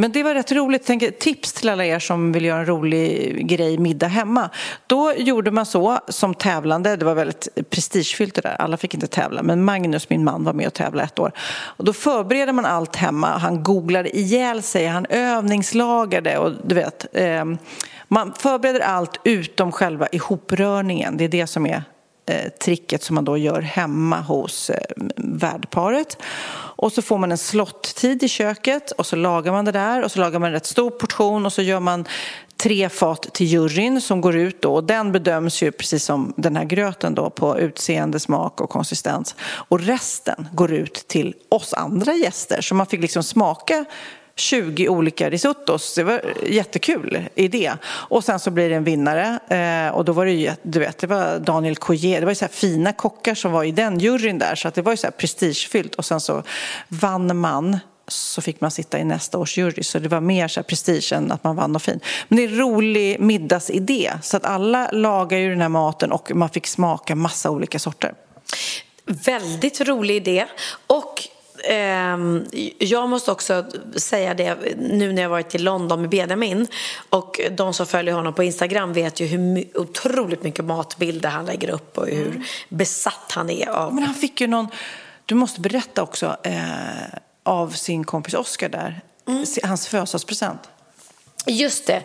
Men 0.00 0.12
det 0.12 0.22
var 0.22 0.34
rätt 0.34 0.52
roligt. 0.52 0.82
Tänk, 0.86 1.18
tips 1.18 1.52
till 1.52 1.68
alla 1.68 1.84
er 1.84 1.98
som 1.98 2.32
vill 2.32 2.44
göra 2.44 2.58
en 2.58 2.66
rolig 2.66 3.46
grej 3.48 3.78
middag 3.78 4.06
hemma. 4.06 4.50
Då 4.86 5.12
gjorde 5.16 5.50
man 5.50 5.66
så 5.66 5.98
som 6.08 6.34
tävlande. 6.34 6.96
Det 6.96 7.04
var 7.04 7.14
väldigt 7.14 7.48
prestigefyllt 7.70 8.34
det 8.34 8.40
där. 8.40 8.56
Alla 8.58 8.76
fick 8.76 8.94
inte 8.94 9.06
tävla. 9.06 9.42
Men 9.42 9.64
Magnus, 9.64 10.10
min 10.10 10.24
man, 10.24 10.44
var 10.44 10.52
med 10.52 10.66
och 10.66 10.74
tävlade 10.74 11.04
ett 11.04 11.18
år. 11.18 11.32
Och 11.76 11.84
då 11.84 11.92
förbereder 11.92 12.52
man 12.52 12.64
allt 12.64 12.96
hemma. 12.96 13.38
Han 13.38 13.62
googlade 13.62 14.16
ihjäl 14.16 14.62
sig. 14.62 14.86
Han 14.86 14.99
övningslagade 15.10 16.38
och 16.38 16.52
du 16.64 16.74
vet. 16.74 17.06
Eh, 17.12 17.44
man 18.08 18.34
förbereder 18.38 18.80
allt 18.80 19.20
utom 19.24 19.72
själva 19.72 20.08
ihoprörningen. 20.12 21.16
Det 21.16 21.24
är 21.24 21.28
det 21.28 21.46
som 21.46 21.66
är 21.66 21.82
eh, 22.26 22.50
tricket 22.50 23.02
som 23.02 23.14
man 23.14 23.24
då 23.24 23.36
gör 23.36 23.60
hemma 23.60 24.20
hos 24.20 24.70
eh, 24.70 24.76
värdparet. 25.16 26.16
Och 26.76 26.92
så 26.92 27.02
får 27.02 27.18
man 27.18 27.32
en 27.32 27.38
slottid 27.38 28.22
i 28.22 28.28
köket 28.28 28.90
och 28.90 29.06
så 29.06 29.16
lagar 29.16 29.52
man 29.52 29.64
det 29.64 29.72
där 29.72 30.04
och 30.04 30.12
så 30.12 30.20
lagar 30.20 30.38
man 30.38 30.46
en 30.46 30.52
rätt 30.52 30.66
stor 30.66 30.90
portion 30.90 31.46
och 31.46 31.52
så 31.52 31.62
gör 31.62 31.80
man 31.80 32.04
tre 32.56 32.88
fat 32.88 33.22
till 33.32 33.46
juryn 33.46 34.00
som 34.00 34.20
går 34.20 34.36
ut 34.36 34.62
då 34.62 34.74
och 34.74 34.84
den 34.84 35.12
bedöms 35.12 35.62
ju 35.62 35.72
precis 35.72 36.04
som 36.04 36.32
den 36.36 36.56
här 36.56 36.64
gröten 36.64 37.14
då 37.14 37.30
på 37.30 37.58
utseende, 37.58 38.20
smak 38.20 38.60
och 38.60 38.70
konsistens. 38.70 39.34
Och 39.40 39.80
resten 39.80 40.48
går 40.52 40.72
ut 40.72 40.94
till 41.08 41.34
oss 41.48 41.74
andra 41.74 42.14
gäster 42.14 42.60
så 42.60 42.74
man 42.74 42.86
fick 42.86 43.00
liksom 43.00 43.22
smaka 43.22 43.84
20 44.36 44.88
olika 44.88 45.30
risottos. 45.30 45.94
Det 45.94 46.04
var 46.04 46.22
jättekul 46.46 47.28
idé. 47.34 47.72
Och 47.84 48.24
sen 48.24 48.38
så 48.38 48.50
blir 48.50 48.68
det 48.68 48.74
en 48.74 48.84
vinnare. 48.84 49.38
Eh, 49.48 49.94
och 49.94 50.04
då 50.04 50.12
var 50.12 50.26
det 50.26 50.32
ju, 50.32 50.52
du 50.62 50.78
vet, 50.78 50.98
det 50.98 51.06
var 51.06 51.38
Daniel 51.38 51.76
Coyer. 51.76 52.20
Det 52.20 52.26
var 52.26 52.32
ju 52.32 52.36
så 52.36 52.44
här 52.44 52.52
fina 52.52 52.92
kockar 52.92 53.34
som 53.34 53.52
var 53.52 53.64
i 53.64 53.72
den 53.72 53.98
juryn 53.98 54.38
där. 54.38 54.54
Så 54.54 54.68
att 54.68 54.74
det 54.74 54.82
var 54.82 54.92
ju 54.92 54.96
så 54.96 55.06
här 55.06 55.12
prestigefyllt. 55.12 55.94
Och 55.94 56.04
sen 56.04 56.20
så 56.20 56.42
vann 56.88 57.36
man 57.36 57.78
så 58.08 58.42
fick 58.42 58.60
man 58.60 58.70
sitta 58.70 58.98
i 58.98 59.04
nästa 59.04 59.38
års 59.38 59.58
jury. 59.58 59.82
Så 59.82 59.98
det 59.98 60.08
var 60.08 60.20
mer 60.20 60.48
så 60.48 60.60
här 60.60 60.64
prestige 60.64 61.12
än 61.12 61.32
att 61.32 61.44
man 61.44 61.56
vann 61.56 61.76
och 61.76 61.82
fin. 61.82 62.00
Men 62.28 62.36
det 62.36 62.44
är 62.44 62.48
en 62.48 62.58
rolig 62.58 63.20
middagsidé. 63.20 64.12
Så 64.22 64.36
att 64.36 64.44
alla 64.44 64.90
lagar 64.92 65.38
ju 65.38 65.50
den 65.50 65.60
här 65.60 65.68
maten 65.68 66.12
och 66.12 66.30
man 66.34 66.50
fick 66.50 66.66
smaka 66.66 67.14
massa 67.14 67.50
olika 67.50 67.78
sorter. 67.78 68.14
Väldigt 69.06 69.80
rolig 69.80 70.16
idé. 70.16 70.46
Och 70.86 71.22
jag 72.78 73.08
måste 73.08 73.32
också 73.32 73.64
säga 73.96 74.34
det 74.34 74.56
nu 74.78 75.12
när 75.12 75.22
jag 75.22 75.28
varit 75.28 75.54
i 75.54 75.58
London 75.58 76.00
med 76.00 76.10
Benjamin 76.10 76.66
och 77.10 77.40
de 77.50 77.74
som 77.74 77.86
följer 77.86 78.14
honom 78.14 78.34
på 78.34 78.42
Instagram 78.42 78.92
vet 78.92 79.20
ju 79.20 79.26
hur 79.26 79.64
otroligt 79.78 80.42
mycket 80.42 80.64
matbilder 80.64 81.28
han 81.28 81.46
lägger 81.46 81.70
upp 81.70 81.98
och 81.98 82.06
hur 82.06 82.26
Mm. 82.30 82.42
besatt 82.68 83.32
han 83.34 83.50
är 83.50 83.68
av... 83.68 83.94
Men 83.94 84.04
han 84.04 84.14
fick 84.14 84.40
ju 84.40 84.46
någon, 84.46 84.68
du 85.26 85.34
måste 85.34 85.60
berätta 85.60 86.02
också, 86.02 86.36
eh, 86.42 86.60
av 87.42 87.70
sin 87.70 88.04
kompis 88.04 88.34
Oscar 88.34 88.68
där, 88.68 89.00
Si- 89.46 89.60
hans 89.64 89.88
födelsedagspresent. 89.88 90.60
Just 91.46 91.86
det. 91.86 92.02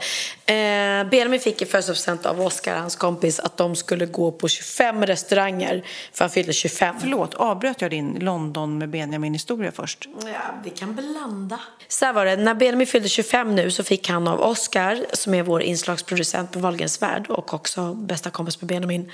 Eh, 0.53 1.09
Benjamin 1.09 1.39
fick 1.39 1.61
i 1.61 1.65
födelsedagspresent 1.65 2.25
av 2.25 2.41
Oscar, 2.41 2.75
hans 2.75 2.95
kompis, 2.95 3.39
att 3.39 3.57
de 3.57 3.75
skulle 3.75 4.05
gå 4.05 4.31
på 4.31 4.47
25 4.47 5.05
restauranger 5.05 5.86
för 6.13 6.23
han 6.23 6.29
fyllde 6.29 6.53
25. 6.53 6.95
Förlåt, 6.99 7.33
avbröt 7.33 7.81
jag 7.81 7.91
din 7.91 8.17
London 8.19 8.77
med 8.77 8.89
Benjamin-historia 8.89 9.71
först? 9.71 10.07
Ja, 10.23 10.29
vi 10.63 10.69
kan 10.69 10.95
blanda. 10.95 11.59
Så 11.88 12.05
här 12.05 12.13
var 12.13 12.25
det, 12.25 12.36
när 12.36 12.53
Benjamin 12.53 12.88
fyllde 12.88 13.09
25 13.09 13.55
nu 13.55 13.71
så 13.71 13.83
fick 13.83 14.09
han 14.09 14.27
av 14.27 14.41
Oscar, 14.41 15.05
som 15.13 15.33
är 15.33 15.43
vår 15.43 15.61
inslagsproducent 15.61 16.51
på 16.51 16.59
Wahlgrens 16.59 17.01
värld 17.01 17.27
och 17.29 17.53
också 17.53 17.93
bästa 17.93 18.29
kompis 18.29 18.61
med 18.61 18.67
Benjamin, 18.67 19.11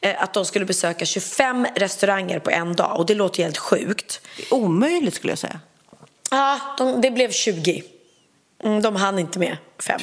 eh, 0.00 0.22
att 0.22 0.34
de 0.34 0.44
skulle 0.44 0.64
besöka 0.64 1.04
25 1.04 1.66
restauranger 1.74 2.38
på 2.38 2.50
en 2.50 2.76
dag. 2.76 2.98
Och 2.98 3.06
det 3.06 3.14
låter 3.14 3.42
helt 3.42 3.58
sjukt. 3.58 4.20
Omöjligt 4.50 5.14
skulle 5.14 5.30
jag 5.30 5.38
säga. 5.38 5.60
Ja, 6.30 6.60
de, 6.78 7.00
det 7.00 7.10
blev 7.10 7.30
20. 7.30 7.82
Mm, 8.64 8.82
de 8.82 8.96
hann 8.96 9.18
inte 9.18 9.38
med 9.38 9.56
fem. 9.78 10.00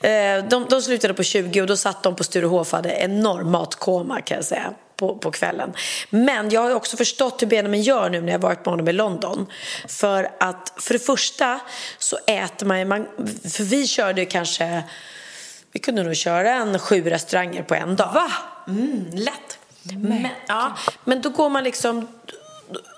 Eh, 0.00 0.44
de, 0.48 0.66
de 0.70 0.82
slutade 0.82 1.14
på 1.14 1.22
20 1.22 1.60
och 1.60 1.66
då 1.66 1.76
satt 1.76 2.02
de 2.02 2.16
på 2.16 2.24
Sturehof 2.24 2.72
hade 2.72 2.90
enorm 2.90 3.50
matkoma 3.50 4.20
kan 4.20 4.36
jag 4.36 4.44
säga. 4.44 4.72
På, 4.96 5.16
på 5.18 5.30
kvällen. 5.30 5.72
Men 6.10 6.50
jag 6.50 6.60
har 6.60 6.74
också 6.74 6.96
förstått 6.96 7.42
hur 7.42 7.46
Benjamin 7.46 7.82
gör 7.82 8.10
nu 8.10 8.20
när 8.20 8.32
jag 8.32 8.38
varit 8.38 8.58
med 8.58 8.66
honom 8.72 8.88
i 8.88 8.92
London. 8.92 9.46
För 9.88 10.30
att 10.40 10.72
för 10.76 10.94
det 10.94 10.98
första 10.98 11.60
så 11.98 12.18
äter 12.26 12.66
man, 12.66 12.78
ju- 12.78 12.84
man 12.84 13.06
för 13.54 13.62
vi 13.64 13.86
körde 13.86 14.20
ju 14.20 14.26
kanske, 14.26 14.82
vi 15.72 15.80
kunde 15.80 16.02
nog 16.02 16.16
köra 16.16 16.50
en 16.50 16.78
sju 16.78 17.10
restauranger 17.10 17.62
på 17.62 17.74
en 17.74 17.96
dag. 17.96 18.10
Va? 18.14 18.32
Mm, 18.68 19.10
lätt. 19.12 19.58
Men, 19.82 20.28
ja, 20.48 20.76
men 21.04 21.20
då 21.22 21.28
går 21.30 21.48
man 21.50 21.64
liksom, 21.64 22.08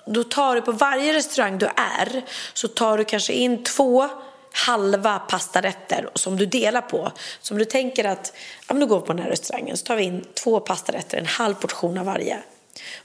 då 0.05 0.23
tar 0.23 0.55
du 0.55 0.61
på 0.61 0.71
varje 0.71 1.13
restaurang 1.13 1.57
du 1.57 1.65
är 1.75 2.23
så 2.53 2.67
tar 2.67 2.97
du 2.97 3.03
kanske 3.05 3.33
in 3.33 3.63
två 3.63 4.09
halva 4.51 5.19
pastarätter 5.19 6.09
som 6.13 6.37
du 6.37 6.45
delar 6.45 6.81
på. 6.81 7.11
Så 7.41 7.53
om 7.53 7.57
du 7.57 7.65
tänker 7.65 8.05
att 8.05 8.33
ja, 8.67 8.73
men 8.73 8.79
då 8.79 8.85
går 8.85 9.01
på 9.01 9.13
den 9.13 9.23
här 9.23 9.29
restaurangen 9.29 9.77
så 9.77 9.85
tar 9.85 9.95
vi 9.95 10.03
in 10.03 10.25
två 10.33 10.59
pastarätter, 10.59 11.17
en 11.17 11.25
halv 11.25 11.53
portion 11.53 11.97
av 11.97 12.05
varje. 12.05 12.39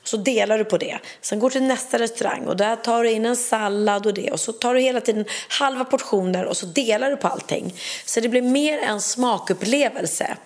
Och 0.03 0.09
så 0.09 0.17
delar 0.17 0.59
du 0.59 0.65
på 0.65 0.79
det. 0.79 0.99
Sen 1.21 1.39
går 1.39 1.51
du 1.51 1.53
till 1.53 1.63
nästa 1.63 1.99
restaurang 1.99 2.47
och 2.47 2.57
där 2.57 2.77
tar 2.77 3.03
du 3.03 3.11
in 3.11 3.27
en 3.27 3.37
sallad 3.37 4.07
och 4.07 4.15
det. 4.15 4.31
Och 4.31 4.41
så 4.41 4.53
tar 4.53 4.75
du 4.75 4.81
hela 4.81 5.01
tiden 5.01 5.25
halva 5.49 5.85
portioner 5.85 6.45
och 6.45 6.57
så 6.57 6.67
delar 6.67 7.11
du 7.11 7.17
på 7.17 7.29
allting. 7.29 7.75
Så 8.05 8.21
det 8.21 8.29
blir 8.29 8.43
mer 8.43 8.79
en 8.79 9.01
smakupplevelse. 9.01 10.37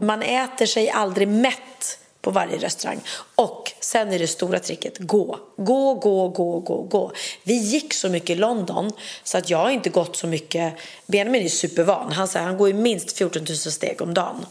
Man 0.00 0.22
äter 0.22 0.66
sig 0.66 0.90
aldrig 0.90 1.28
mätt 1.28 1.98
på 2.26 2.30
varje 2.30 2.58
restaurang. 2.58 3.00
Och 3.34 3.72
sen 3.80 4.12
är 4.12 4.18
det 4.18 4.26
stora 4.26 4.58
tricket, 4.58 4.98
gå. 4.98 5.38
Gå, 5.56 5.94
gå, 5.94 6.28
gå, 6.28 6.60
gå, 6.60 6.82
gå. 6.82 7.12
Vi 7.42 7.54
gick 7.54 7.94
så 7.94 8.08
mycket 8.08 8.30
i 8.30 8.34
London 8.34 8.92
så 9.24 9.38
att 9.38 9.50
jag 9.50 9.58
har 9.58 9.70
inte 9.70 9.90
gått 9.90 10.16
så 10.16 10.26
mycket. 10.26 10.74
Benjamin 11.06 11.44
är 11.44 11.48
supervan. 11.48 12.12
Han 12.12 12.28
säger 12.28 12.46
han 12.46 12.56
går 12.56 12.68
ju 12.68 12.74
minst 12.74 13.18
14 13.18 13.44
000 13.48 13.56
steg 13.56 14.02
om 14.02 14.14
dagen. 14.14 14.46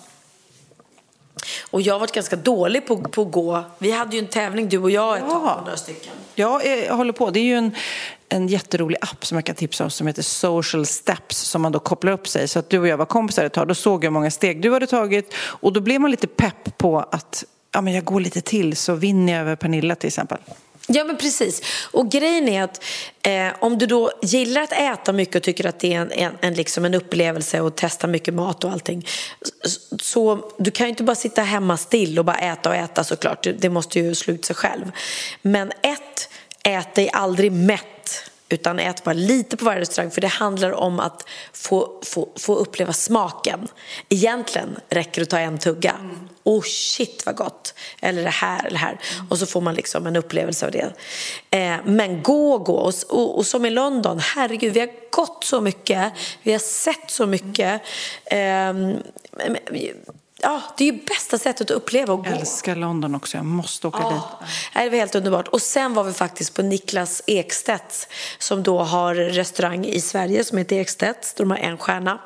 Och 1.71 1.82
jag 1.82 1.93
har 1.93 1.99
varit 1.99 2.11
ganska 2.11 2.36
dålig 2.36 2.88
på, 2.88 2.97
på 2.97 3.21
att 3.21 3.32
gå. 3.32 3.63
Vi 3.78 3.91
hade 3.91 4.15
ju 4.15 4.19
en 4.19 4.28
tävling 4.28 4.69
du 4.69 4.78
och 4.78 4.91
jag 4.91 5.17
ett 5.17 5.23
tag 5.23 5.57
på 5.57 5.61
några 5.61 5.78
stycken. 5.78 6.13
Jag 6.36 6.86
eh, 6.88 6.95
håller 6.95 7.13
på. 7.13 7.30
Det 7.30 7.39
är 7.39 7.43
ju 7.43 7.55
en, 7.55 7.76
en 8.30 8.47
jätterolig 8.47 8.97
app 9.01 9.26
som 9.26 9.36
jag 9.36 9.45
kan 9.45 9.55
tipsa 9.55 9.84
om 9.84 9.89
som 9.89 10.07
heter 10.07 10.21
Social 10.21 10.86
Steps 10.86 11.38
som 11.38 11.61
man 11.61 11.71
då 11.71 11.80
kopplar 11.80 12.11
upp 12.11 12.28
sig. 12.28 12.47
Så 12.47 12.59
att 12.59 12.69
du 12.69 12.80
och 12.80 12.88
jag 12.88 12.97
var 12.97 13.05
kompisar 13.05 13.45
ett 13.45 13.53
tag. 13.53 13.67
Då 13.67 13.76
såg 13.76 14.03
jag 14.03 14.09
hur 14.09 14.13
många 14.13 14.32
steg 14.32 14.61
du 14.61 14.73
hade 14.73 14.88
tagit 14.88 15.34
och 15.38 15.73
då 15.73 15.82
blev 15.82 16.01
man 16.01 16.11
lite 16.11 16.28
pepp 16.28 16.78
på 16.78 16.99
att 16.99 17.43
ja, 17.76 17.82
men 17.82 17.93
jag 17.93 18.03
går 18.03 18.19
lite 18.19 18.41
till 18.41 18.76
så 18.76 18.95
vinner 18.95 19.34
jag 19.34 19.41
över 19.41 19.55
Pernilla 19.55 19.95
till 19.95 20.07
exempel. 20.07 20.38
Ja, 20.88 21.03
men 21.03 21.17
precis. 21.17 21.61
Och 21.91 22.11
grejen 22.11 22.49
är 22.49 22.63
att 22.63 22.84
eh, 23.23 23.47
om 23.59 23.78
du 23.78 23.86
då 23.86 24.11
gillar 24.21 24.61
att 24.61 24.71
äta 24.71 25.13
mycket 25.13 25.36
och 25.36 25.43
tycker 25.43 25.65
att 25.65 25.80
det 25.80 25.93
är 25.93 26.01
en, 26.01 26.11
en, 26.11 26.32
en, 26.41 26.53
liksom 26.53 26.86
en 26.86 26.93
upplevelse 26.93 27.61
och 27.61 27.76
testa 27.76 28.07
mycket 28.07 28.34
mat 28.34 28.63
och 28.63 28.71
allting. 28.71 29.07
Så, 29.63 29.97
så 29.99 30.51
du 30.57 30.71
kan 30.71 30.86
ju 30.86 30.89
inte 30.89 31.03
bara 31.03 31.15
sitta 31.15 31.41
hemma 31.41 31.78
still 31.78 32.19
och 32.19 32.26
bara 32.26 32.38
äta 32.38 32.69
och 32.69 32.76
äta 32.76 33.03
såklart. 33.03 33.43
Det, 33.43 33.51
det 33.51 33.69
måste 33.69 33.99
ju 33.99 34.15
slå 34.15 34.34
ut 34.34 34.45
sig 34.45 34.55
själv. 34.55 34.91
Men 35.41 35.71
ett, 35.82 36.30
ät 36.63 36.95
dig 36.95 37.09
aldrig 37.13 37.51
mätt. 37.51 38.32
Utan 38.55 38.79
ät 38.79 39.03
bara 39.03 39.13
lite 39.13 39.57
på 39.57 39.65
varje 39.65 39.81
restaurang 39.81 40.11
för 40.11 40.21
det 40.21 40.27
handlar 40.27 40.71
om 40.71 40.99
att 40.99 41.27
få, 41.53 42.01
få, 42.05 42.29
få 42.39 42.55
uppleva 42.55 42.93
smaken. 42.93 43.67
Egentligen 44.09 44.79
räcker 44.89 45.21
det 45.21 45.23
att 45.23 45.29
ta 45.29 45.39
en 45.39 45.57
tugga. 45.57 45.95
Oh 46.43 46.61
shit 46.61 47.23
vad 47.25 47.35
gott! 47.35 47.73
Eller 48.01 48.23
det 48.23 48.29
här 48.29 48.59
eller 48.59 48.69
det 48.69 48.77
här. 48.77 48.99
Och 49.29 49.39
så 49.39 49.45
får 49.45 49.61
man 49.61 49.75
liksom 49.75 50.07
en 50.07 50.15
upplevelse 50.15 50.65
av 50.65 50.71
det. 50.71 50.93
Eh, 51.49 51.77
men 51.85 52.23
gå 52.23 52.53
och 52.53 52.65
gå. 52.65 52.75
Och, 52.75 52.93
och, 53.09 53.37
och 53.37 53.45
som 53.45 53.65
i 53.65 53.69
London, 53.69 54.19
herregud, 54.19 54.73
vi 54.73 54.79
har 54.79 54.89
gått 55.11 55.43
så 55.43 55.61
mycket. 55.61 56.13
Vi 56.43 56.51
har 56.51 56.59
sett 56.59 57.11
så 57.11 57.25
mycket. 57.25 57.81
Eh, 58.25 58.73
ja, 60.41 60.61
det 60.77 60.83
är 60.83 60.91
ju 60.91 60.99
bästa 61.05 61.38
sättet 61.38 61.71
att 61.71 61.77
uppleva 61.77 62.13
och 62.13 62.23
gå. 62.23 62.29
Jag 62.29 62.39
älskar 62.39 62.75
London 62.75 63.15
också. 63.15 63.38
Jag 63.38 63.45
måste 63.45 63.88
åka 63.88 63.97
dit. 63.97 64.21
Ja, 64.73 64.83
Det 64.83 64.89
var 64.89 64.97
helt 64.97 65.15
underbart. 65.15 65.47
Och 65.47 65.61
sen 65.61 65.93
var 65.93 66.03
vi 66.03 66.13
faktiskt 66.13 66.53
på 66.53 66.61
Niklas 66.61 67.21
Ekstedts 67.27 68.07
som 68.38 68.63
då 68.63 68.79
har 68.79 69.15
restaurang 69.15 69.86
i 69.86 70.01
Sverige 70.01 70.43
som 70.43 70.57
heter 70.57 70.75
Ekstedts. 70.75 71.33
De 71.33 71.51
har 71.51 71.57
en 71.57 71.77
stjärna. 71.77 72.19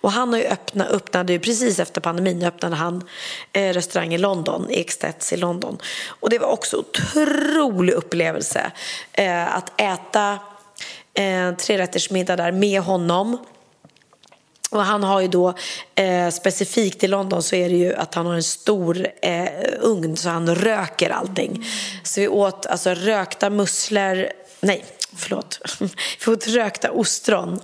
Och 0.00 0.12
han 0.12 0.32
har 0.32 0.40
ju 0.40 0.46
öppnat, 0.46 0.88
öppnade 0.88 1.32
ju 1.32 1.38
precis 1.38 1.78
efter 1.78 2.00
pandemin 2.00 2.42
öppnade 2.42 2.76
han 2.76 3.08
eh, 3.52 3.72
restaurang 3.72 4.14
i 4.14 4.18
London, 4.18 4.66
Ekstedts 4.70 5.32
i 5.32 5.36
London. 5.36 5.78
Och 6.08 6.30
det 6.30 6.38
var 6.38 6.48
också 6.48 6.76
otrolig 6.76 7.92
upplevelse 7.92 8.72
eh, 9.12 9.56
att 9.56 9.80
äta 9.80 10.38
eh, 11.14 11.54
trerättersmiddag 11.54 12.36
där 12.36 12.52
med 12.52 12.80
honom. 12.80 13.38
Och 14.70 14.84
han 14.84 15.02
har 15.02 15.20
ju 15.20 15.28
då 15.28 15.54
eh, 15.94 16.30
specifikt 16.30 17.04
i 17.04 17.06
London 17.06 17.42
så 17.42 17.56
är 17.56 17.68
det 17.68 17.76
ju 17.76 17.94
att 17.94 18.14
han 18.14 18.26
har 18.26 18.34
en 18.34 18.42
stor 18.42 19.08
eh, 19.22 19.48
ugn 19.80 20.16
så 20.16 20.28
han 20.28 20.54
röker 20.54 21.10
allting. 21.10 21.66
Så 22.02 22.20
vi 22.20 22.28
åt 22.28 22.66
alltså 22.66 22.94
rökta 22.94 23.50
musslor, 23.50 24.28
nej 24.60 24.84
förlåt, 25.16 25.60
vi 26.26 26.32
åt 26.32 26.46
rökta 26.46 26.90
ostron 26.90 27.60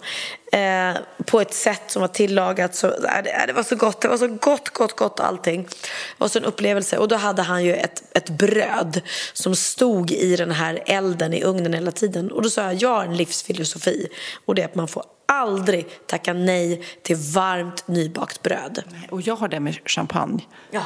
eh, 0.52 0.94
på 1.26 1.40
ett 1.40 1.54
sätt 1.54 1.82
som 1.86 2.00
var 2.00 2.08
tillagat. 2.08 2.74
Så, 2.74 2.86
äh, 2.86 3.22
det, 3.24 3.30
äh, 3.30 3.46
det 3.46 3.52
var 3.52 3.62
så 3.62 3.76
gott, 3.76 4.00
det 4.00 4.08
var 4.08 4.18
så 4.18 4.28
gott, 4.28 4.68
gott, 4.68 4.96
gott 4.96 5.20
allting. 5.20 5.62
Det 5.62 6.18
var 6.18 6.28
så 6.28 6.38
en 6.38 6.44
upplevelse. 6.44 6.98
Och 6.98 7.08
då 7.08 7.16
hade 7.16 7.42
han 7.42 7.64
ju 7.64 7.74
ett, 7.74 8.02
ett 8.12 8.30
bröd 8.30 9.00
som 9.32 9.56
stod 9.56 10.10
i 10.10 10.36
den 10.36 10.50
här 10.50 10.82
elden 10.86 11.34
i 11.34 11.42
ugnen 11.42 11.72
hela 11.72 11.92
tiden. 11.92 12.32
Och 12.32 12.42
då 12.42 12.50
sa 12.50 12.62
jag, 12.62 12.74
jag 12.74 12.88
har 12.88 13.04
en 13.04 13.16
livsfilosofi. 13.16 14.08
Och 14.44 14.54
det 14.54 14.62
är 14.62 14.66
att 14.66 14.74
man 14.74 14.88
får 14.88 15.04
aldrig 15.26 16.06
tacka 16.06 16.32
nej 16.32 16.82
till 17.02 17.16
varmt 17.16 17.88
nybakt 17.88 18.42
bröd. 18.42 18.82
Och 19.10 19.20
jag 19.20 19.36
har 19.36 19.48
det 19.48 19.60
med 19.60 19.90
champagne. 19.90 20.42
Ja. 20.70 20.82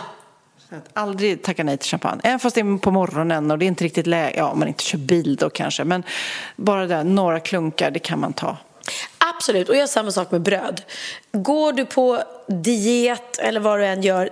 Att 0.70 0.88
aldrig 0.92 1.42
tacka 1.42 1.64
nej 1.64 1.76
till 1.76 1.90
champagne. 1.90 2.20
Även 2.24 2.38
fast 2.38 2.54
det 2.54 2.60
är 2.60 2.78
på 2.78 2.90
morgonen 2.90 3.50
och 3.50 3.58
det 3.58 3.64
är 3.64 3.66
inte 3.66 3.84
riktigt 3.84 4.06
läge. 4.06 4.34
Ja, 4.36 4.48
om 4.48 4.58
man 4.58 4.68
inte 4.68 4.84
kör 4.84 4.98
bil 4.98 5.36
då 5.36 5.50
kanske. 5.50 5.84
Men 5.84 6.02
bara 6.56 6.86
där, 6.86 7.04
några 7.04 7.40
klunkar, 7.40 7.90
det 7.90 7.98
kan 7.98 8.20
man 8.20 8.32
ta. 8.32 8.56
Absolut, 9.18 9.68
och 9.68 9.74
jag 9.74 9.80
har 9.80 9.86
samma 9.86 10.10
sak 10.10 10.30
med 10.30 10.40
bröd. 10.40 10.82
Går 11.32 11.72
du 11.72 11.84
på 11.84 12.22
diet 12.46 13.38
eller 13.38 13.60
vad 13.60 13.78
du 13.78 13.86
än 13.86 14.02
gör, 14.02 14.30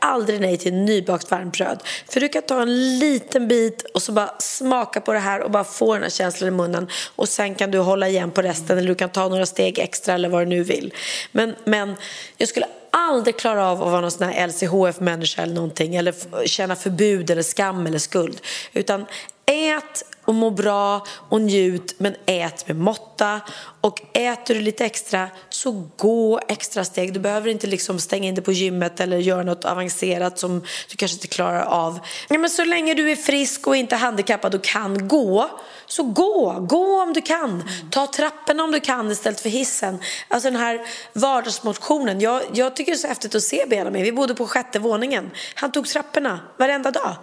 aldrig 0.00 0.40
nej 0.40 0.56
till 0.56 0.74
nybakt 0.74 1.30
varmt 1.30 1.56
bröd. 1.56 1.82
För 2.08 2.20
du 2.20 2.28
kan 2.28 2.42
ta 2.42 2.62
en 2.62 2.98
liten 2.98 3.48
bit 3.48 3.82
och 3.94 4.02
så 4.02 4.12
bara 4.12 4.30
smaka 4.38 5.00
på 5.00 5.12
det 5.12 5.18
här 5.18 5.40
och 5.40 5.50
bara 5.50 5.64
få 5.64 5.94
den 5.94 6.02
här 6.02 6.10
känslan 6.10 6.48
i 6.48 6.50
munnen. 6.50 6.88
Och 7.16 7.28
sen 7.28 7.54
kan 7.54 7.70
du 7.70 7.78
hålla 7.78 8.08
igen 8.08 8.30
på 8.30 8.42
resten 8.42 8.78
eller 8.78 8.88
du 8.88 8.94
kan 8.94 9.10
ta 9.10 9.28
några 9.28 9.46
steg 9.46 9.78
extra 9.78 10.14
eller 10.14 10.28
vad 10.28 10.42
du 10.42 10.46
nu 10.46 10.62
vill. 10.62 10.94
Men, 11.32 11.54
men 11.64 11.96
jag 12.36 12.48
skulle 12.48 12.66
aldrig 12.90 13.38
klara 13.38 13.66
av 13.66 13.82
att 13.82 13.90
vara 13.90 14.00
någon 14.00 14.10
sån 14.10 14.28
här 14.28 14.46
LCHF-människa 14.46 15.42
eller 15.42 15.54
någonting 15.54 15.96
eller 15.96 16.46
känna 16.46 16.76
förbud 16.76 17.30
eller 17.30 17.42
skam 17.42 17.86
eller 17.86 17.98
skuld. 17.98 18.40
Utan 18.72 19.06
ät 19.48 20.04
och 20.24 20.34
må 20.34 20.50
bra 20.50 21.06
och 21.28 21.40
njut 21.40 21.94
men 21.98 22.14
ät 22.26 22.68
med 22.68 22.76
måtta 22.76 23.40
och 23.80 24.16
äter 24.16 24.54
du 24.54 24.60
lite 24.60 24.84
extra 24.84 25.28
så 25.48 25.88
gå 25.96 26.40
extra 26.48 26.84
steg. 26.84 27.12
Du 27.12 27.20
behöver 27.20 27.50
inte 27.50 27.66
liksom 27.66 27.98
stänga 27.98 28.28
in 28.28 28.34
dig 28.34 28.44
på 28.44 28.52
gymmet 28.52 29.00
eller 29.00 29.16
göra 29.16 29.42
något 29.42 29.64
avancerat 29.64 30.38
som 30.38 30.60
du 30.90 30.96
kanske 30.96 31.14
inte 31.14 31.26
klarar 31.26 31.62
av. 31.62 31.98
Ja, 32.28 32.38
men 32.38 32.50
så 32.50 32.64
länge 32.64 32.94
du 32.94 33.10
är 33.10 33.16
frisk 33.16 33.66
och 33.66 33.76
inte 33.76 33.96
handikappad 33.96 34.54
och 34.54 34.64
kan 34.64 35.08
gå 35.08 35.50
så 35.86 36.02
gå, 36.02 36.52
gå 36.60 37.02
om 37.02 37.12
du 37.12 37.20
kan. 37.20 37.64
Ta 37.90 38.06
trapporna 38.06 38.64
om 38.64 38.72
du 38.72 38.80
kan 38.80 39.10
istället 39.10 39.40
för 39.40 39.48
hissen. 39.48 39.98
Alltså 40.28 40.50
den 40.50 40.60
här 40.60 40.80
vardagsmotionen. 41.12 42.20
Jag, 42.20 42.42
jag 42.52 42.76
tycker 42.76 42.92
det 42.92 42.96
är 42.96 42.98
så 42.98 43.08
häftigt 43.08 43.34
att 43.34 43.42
se 43.42 43.64
Benjamin. 43.68 44.02
Vi 44.02 44.12
bodde 44.12 44.34
på 44.34 44.46
sjätte 44.46 44.78
våningen. 44.78 45.30
Han 45.54 45.72
tog 45.72 45.86
trapporna 45.86 46.40
varenda 46.58 46.90
dag. 46.90 47.16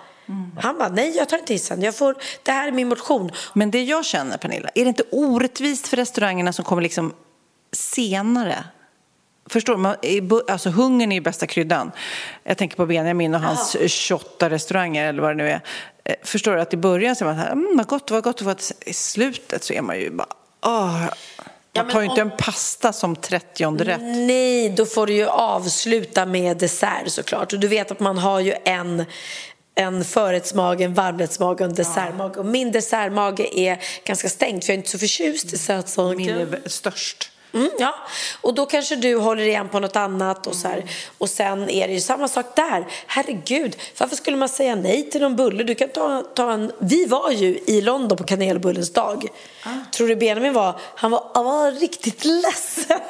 Han 0.59 0.77
bara, 0.77 0.89
nej 0.89 1.17
jag 1.17 1.29
tar 1.29 1.37
inte 1.37 1.53
hissen. 1.53 1.81
Jag 1.81 1.95
får, 1.95 2.15
det 2.43 2.51
här 2.51 2.67
är 2.67 2.71
min 2.71 2.87
motion. 2.87 3.31
Men 3.53 3.71
det 3.71 3.83
jag 3.83 4.05
känner, 4.05 4.37
Pernilla, 4.37 4.69
är 4.75 4.83
det 4.83 4.89
inte 4.89 5.03
orättvist 5.11 5.87
för 5.87 5.97
restaurangerna 5.97 6.53
som 6.53 6.65
kommer 6.65 6.81
liksom 6.81 7.13
senare? 7.71 8.63
Förstår? 9.49 9.77
Man, 9.77 9.95
alltså 10.47 10.69
hungern 10.69 11.11
är 11.11 11.15
ju 11.15 11.21
bästa 11.21 11.47
kryddan. 11.47 11.91
Jag 12.43 12.57
tänker 12.57 12.75
på 12.75 12.85
Benjamin 12.85 13.35
och 13.35 13.41
hans 13.41 13.77
28 13.87 14.49
restauranger 14.49 15.09
eller 15.09 15.21
vad 15.21 15.31
det 15.31 15.35
nu 15.35 15.49
är. 15.49 15.61
Eh, 16.03 16.15
Förstår 16.23 16.55
du? 16.55 16.61
Att 16.61 16.73
i 16.73 16.77
början 16.77 17.15
så 17.15 17.25
är 17.25 17.27
man 17.27 17.35
så 17.35 17.41
här, 17.41 17.51
mm, 17.51 17.73
vad 17.77 17.87
gott, 17.87 18.11
vad 18.11 18.23
gott. 18.23 18.41
Att 18.41 18.71
i 18.85 18.93
slutet 18.93 19.63
så 19.63 19.73
är 19.73 19.81
man 19.81 19.99
ju 19.99 20.11
bara, 20.11 20.27
åh. 20.65 21.05
Man 21.75 21.89
tar 21.89 22.01
ju 22.01 22.09
inte 22.09 22.21
en 22.21 22.31
pasta 22.37 22.93
som 22.93 23.15
30 23.15 23.83
rätt. 23.83 24.01
Nej, 24.01 24.69
då 24.69 24.85
får 24.85 25.07
du 25.07 25.13
ju 25.13 25.27
avsluta 25.27 26.25
med 26.25 26.57
dessert 26.57 27.07
såklart. 27.07 27.53
Och 27.53 27.59
du 27.59 27.67
vet 27.67 27.91
att 27.91 27.99
man 27.99 28.17
har 28.17 28.39
ju 28.39 28.53
en 28.65 29.05
en 29.75 30.05
förrättsmage, 30.05 30.81
en 30.81 30.93
varmrättsmage 30.93 31.61
och 31.61 31.61
en 31.61 31.73
dessertmage. 31.73 32.37
Och 32.37 32.45
min 32.45 32.71
dessertmage 32.71 33.39
är 33.39 33.79
ganska 34.05 34.29
stängd 34.29 34.63
för 34.63 34.73
jag 34.73 34.75
är 34.75 34.77
inte 34.77 34.89
så 34.89 34.99
förtjust 34.99 35.53
i 35.53 35.57
sötsaker. 35.57 36.15
Min 36.15 36.29
är 36.29 36.69
störst. 36.69 37.31
Mm, 37.53 37.69
ja, 37.79 37.95
och 38.41 38.53
då 38.53 38.65
kanske 38.65 38.95
du 38.95 39.15
håller 39.15 39.43
igen 39.43 39.69
på 39.69 39.79
något 39.79 39.95
annat 39.95 40.47
och 40.47 40.55
så 40.55 40.67
här. 40.67 40.83
Och 41.17 41.29
sen 41.29 41.69
är 41.69 41.87
det 41.87 41.93
ju 41.93 42.01
samma 42.01 42.27
sak 42.27 42.55
där. 42.55 42.85
Herregud, 43.07 43.75
varför 43.97 44.15
skulle 44.15 44.37
man 44.37 44.49
säga 44.49 44.75
nej 44.75 45.09
till 45.09 45.21
någon 45.21 45.35
bulle? 45.35 45.63
Du 45.63 45.75
kan 45.75 45.89
ta, 45.89 46.23
ta 46.33 46.51
en... 46.51 46.71
Vi 46.79 47.05
var 47.05 47.31
ju 47.31 47.59
i 47.67 47.81
London 47.81 48.17
på 48.17 48.23
kanelbullens 48.23 48.93
dag. 48.93 49.27
Tror 49.93 50.07
du 50.07 50.15
Benjamin 50.15 50.53
var? 50.53 50.79
Han 50.95 51.11
var, 51.11 51.31
han 51.33 51.45
var 51.45 51.71
riktigt 51.71 52.25
ledsen. 52.25 52.99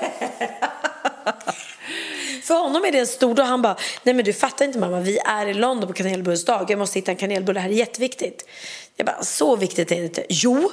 För 2.45 2.53
honom 2.53 2.85
är 2.85 2.91
det 2.91 2.99
en 2.99 3.07
stor 3.07 3.35
dag. 3.35 3.43
Han 3.43 3.61
bara, 3.61 3.77
nej 4.03 4.15
men 4.15 4.25
du 4.25 4.33
fattar 4.33 4.65
inte 4.65 4.79
mamma, 4.79 4.99
vi 4.99 5.17
är 5.17 5.47
i 5.47 5.53
London 5.53 5.87
på 5.87 5.93
kanelbullens 5.93 6.45
dag. 6.45 6.65
Jag 6.71 6.79
måste 6.79 6.99
hitta 6.99 7.11
en 7.11 7.17
kanelbulle, 7.17 7.59
det 7.59 7.61
här 7.61 7.69
är 7.69 7.73
jätteviktigt. 7.73 8.47
Jag 8.95 9.05
bara, 9.05 9.23
så 9.23 9.55
viktigt 9.55 9.91
är 9.91 9.95
det 9.95 10.03
inte. 10.03 10.25
Jo, 10.29 10.71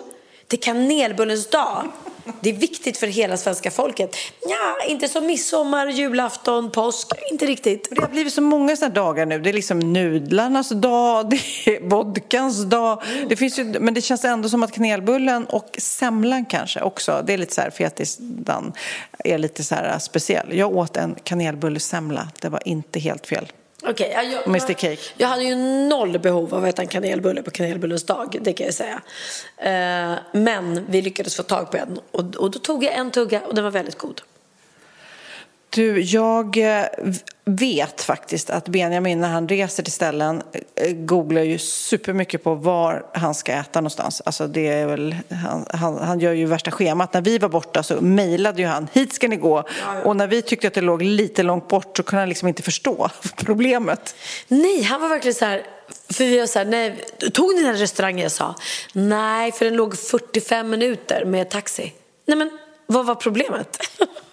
det 0.52 0.56
är 0.56 0.62
kanelbullens 0.62 1.50
dag. 1.50 1.88
Det 2.40 2.50
är 2.50 2.54
viktigt 2.54 2.96
för 2.98 3.06
hela 3.06 3.36
svenska 3.36 3.70
folket. 3.70 4.16
Ja, 4.40 4.76
inte 4.88 5.08
som 5.08 5.26
midsommar, 5.26 5.86
julafton, 5.86 6.70
påsk. 6.70 7.08
Inte 7.30 7.46
riktigt. 7.46 7.88
Det 7.90 8.00
har 8.00 8.08
blivit 8.08 8.32
så 8.32 8.42
många 8.42 8.76
sådana 8.76 8.94
dagar 8.94 9.26
nu. 9.26 9.38
Det 9.38 9.48
är 9.48 9.52
liksom 9.52 9.78
nudlarnas 9.92 10.68
dag, 10.68 11.30
det 11.64 11.66
är 11.66 11.88
vodkans 11.88 12.64
dag. 12.64 13.02
Det 13.28 13.36
finns 13.36 13.58
ju, 13.58 13.64
men 13.64 13.94
det 13.94 14.00
känns 14.00 14.24
ändå 14.24 14.48
som 14.48 14.62
att 14.62 14.72
kanelbullen 14.72 15.44
och 15.44 15.76
semlan 15.78 16.44
kanske 16.44 16.80
också, 16.80 17.22
det 17.26 17.32
är 17.32 17.38
lite 17.38 17.54
så 17.54 17.60
här 17.60 17.70
fetisdagen, 17.70 18.72
är 19.24 19.38
lite 19.38 19.64
så 19.64 19.74
här 19.74 19.98
speciell. 19.98 20.58
Jag 20.58 20.76
åt 20.76 20.96
en 20.96 21.16
kanelbullesemla, 21.24 22.28
det 22.40 22.48
var 22.48 22.68
inte 22.68 23.00
helt 23.00 23.26
fel. 23.26 23.52
Okej, 23.84 24.12
ja, 24.14 24.22
jag, 24.22 24.46
Mr 24.46 24.72
Cake. 24.72 25.02
Jag 25.16 25.28
hade 25.28 25.42
ju 25.42 25.54
noll 25.88 26.18
behov 26.18 26.54
av 26.54 26.64
att 26.64 26.70
äta 26.70 26.82
en 26.82 26.88
kanelbulle 26.88 27.42
på 27.42 27.50
kanelbullens 27.50 28.04
dag, 28.04 28.38
det 28.40 28.52
kan 28.52 28.66
jag 28.66 28.74
säga. 28.74 29.02
Eh, 29.56 30.18
men 30.32 30.86
vi 30.88 31.02
lyckades 31.02 31.36
få 31.36 31.42
tag 31.42 31.70
på 31.70 31.76
en 31.76 31.98
och 32.10 32.24
då 32.24 32.58
tog 32.58 32.84
jag 32.84 32.94
en 32.94 33.10
tugga 33.10 33.40
och 33.40 33.54
den 33.54 33.64
var 33.64 33.70
väldigt 33.70 33.98
god. 33.98 34.20
Du, 35.74 36.00
jag 36.00 36.56
eh, 36.56 36.84
vet 37.44 38.02
faktiskt 38.02 38.50
att 38.50 38.68
Benjamin 38.68 39.20
när 39.20 39.28
han 39.28 39.48
reser 39.48 39.82
till 39.82 39.92
ställen 39.92 40.42
eh, 40.74 40.92
googlar 40.92 41.42
ju 41.42 41.58
supermycket 41.58 42.44
på 42.44 42.54
var 42.54 43.06
han 43.14 43.34
ska 43.34 43.52
äta 43.52 43.80
någonstans. 43.80 44.22
Alltså 44.24 44.46
det 44.46 44.68
är 44.68 44.86
väl, 44.86 45.16
han, 45.30 45.66
han, 45.70 45.98
han 45.98 46.20
gör 46.20 46.32
ju 46.32 46.46
värsta 46.46 46.70
schemat. 46.70 47.14
När 47.14 47.20
vi 47.20 47.38
var 47.38 47.48
borta 47.48 47.82
så 47.82 48.00
mejlade 48.00 48.62
ju 48.62 48.68
han, 48.68 48.88
hit 48.92 49.12
ska 49.12 49.28
ni 49.28 49.36
gå. 49.36 49.64
Och 50.04 50.16
när 50.16 50.26
vi 50.26 50.42
tyckte 50.42 50.68
att 50.68 50.74
det 50.74 50.80
låg 50.80 51.02
lite 51.02 51.42
långt 51.42 51.68
bort 51.68 51.96
så 51.96 52.02
kunde 52.02 52.20
han 52.20 52.28
liksom 52.28 52.48
inte 52.48 52.62
förstå 52.62 53.10
problemet. 53.36 54.16
Nej, 54.48 54.82
han 54.82 55.00
var 55.00 55.08
verkligen 55.08 55.34
så 55.34 55.44
här, 55.44 55.62
för 56.10 56.24
vi 56.24 56.38
var 56.38 56.46
så 56.46 56.58
här, 56.58 56.66
nej, 56.66 57.04
tog 57.32 57.54
ni 57.54 57.62
den 57.62 57.76
restaurangen 57.76 58.22
jag 58.22 58.32
sa? 58.32 58.54
Nej, 58.92 59.52
för 59.52 59.64
den 59.64 59.74
låg 59.74 59.98
45 59.98 60.70
minuter 60.70 61.24
med 61.24 61.50
taxi. 61.50 61.92
Nej 62.26 62.36
men, 62.36 62.50
vad 62.86 63.06
var 63.06 63.14
problemet? 63.14 63.78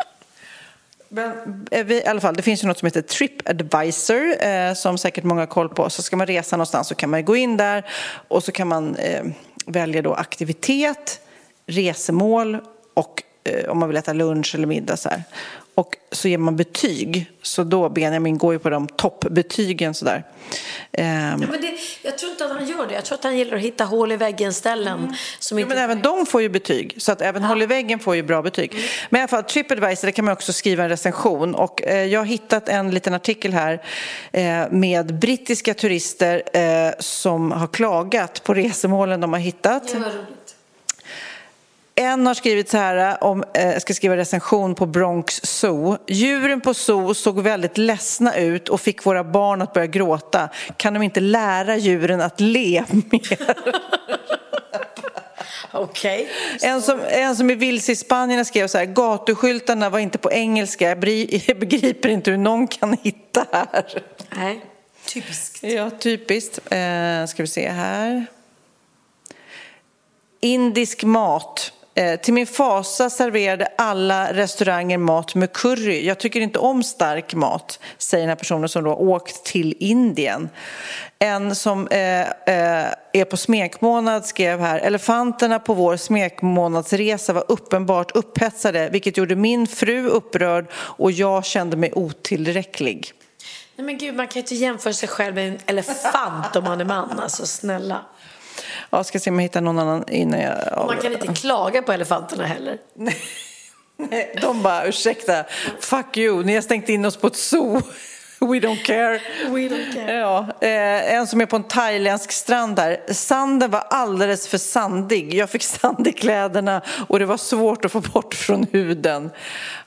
Men, 1.10 1.68
eh, 1.72 1.86
vi, 1.86 1.96
I 1.96 2.06
alla 2.06 2.22
fall, 2.22 2.36
det 2.36 2.42
finns 2.42 2.64
ju 2.64 2.68
något 2.68 2.80
som 2.80 2.86
heter 2.86 3.02
TripAdvisor 3.02 4.46
eh, 4.46 4.74
som 4.74 4.98
säkert 4.98 5.24
många 5.24 5.42
har 5.42 5.48
koll 5.48 5.70
på. 5.70 5.90
Så 5.90 6.02
ska 6.02 6.18
man 6.18 6.28
resa 6.28 6.58
någonstans 6.58 6.88
så 6.88 6.96
kan 6.96 7.10
man 7.10 7.26
gå 7.26 7.36
in 7.36 7.58
där 7.58 7.86
och 8.28 8.44
så 8.44 8.52
kan 8.52 8.68
man 8.68 8.96
eh, 8.96 9.24
välja 9.66 10.02
då 10.02 10.14
aktivitet, 10.14 11.22
resemål 11.66 12.58
och 12.94 13.24
eh, 13.44 13.70
om 13.70 13.78
man 13.78 13.90
vill 13.90 13.98
äta 13.98 14.14
lunch 14.14 14.56
eller 14.56 14.68
middag. 14.68 14.98
Så 14.98 15.10
här. 15.10 15.24
Och 15.76 15.96
så 16.12 16.28
ger 16.28 16.38
man 16.38 16.56
betyg. 16.56 17.32
Så 17.42 17.64
då, 17.64 17.90
Benjamin 17.90 18.38
går 18.38 18.54
ju 18.54 18.60
på 18.60 18.70
de 18.70 18.88
toppbetygen 18.88 19.94
sådär. 19.94 20.24
Ehm, 20.92 21.42
Ja, 21.42 21.48
men 21.52 21.62
det, 21.62 21.74
jag 22.04 22.18
tror 22.18 22.32
inte 22.32 22.46
att 22.46 22.52
han 22.52 22.68
gör 22.68 22.88
det. 22.88 22.94
Jag 22.94 23.06
tror 23.06 23.18
att 23.18 23.24
han 23.24 23.38
gillar 23.38 23.58
att 23.58 23.64
hitta 23.64 23.84
hål 23.84 24.12
i 24.12 24.16
väggen-ställen. 24.16 25.16
Som 25.40 25.58
Jo, 25.60 25.64
inte... 25.66 25.76
men 25.76 25.84
även 25.84 26.02
de 26.02 26.26
får 26.26 26.42
ju 26.42 26.50
betyg, 26.50 26.96
så 26.98 27.12
att 27.12 27.22
även 27.22 27.44
Håll 27.44 27.62
i 27.62 27.66
väggen 27.66 28.00
får 28.00 28.16
ju 28.16 28.24
bra 28.24 28.42
betyg. 28.42 28.76
Men 29.10 29.20
i 29.20 29.22
alla 29.22 29.28
fall, 29.28 29.44
Tripadvisor, 29.44 30.08
där 30.08 30.12
kan 30.12 30.26
man 30.26 30.32
också 30.32 30.54
skriva 30.54 30.84
en 30.84 30.90
recension. 30.90 31.56
Och 31.56 31.84
eh, 31.84 32.06
jag 32.06 32.20
har 32.20 32.26
hittat 32.26 32.70
en 32.70 32.92
liten 32.92 33.14
artikel 33.14 33.54
här 33.54 33.84
eh, 34.32 34.72
med 34.72 35.20
brittiska 35.20 35.74
turister 35.74 36.44
eh, 36.54 36.94
som 37.00 37.52
har 37.52 37.68
klagat 37.68 38.44
på 38.44 38.54
resemålen 38.54 39.22
de 39.22 39.34
har 39.34 39.40
hittat. 39.40 39.96
En 42.00 42.28
har 42.28 42.34
skrivit 42.34 42.70
så 42.70 42.78
här, 42.78 43.24
om, 43.24 43.44
eh, 43.54 43.78
ska 43.78 43.94
skriva 43.94 44.18
recension 44.18 44.76
på 44.76 44.86
Bronx 44.86 45.42
Zoo. 45.44 45.98
Djuren 46.08 46.62
på 46.62 46.74
Zoo 46.74 47.14
såg 47.14 47.40
väldigt 47.40 47.78
ledsna 47.78 48.36
ut 48.36 48.70
och 48.70 48.82
fick 48.82 49.06
våra 49.06 49.24
barn 49.24 49.62
att 49.62 49.74
börja 49.74 49.88
gråta. 49.88 50.50
Kan 50.78 50.94
de 50.94 51.04
inte 51.04 51.20
lära 51.20 51.78
djuren 51.78 52.22
att 52.22 52.40
le 52.40 52.84
mer? 52.90 53.56
Okej. 55.72 56.30
En 56.62 56.82
som, 56.82 57.00
en 57.10 57.36
som 57.36 57.50
är 57.50 57.56
vilse 57.56 57.92
i 57.92 57.96
Spanien 57.96 58.46
skrev 58.46 58.68
så 58.68 58.78
här, 58.78 58.86
gatuskyltarna 58.86 59.90
var 59.90 60.00
inte 60.00 60.18
på 60.18 60.32
engelska, 60.32 60.86
jag 61.48 61.60
begriper 61.60 62.10
inte 62.10 62.32
hur 62.32 62.38
någon 62.38 62.68
kan 62.68 62.98
hitta 63.04 63.46
här. 63.52 64.04
Nej, 64.38 64.62
typiskt. 65.06 65.64
Ja, 65.64 65.90
typiskt. 65.90 66.58
Eh, 66.58 67.26
ska 67.26 67.44
vi 67.44 67.48
se 67.48 67.70
här. 67.70 68.26
Indisk 70.40 71.04
mat. 71.04 71.74
Eh, 71.96 72.20
till 72.20 72.34
min 72.34 72.48
fasa 72.48 73.10
serverade 73.10 73.68
alla 73.78 74.34
restauranger 74.34 74.98
mat 74.98 75.36
med 75.36 75.54
curry. 75.54 76.06
Jag 76.06 76.20
tycker 76.20 76.42
inte 76.42 76.60
om 76.60 76.84
stark 76.84 77.34
mat, 77.34 77.80
säger 77.98 78.22
den 78.22 78.30
här 78.30 78.36
personen 78.36 78.70
som 78.70 78.84
då 78.84 78.90
har 78.90 79.02
åkt 79.02 79.44
till 79.44 79.76
Indien. 79.80 80.50
En 81.20 81.56
som 81.56 81.88
eh, 81.88 82.22
eh, 82.22 82.94
är 83.14 83.26
på 83.26 83.38
smekmånad 83.38 84.26
skrev 84.26 84.60
här, 84.60 84.80
elefanterna 84.80 85.60
på 85.60 85.74
vår 85.74 85.98
smekmånadsresa 85.98 87.34
var 87.34 87.46
uppenbart 87.48 88.12
upphetsade, 88.16 88.90
vilket 88.90 89.18
gjorde 89.18 89.36
min 89.36 89.68
fru 89.68 90.08
upprörd 90.08 90.66
och 90.74 91.12
jag 91.12 91.46
kände 91.46 91.78
mig 91.78 91.92
otillräcklig. 91.94 93.14
Nej 93.76 93.86
men 93.86 93.98
gud, 93.98 94.16
man 94.16 94.28
kan 94.28 94.34
ju 94.34 94.40
inte 94.40 94.56
jämföra 94.56 94.94
sig 94.94 95.10
själv 95.10 95.36
med 95.36 95.48
en 95.48 95.58
elefant 95.66 96.56
om 96.56 96.64
man 96.64 96.82
är 96.82 96.86
man. 96.86 97.20
Alltså 97.20 97.46
snälla. 97.46 98.06
Jag 98.90 99.06
ska 99.06 99.20
se 99.20 99.30
om 99.30 99.36
jag 99.36 99.44
hittar 99.44 99.62
någon 99.62 99.80
annan 99.80 100.10
innan 100.10 100.40
jag... 100.40 100.86
Man 100.88 100.98
kan 100.98 101.14
inte 101.14 101.28
klaga 101.28 101.82
på 101.82 101.92
elefanterna 101.92 102.46
heller. 102.46 102.78
De 104.42 104.62
bara, 104.62 104.86
ursäkta, 104.86 105.44
fuck 105.80 106.18
you, 106.18 106.44
ni 106.44 106.56
har 106.56 106.62
stängt 106.62 106.90
in 106.90 107.06
oss 107.06 107.18
på 107.18 107.28
ett 107.28 107.36
zoo. 107.36 107.82
We 108.40 108.60
don't 108.60 108.84
care. 108.84 109.22
We 109.48 109.60
don't 109.60 109.94
care. 109.94 110.14
Ja, 110.14 110.48
eh, 110.62 111.14
en 111.14 111.28
som 111.28 111.42
är 111.42 111.46
på 111.46 111.56
en 111.56 111.64
thailändsk 111.64 112.32
strand 112.32 112.76
där. 112.76 113.14
Sanden 113.14 113.72
var 113.72 113.80
alldeles 113.90 114.48
för 114.48 114.58
sandig. 114.58 115.34
Jag 115.34 115.50
fick 115.50 115.64
sand 115.64 116.08
i 116.08 116.12
kläderna 116.12 116.82
och 117.08 117.20
det 117.20 117.26
var 117.26 117.38
svårt 117.38 117.86
att 117.86 117.92
få 117.92 118.02
bort 118.02 118.34
från 118.34 118.68
huden. 118.72 119.32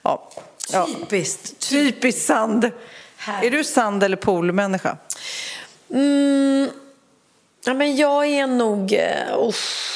Ja. 0.02 0.30
Ja. 0.72 0.86
Typiskt. 0.86 1.68
Typiskt 1.70 2.26
sand. 2.26 2.70
Är 3.42 3.50
du 3.50 3.64
sand 3.64 4.02
eller 4.02 4.16
poolmänniska? 4.16 4.96
Mm, 5.90 6.70
ja, 7.64 7.74
men 7.74 7.96
jag 7.96 8.26
är 8.26 8.46
nog... 8.46 8.92
Uh, 8.92 9.54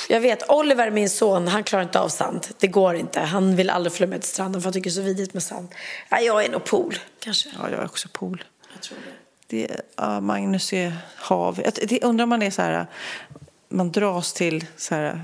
jag 0.08 0.20
vet, 0.20 0.50
Oliver, 0.50 0.90
min 0.90 1.10
son, 1.10 1.48
han 1.48 1.64
klarar 1.64 1.82
inte 1.82 2.00
av 2.00 2.08
sand. 2.08 2.46
Det 2.58 2.66
går 2.66 2.94
inte. 2.94 3.20
Han 3.20 3.56
vill 3.56 3.70
aldrig 3.70 3.92
följa 3.92 4.06
med 4.06 4.20
till 4.20 4.30
stranden 4.30 4.60
för 4.60 4.66
han 4.66 4.72
tycker 4.72 4.90
det 4.90 4.92
är 4.92 4.94
så 4.94 5.00
vidrigt 5.00 5.34
med 5.34 5.42
sand. 5.42 5.68
Ja, 6.08 6.20
jag 6.20 6.44
är 6.44 6.50
nog 6.50 6.64
pool, 6.64 6.98
kanske. 7.20 7.48
Ja, 7.58 7.70
jag 7.70 7.80
är 7.80 7.84
också 7.84 8.08
pool. 8.12 8.44
Jag 8.72 8.82
tror 8.82 8.98
det. 8.98 9.12
Det, 9.48 9.80
ja, 9.96 10.20
Magnus 10.20 10.72
är 10.72 10.92
hav. 11.16 11.60
Jag 11.64 11.88
det 11.88 12.04
undrar 12.04 12.22
om 12.22 12.28
man 12.28 12.42
är 12.42 12.50
så 12.50 12.62
här, 12.62 12.86
man 13.68 13.92
dras 13.92 14.32
till 14.32 14.66
så 14.76 14.94
här, 14.94 15.20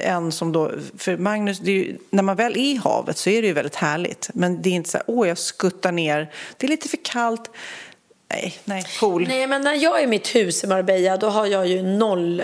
en 0.00 0.32
som 0.32 0.52
då, 0.52 0.72
för 0.98 1.16
Magnus, 1.16 1.60
ju, 1.60 1.98
när 2.10 2.22
man 2.22 2.36
väl 2.36 2.52
är 2.52 2.60
i 2.60 2.76
havet 2.76 3.18
så 3.18 3.30
är 3.30 3.42
det 3.42 3.48
ju 3.48 3.54
väldigt 3.54 3.74
härligt. 3.74 4.30
Men 4.34 4.62
det 4.62 4.68
är 4.68 4.72
inte 4.72 4.90
så 4.90 4.98
här, 4.98 5.04
åh 5.06 5.28
jag 5.28 5.38
skuttar 5.38 5.92
ner, 5.92 6.32
det 6.56 6.66
är 6.66 6.70
lite 6.70 6.88
för 6.88 6.98
kallt. 7.04 7.50
Nej, 8.30 8.58
nej, 8.64 8.84
pool. 9.00 9.28
Nej, 9.28 9.46
men 9.46 9.62
när 9.62 9.74
jag 9.74 9.98
är 10.00 10.04
i 10.04 10.06
mitt 10.06 10.34
hus 10.34 10.64
i 10.64 10.66
Marbella 10.66 11.16
då 11.16 11.28
har 11.28 11.46
jag 11.46 11.66
ju 11.66 11.82
noll 11.82 12.42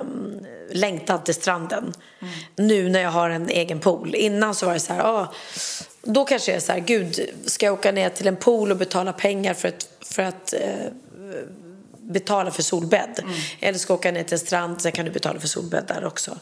um, 0.00 0.46
längtan 0.72 1.24
till 1.24 1.34
stranden. 1.34 1.94
Mm. 2.20 2.34
Nu 2.56 2.88
när 2.88 3.00
jag 3.00 3.10
har 3.10 3.30
en 3.30 3.48
egen 3.48 3.80
pool. 3.80 4.14
Innan 4.14 4.54
så 4.54 4.66
var 4.66 4.74
det 4.74 4.80
så 4.80 4.92
här, 4.92 5.00
ah, 5.00 5.34
då 6.02 6.24
kanske 6.24 6.50
jag 6.50 6.56
är 6.56 6.60
så 6.60 6.72
här, 6.72 6.80
gud, 6.80 7.20
ska 7.44 7.66
jag 7.66 7.72
åka 7.72 7.92
ner 7.92 8.08
till 8.08 8.26
en 8.26 8.36
pool 8.36 8.70
och 8.70 8.76
betala 8.76 9.12
pengar 9.12 9.54
för 9.54 9.68
att, 9.68 9.88
för 10.00 10.22
att 10.22 10.52
eh, 10.52 10.92
betala 11.98 12.50
för 12.50 12.62
solbädd. 12.62 13.20
Mm. 13.22 13.34
Eller 13.60 13.78
ska 13.78 13.94
åka 13.94 14.12
ner 14.12 14.22
till 14.22 14.32
en 14.32 14.38
strand, 14.38 14.82
sen 14.82 14.92
kan 14.92 15.04
du 15.04 15.10
betala 15.10 15.40
för 15.40 15.48
solbädd 15.48 15.84
där 15.88 16.04
också. 16.04 16.38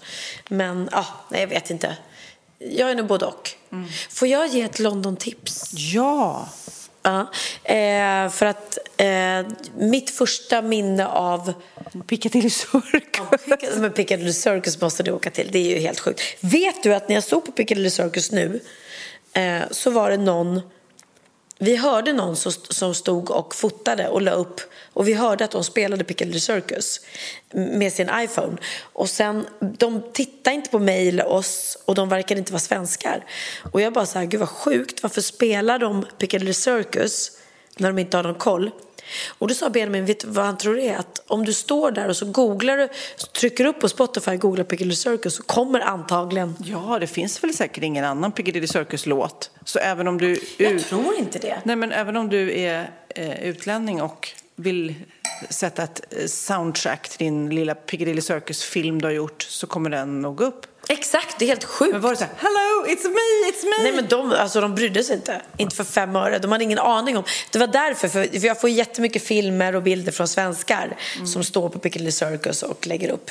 Men 0.49 0.89
ja, 0.93 1.07
nej, 1.30 1.41
jag 1.41 1.49
vet 1.49 1.70
inte. 1.70 1.97
Jag 2.59 2.91
är 2.91 2.95
nog 2.95 3.07
både 3.07 3.26
och. 3.26 3.51
Mm. 3.72 3.89
Får 4.11 4.28
jag 4.28 4.49
ge 4.49 4.62
ett 4.62 4.78
London-tips? 4.78 5.70
Ja. 5.72 6.49
Ja, 7.09 7.27
eh, 7.75 8.31
för 8.31 8.47
att 8.47 8.79
eh, 8.97 9.47
mitt 9.79 10.11
första 10.11 10.63
minne 10.63 11.07
av 11.07 11.53
Piccadilly 12.07 12.51
Circus. 12.51 13.77
men 13.77 13.93
Piccadilly 13.93 14.33
Circus 14.33 14.81
måste 14.81 15.03
du 15.03 15.11
åka 15.11 15.31
till. 15.31 15.49
Det 15.53 15.59
är 15.59 15.75
ju 15.75 15.79
helt 15.79 16.01
sjukt. 16.01 16.21
Vet 16.41 16.83
du 16.83 16.95
att 16.95 17.09
när 17.09 17.17
jag 17.17 17.25
stod 17.25 17.47
på 17.47 17.53
Piccadilly 17.53 17.91
Circus 17.91 18.33
nu 18.33 18.61
eh, 19.33 19.61
så 19.71 19.91
var 19.91 20.11
det 20.11 20.17
någon 20.17 20.61
vi 21.59 21.77
hörde 21.77 22.13
någon 22.13 22.37
som, 22.37 22.95
stod 22.95 23.31
och 23.31 23.55
fotade 23.55 24.09
och 24.09 24.23
la 24.23 24.31
upp 24.31 24.61
och 24.93 25.09
vi 25.09 25.13
hörde 25.13 25.45
att 25.45 25.51
de 25.51 25.65
spelade 25.65 26.05
Piccadilly 26.05 26.41
Circus 26.41 27.01
med 27.53 27.93
sin 27.93 28.11
iPhone. 28.15 28.57
Och 28.81 29.09
sen, 29.09 29.47
de 29.61 30.03
tittade 30.13 30.57
inte 30.57 30.71
på 30.71 30.79
mig 30.79 31.09
eller 31.09 31.27
oss 31.27 31.79
och 31.85 31.95
de 31.95 32.09
verkade 32.09 32.39
inte 32.39 32.53
vara 32.53 32.61
svenskar. 32.61 33.25
Och 33.73 33.81
jag 33.81 33.93
bara 33.93 34.07
så 34.07 34.19
här, 34.19 34.27
gud 34.27 34.41
vad 34.41 34.49
sjukt, 34.49 35.03
varför 35.03 35.21
spelar 35.21 35.79
de 35.79 36.07
Piccadilly 36.19 36.55
Circus 36.55 37.31
när 37.77 37.89
de 37.89 37.99
inte 37.99 38.17
har 38.17 38.25
någon 38.25 38.35
koll? 38.35 38.71
Och 39.29 39.49
då 39.49 39.55
sa 39.55 39.71
Benjamin, 39.71 40.05
vet 40.05 40.21
du 40.21 40.29
vad 40.29 40.45
han 40.45 40.59
tror 40.59 40.75
det 40.75 40.89
är? 40.89 40.97
Att 40.97 41.23
om 41.27 41.45
du 41.45 41.53
står 41.53 41.91
där 41.91 42.09
och 42.09 42.17
så 42.17 42.27
googlar 42.27 42.77
du, 42.77 42.89
trycker 43.41 43.65
upp 43.65 43.81
på 43.81 43.89
Spotify, 43.89 44.37
googlar 44.37 44.65
Piccadilly 44.65 44.95
Circus 44.95 45.35
så 45.35 45.43
kommer 45.43 45.81
antagligen... 45.81 46.57
Ja, 46.65 46.99
det 47.01 47.07
finns 47.07 47.45
väl 47.45 47.55
säkert 47.55 47.85
ingen 47.85 48.05
annan 48.05 48.33
Piccadilly 48.33 48.67
Circus-låt. 48.67 49.51
Så 49.65 49.79
även 49.79 50.09
om 50.09 50.19
du... 50.19 50.41
Jag 50.57 50.85
tror 50.85 51.15
inte 51.19 51.39
det. 51.39 51.61
Nej, 51.65 51.77
men 51.77 51.93
även 51.93 52.17
om 52.17 52.29
du 52.29 52.61
är 52.61 52.91
eh, 53.09 53.45
utlänning 53.45 54.03
och 54.03 54.29
vill 54.57 54.95
sätta 55.51 55.83
ett 55.83 56.01
eh, 56.11 56.27
soundtrack 56.27 57.09
till 57.09 57.19
din 57.19 57.51
lilla 57.51 57.75
Piccadilly 57.75 58.21
Circus-film 58.21 59.01
du 59.01 59.07
har 59.07 59.13
gjort 59.13 59.43
så 59.43 59.67
kommer 59.67 59.91
den 59.91 60.21
nog 60.21 60.41
upp. 60.41 60.67
Exakt, 60.91 61.39
det 61.39 61.45
är 61.45 61.47
helt 61.47 61.64
sjukt. 61.64 61.93
Men 61.93 62.01
var 62.01 62.11
det 62.11 62.16
så 62.16 62.24
här, 62.24 62.32
hello, 62.36 62.86
it's 62.86 63.05
me, 63.05 63.51
it's 63.51 63.64
me? 63.64 63.82
Nej 63.82 63.93
men 63.93 64.07
de, 64.09 64.32
alltså, 64.32 64.61
de 64.61 64.74
brydde 64.74 65.05
sig 65.05 65.16
inte. 65.16 65.43
Inte 65.57 65.76
för 65.76 65.84
fem 65.84 66.16
öre. 66.16 66.39
De 66.39 66.53
hade 66.53 66.64
ingen 66.64 66.78
aning 66.78 67.16
om. 67.16 67.24
Det 67.51 67.59
var 67.59 67.66
därför, 67.66 68.09
för, 68.09 68.41
för 68.41 68.47
jag 68.47 68.61
får 68.61 68.70
jättemycket 68.70 69.22
filmer 69.22 69.76
och 69.76 69.82
bilder 69.82 70.12
från 70.12 70.28
svenskar 70.28 70.97
som 71.26 71.45
står 71.45 71.68
på 71.68 71.78
Piccadilly 71.78 72.11
Circus 72.11 72.62
och 72.62 72.86
lägger 72.86 73.11
upp. 73.11 73.30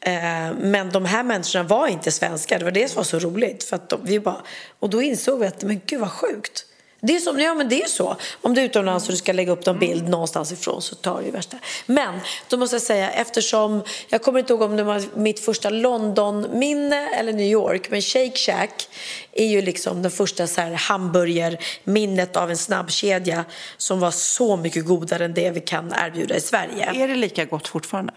Eh, 0.00 0.12
men 0.60 0.90
de 0.90 1.04
här 1.04 1.22
människorna 1.22 1.64
var 1.64 1.86
inte 1.86 2.12
svenskar. 2.12 2.58
Det 2.58 2.64
var 2.64 2.72
det 2.72 2.88
som 2.88 2.96
var 2.96 3.04
så 3.04 3.18
roligt. 3.18 3.64
För 3.64 3.76
att 3.76 3.88
de, 3.88 4.00
vi 4.04 4.20
bara, 4.20 4.42
och 4.78 4.90
då 4.90 5.02
insåg 5.02 5.40
vi 5.40 5.46
att, 5.46 5.62
men 5.62 5.80
gud 5.86 6.00
vad 6.00 6.10
sjukt. 6.10 6.66
Det 7.06 7.16
är, 7.16 7.20
som, 7.20 7.40
ja, 7.40 7.54
men 7.54 7.68
det 7.68 7.82
är 7.82 7.86
så. 7.86 8.16
Om 8.40 8.54
du 8.54 8.60
är 8.60 8.64
utomlands 8.64 9.06
och 9.06 9.12
du 9.12 9.16
ska 9.16 9.32
lägga 9.32 9.52
upp 9.52 9.66
en 9.66 9.78
bild 9.78 10.08
någonstans 10.08 10.52
ifrån 10.52 10.82
så 10.82 10.94
tar 10.94 11.18
det 11.20 11.24
ju 11.24 11.30
värsta. 11.30 11.58
Men 11.86 12.20
då 12.48 12.56
måste 12.56 12.76
jag 12.76 12.82
säga, 12.82 13.10
eftersom 13.10 13.82
jag 14.08 14.22
kommer 14.22 14.38
inte 14.38 14.52
ihåg 14.52 14.62
om 14.62 14.76
det 14.76 14.82
var 14.82 15.02
mitt 15.14 15.40
första 15.40 15.70
London-minne 15.70 17.08
eller 17.14 17.32
New 17.32 17.46
York, 17.46 17.90
men 17.90 18.02
Shake 18.02 18.36
Shack 18.36 18.88
är 19.32 19.46
ju 19.46 19.62
liksom 19.62 20.02
den 20.02 20.10
första 20.10 20.46
så 20.46 20.60
här 20.60 20.72
hamburgerminnet 20.72 22.36
av 22.36 22.50
en 22.50 22.56
snabbkedja 22.56 23.44
som 23.76 24.00
var 24.00 24.10
så 24.10 24.56
mycket 24.56 24.86
godare 24.86 25.24
än 25.24 25.34
det 25.34 25.50
vi 25.50 25.60
kan 25.60 25.92
erbjuda 25.96 26.36
i 26.36 26.40
Sverige. 26.40 26.84
Är 26.84 27.08
det 27.08 27.14
lika 27.14 27.44
gott 27.44 27.68
fortfarande? 27.68 28.12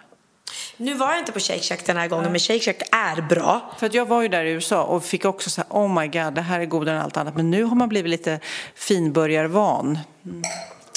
Nu 0.78 0.94
var 0.94 1.10
jag 1.10 1.20
inte 1.20 1.32
på 1.32 1.40
Shake 1.40 1.62
Shack 1.62 1.86
den 1.86 1.98
här 1.98 2.08
gången, 2.08 2.32
men 2.32 2.40
Shake 2.40 2.60
Shack 2.60 2.82
är 2.92 3.22
bra. 3.22 3.76
För 3.80 3.86
att 3.86 3.94
jag 3.94 4.06
var 4.06 4.22
ju 4.22 4.28
där 4.28 4.46
i 4.46 4.52
USA 4.52 4.84
och 4.84 5.04
fick 5.04 5.26
också 5.26 5.50
så 5.50 5.62
här, 5.62 5.68
oh 5.70 6.02
my 6.02 6.08
god, 6.08 6.34
det 6.34 6.42
här 6.42 6.60
är 6.60 6.66
godare 6.66 6.96
än 6.96 7.02
allt 7.02 7.18
annat. 7.18 7.36
Men 7.36 7.52
nu 7.52 7.64
har 7.64 7.76
man 7.76 7.90
blivit 7.90 8.10
lite 8.10 8.40
finburgarvan. 8.76 10.00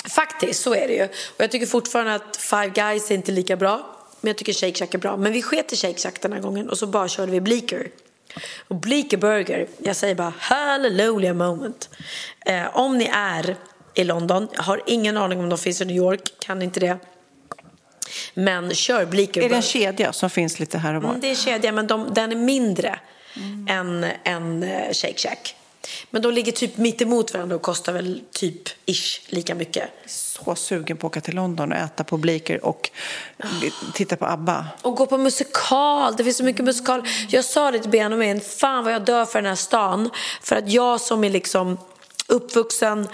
Faktiskt, 0.08 0.62
så 0.62 0.74
är 0.74 0.88
det 0.88 0.94
ju. 0.94 1.04
Och 1.04 1.40
jag 1.40 1.50
tycker 1.50 1.66
fortfarande 1.66 2.14
att 2.14 2.36
Five 2.36 2.68
Guys 2.68 3.10
är 3.10 3.14
inte 3.14 3.32
lika 3.32 3.56
bra. 3.56 3.96
Men 4.20 4.28
jag 4.28 4.36
tycker 4.36 4.52
Shake 4.52 4.78
Shack 4.78 4.94
är 4.94 4.98
bra. 4.98 5.16
Men 5.16 5.32
vi 5.32 5.42
sket 5.42 5.72
i 5.72 5.76
Shake 5.76 5.98
Shack 5.98 6.20
den 6.20 6.32
här 6.32 6.40
gången 6.40 6.68
och 6.70 6.78
så 6.78 6.86
bara 6.86 7.08
körde 7.08 7.32
vi 7.32 7.40
Bleecker. 7.40 7.90
Och 8.68 8.76
Bleecker 8.76 9.16
Burger, 9.16 9.66
jag 9.78 9.96
säger 9.96 10.14
bara 10.14 10.32
hallelujah 10.38 11.34
moment. 11.34 11.90
Eh, 12.46 12.76
om 12.76 12.98
ni 12.98 13.10
är 13.14 13.56
i 13.94 14.04
London, 14.04 14.48
jag 14.52 14.62
har 14.62 14.82
ingen 14.86 15.16
aning 15.16 15.40
om 15.40 15.48
de 15.48 15.58
finns 15.58 15.80
i 15.80 15.84
New 15.84 15.96
York, 15.96 16.20
kan 16.38 16.62
inte 16.62 16.80
det. 16.80 16.98
Men 18.34 18.74
kör 18.74 19.06
Bleecker 19.06 19.42
Är 19.42 19.48
det 19.48 19.56
en 19.56 19.62
kedja 19.62 20.12
som 20.12 20.30
finns 20.30 20.60
lite 20.60 20.78
här 20.78 20.94
och 20.94 21.02
var? 21.02 21.10
Mm, 21.10 21.20
det 21.20 21.26
är 21.26 21.30
en 21.30 21.36
kedja, 21.36 21.72
men 21.72 21.86
de, 21.86 22.14
den 22.14 22.32
är 22.32 22.36
mindre 22.36 22.98
än, 23.68 24.06
än 24.24 24.62
eh, 24.62 24.92
Shake 24.92 25.18
Shack. 25.18 25.54
Men 26.10 26.22
de 26.22 26.32
ligger 26.32 26.52
typ 26.52 26.76
mitt 26.76 27.02
emot 27.02 27.34
varandra 27.34 27.56
och 27.56 27.62
kostar 27.62 27.92
väl 27.92 28.20
typ 28.32 28.68
ish 28.86 29.20
lika 29.26 29.54
mycket. 29.54 29.88
Så 30.06 30.54
sugen 30.54 30.96
på 30.96 31.06
att 31.06 31.10
åka 31.10 31.20
till 31.20 31.34
London 31.34 31.72
och 31.72 31.78
äta 31.78 32.04
på 32.04 32.16
Bleecker 32.16 32.64
och 32.64 32.90
titta 33.94 34.16
på 34.16 34.26
ABBA. 34.26 34.66
Och 34.82 34.96
gå 34.96 35.06
på 35.06 35.18
musikal. 35.18 36.16
Det 36.16 36.24
finns 36.24 36.36
så 36.36 36.44
mycket 36.44 36.64
musikal. 36.64 37.02
Jag 37.28 37.44
sa 37.44 37.70
det 37.70 37.78
till 37.78 37.90
Benjamin, 37.90 38.40
fan 38.40 38.84
vad 38.84 38.92
jag 38.92 39.04
dör 39.04 39.24
för 39.24 39.38
den 39.38 39.48
här 39.48 39.56
stan. 39.56 40.10
För 40.42 40.56
att 40.56 40.72
jag 40.72 41.00
som 41.00 41.24
är 41.24 41.30
liksom 41.30 41.78
uppvuxen 42.26 43.08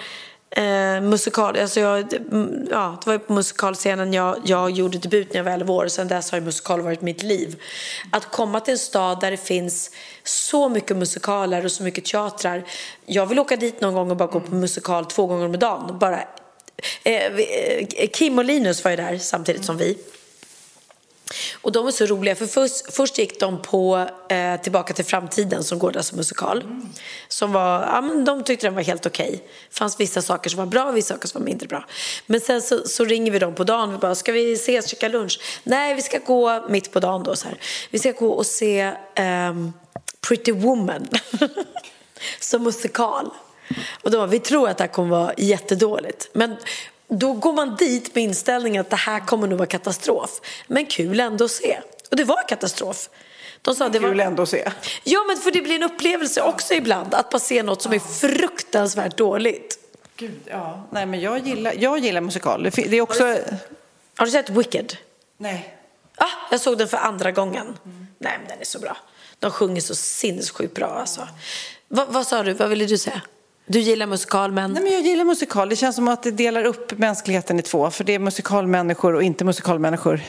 eh, 0.57 1.01
musikal, 1.01 1.59
alltså 1.59 1.81
jag, 1.81 2.13
mm, 2.13 2.67
ja, 2.71 3.01
det 3.05 3.11
var 3.11 3.19
på 3.19 3.33
musikalscenen 3.33 4.13
jag, 4.13 4.37
jag 4.45 4.71
gjorde 4.71 4.99
debut 4.99 5.29
när 5.33 5.37
jag 5.37 5.45
var 5.45 5.53
11 5.53 5.73
år. 5.73 5.89
Sen 5.89 6.09
dess 6.09 6.31
har 6.31 6.41
musikal 6.41 6.81
varit 6.81 7.01
mitt 7.03 7.23
liv. 7.23 7.63
Att 8.11 8.31
komma 8.31 8.61
till 8.61 8.73
en 8.73 8.79
stad 8.79 9.21
där 9.21 9.31
det 9.31 9.37
finns 9.37 9.91
så 10.23 10.69
mycket 10.69 10.97
musikaler 10.97 11.65
och 11.65 11.73
så 11.73 11.83
mycket 11.83 12.05
teatrar. 12.05 12.65
Jag 13.07 13.27
vill 13.27 13.39
åka 13.39 13.57
dit 13.57 13.81
någon 13.81 13.95
gång 13.95 14.11
och 14.11 14.17
bara 14.17 14.29
gå 14.29 14.41
på 14.41 14.55
musikal 14.55 15.07
två 15.07 15.27
gånger 15.27 15.47
om 15.47 15.59
dagen. 15.59 15.99
Bara, 15.99 16.21
eh, 17.03 17.25
eh, 17.25 18.09
Kim 18.13 18.39
och 18.39 18.45
Linus 18.45 18.85
var 18.85 18.91
ju 18.91 18.97
där 18.97 19.19
samtidigt 19.19 19.65
som 19.65 19.77
vi. 19.77 19.99
Och 21.55 21.73
de 21.73 21.87
är 21.87 21.91
så 21.91 22.07
roliga, 22.07 22.35
för 22.35 22.47
först, 22.47 22.95
först 22.95 23.19
gick 23.19 23.41
de 23.41 23.63
på 23.63 24.09
eh, 24.29 24.61
Tillbaka 24.61 24.95
till 24.95 25.05
framtiden 25.05 25.65
som 25.65 25.79
går 25.79 25.93
där 25.93 26.03
som 26.03 26.17
musikal. 26.17 26.65
Som 27.29 27.53
var, 27.53 27.81
ja, 27.81 28.01
men 28.01 28.25
de 28.25 28.45
tyckte 28.45 28.67
den 28.67 28.75
var 28.75 28.83
helt 28.83 29.07
okej. 29.07 29.43
Det 29.71 29.77
fanns 29.77 30.01
vissa 30.01 30.23
saker 30.23 30.51
som 30.51 30.59
var 30.59 30.67
bra 30.67 30.85
och 30.85 30.97
vissa 30.97 31.15
saker 31.15 31.29
som 31.29 31.41
var 31.41 31.47
mindre 31.47 31.67
bra. 31.67 31.85
Men 32.27 32.41
sen 32.41 32.63
så, 32.63 32.89
så 32.89 33.05
ringer 33.05 33.33
vi 33.33 33.39
dem 33.39 33.55
på 33.55 33.65
dagen 33.65 33.93
vi 33.93 33.99
bara, 33.99 34.15
ska 34.15 34.33
vi 34.33 34.53
ses 34.53 34.85
och 34.85 34.91
käka 34.91 35.09
lunch? 35.09 35.41
Nej, 35.63 35.95
vi 35.95 36.03
ska 36.03 36.19
gå 36.19 36.69
mitt 36.69 36.93
på 36.93 37.01
dagen 37.01 37.23
då 37.23 37.37
så 37.37 37.49
här. 37.49 37.59
Vi 37.91 37.99
ska 37.99 38.13
gå 38.13 38.29
och 38.29 38.47
se 38.47 38.81
eh, 39.15 39.55
Pretty 40.29 40.53
Woman 40.53 41.09
som 42.41 42.63
musikal. 42.63 43.31
Och 44.03 44.11
då, 44.11 44.27
vi 44.27 44.39
tror 44.39 44.69
att 44.69 44.79
det 44.79 44.85
här 44.85 44.93
kommer 44.93 45.11
vara 45.11 45.35
jättedåligt. 45.37 46.31
Men 46.33 46.57
då 47.09 47.33
går 47.33 47.53
man 47.53 47.77
dit 47.77 48.15
med 48.15 48.25
inställningen 48.25 48.81
att 48.81 48.91
det 48.91 48.97
här 48.97 49.21
kommer 49.21 49.47
nog 49.47 49.59
vara 49.59 49.69
katastrof. 49.69 50.41
Men 50.67 50.87
kul 50.87 51.21
ändå 51.21 51.45
att 51.45 51.51
se. 51.51 51.81
Och 52.11 52.17
det 52.17 52.25
var 52.25 52.49
katastrof. 52.49 53.09
De 53.63 53.75
sa, 53.75 53.89
det 53.89 53.99
Kul 53.99 54.17
var... 54.17 54.25
ändå 54.25 54.43
att 54.43 54.49
se. 54.49 54.71
Ja, 55.05 55.25
men 55.29 55.37
för 55.37 55.51
det 55.51 55.61
blir 55.61 55.75
en 55.75 55.83
upplevelse 55.83 56.43
också 56.43 56.75
ibland 56.75 57.15
att 57.15 57.31
bara 57.31 57.39
se 57.39 57.63
något 57.63 57.83
som 57.83 57.93
är 57.93 57.99
fruktansvärt 57.99 59.17
dåligt. 59.17 59.79
Gud, 60.17 60.41
ja. 60.47 60.83
Nej, 60.91 61.07
men 61.07 61.21
jag 61.21 61.47
gillar, 61.47 61.75
jag 61.79 61.99
gillar 61.99 62.21
musikal. 62.21 62.63
Det 62.63 62.97
är 62.97 63.01
också... 63.01 63.39
Har 64.17 64.27
du 64.27 64.31
sett 64.31 64.51
Wicked? 64.51 64.97
Nej. 65.37 65.77
Ah, 66.17 66.27
jag 66.51 66.61
såg 66.61 66.79
den 66.79 66.89
för 66.89 66.97
andra 66.97 67.33
gången. 67.33 67.79
Nej, 68.19 68.39
men 68.39 68.49
den 68.49 68.61
är 68.61 68.65
så 68.65 68.79
bra. 68.79 68.97
De 69.39 69.51
sjunger 69.51 69.81
så 69.81 69.95
sinnessjukt 69.95 70.75
bra 70.75 70.87
alltså. 70.87 71.29
Va, 71.89 72.07
vad 72.09 72.27
sa 72.27 72.43
du? 72.43 72.53
Vad 72.53 72.69
ville 72.69 72.85
du 72.87 72.99
säga? 72.99 73.23
Du 73.67 73.81
gillar 73.81 74.07
musikal, 74.07 74.53
men... 74.53 74.73
Nej, 74.73 74.83
men 74.83 74.93
jag 74.93 75.03
gillar 75.03 75.25
musikal. 75.25 75.69
Det 75.69 75.77
känns 75.77 75.97
som 75.97 76.09
att 76.09 76.23
det 76.23 76.31
delar 76.31 76.65
upp 76.65 76.99
mänskligheten 76.99 77.59
i 77.59 77.63
två. 77.63 77.91
För 77.91 78.05
det 78.05 78.15
är 78.15 78.19
musikalmänniskor 78.19 79.15
och 79.15 79.23
inte 79.23 79.45
musikalmänniskor. 79.45 80.21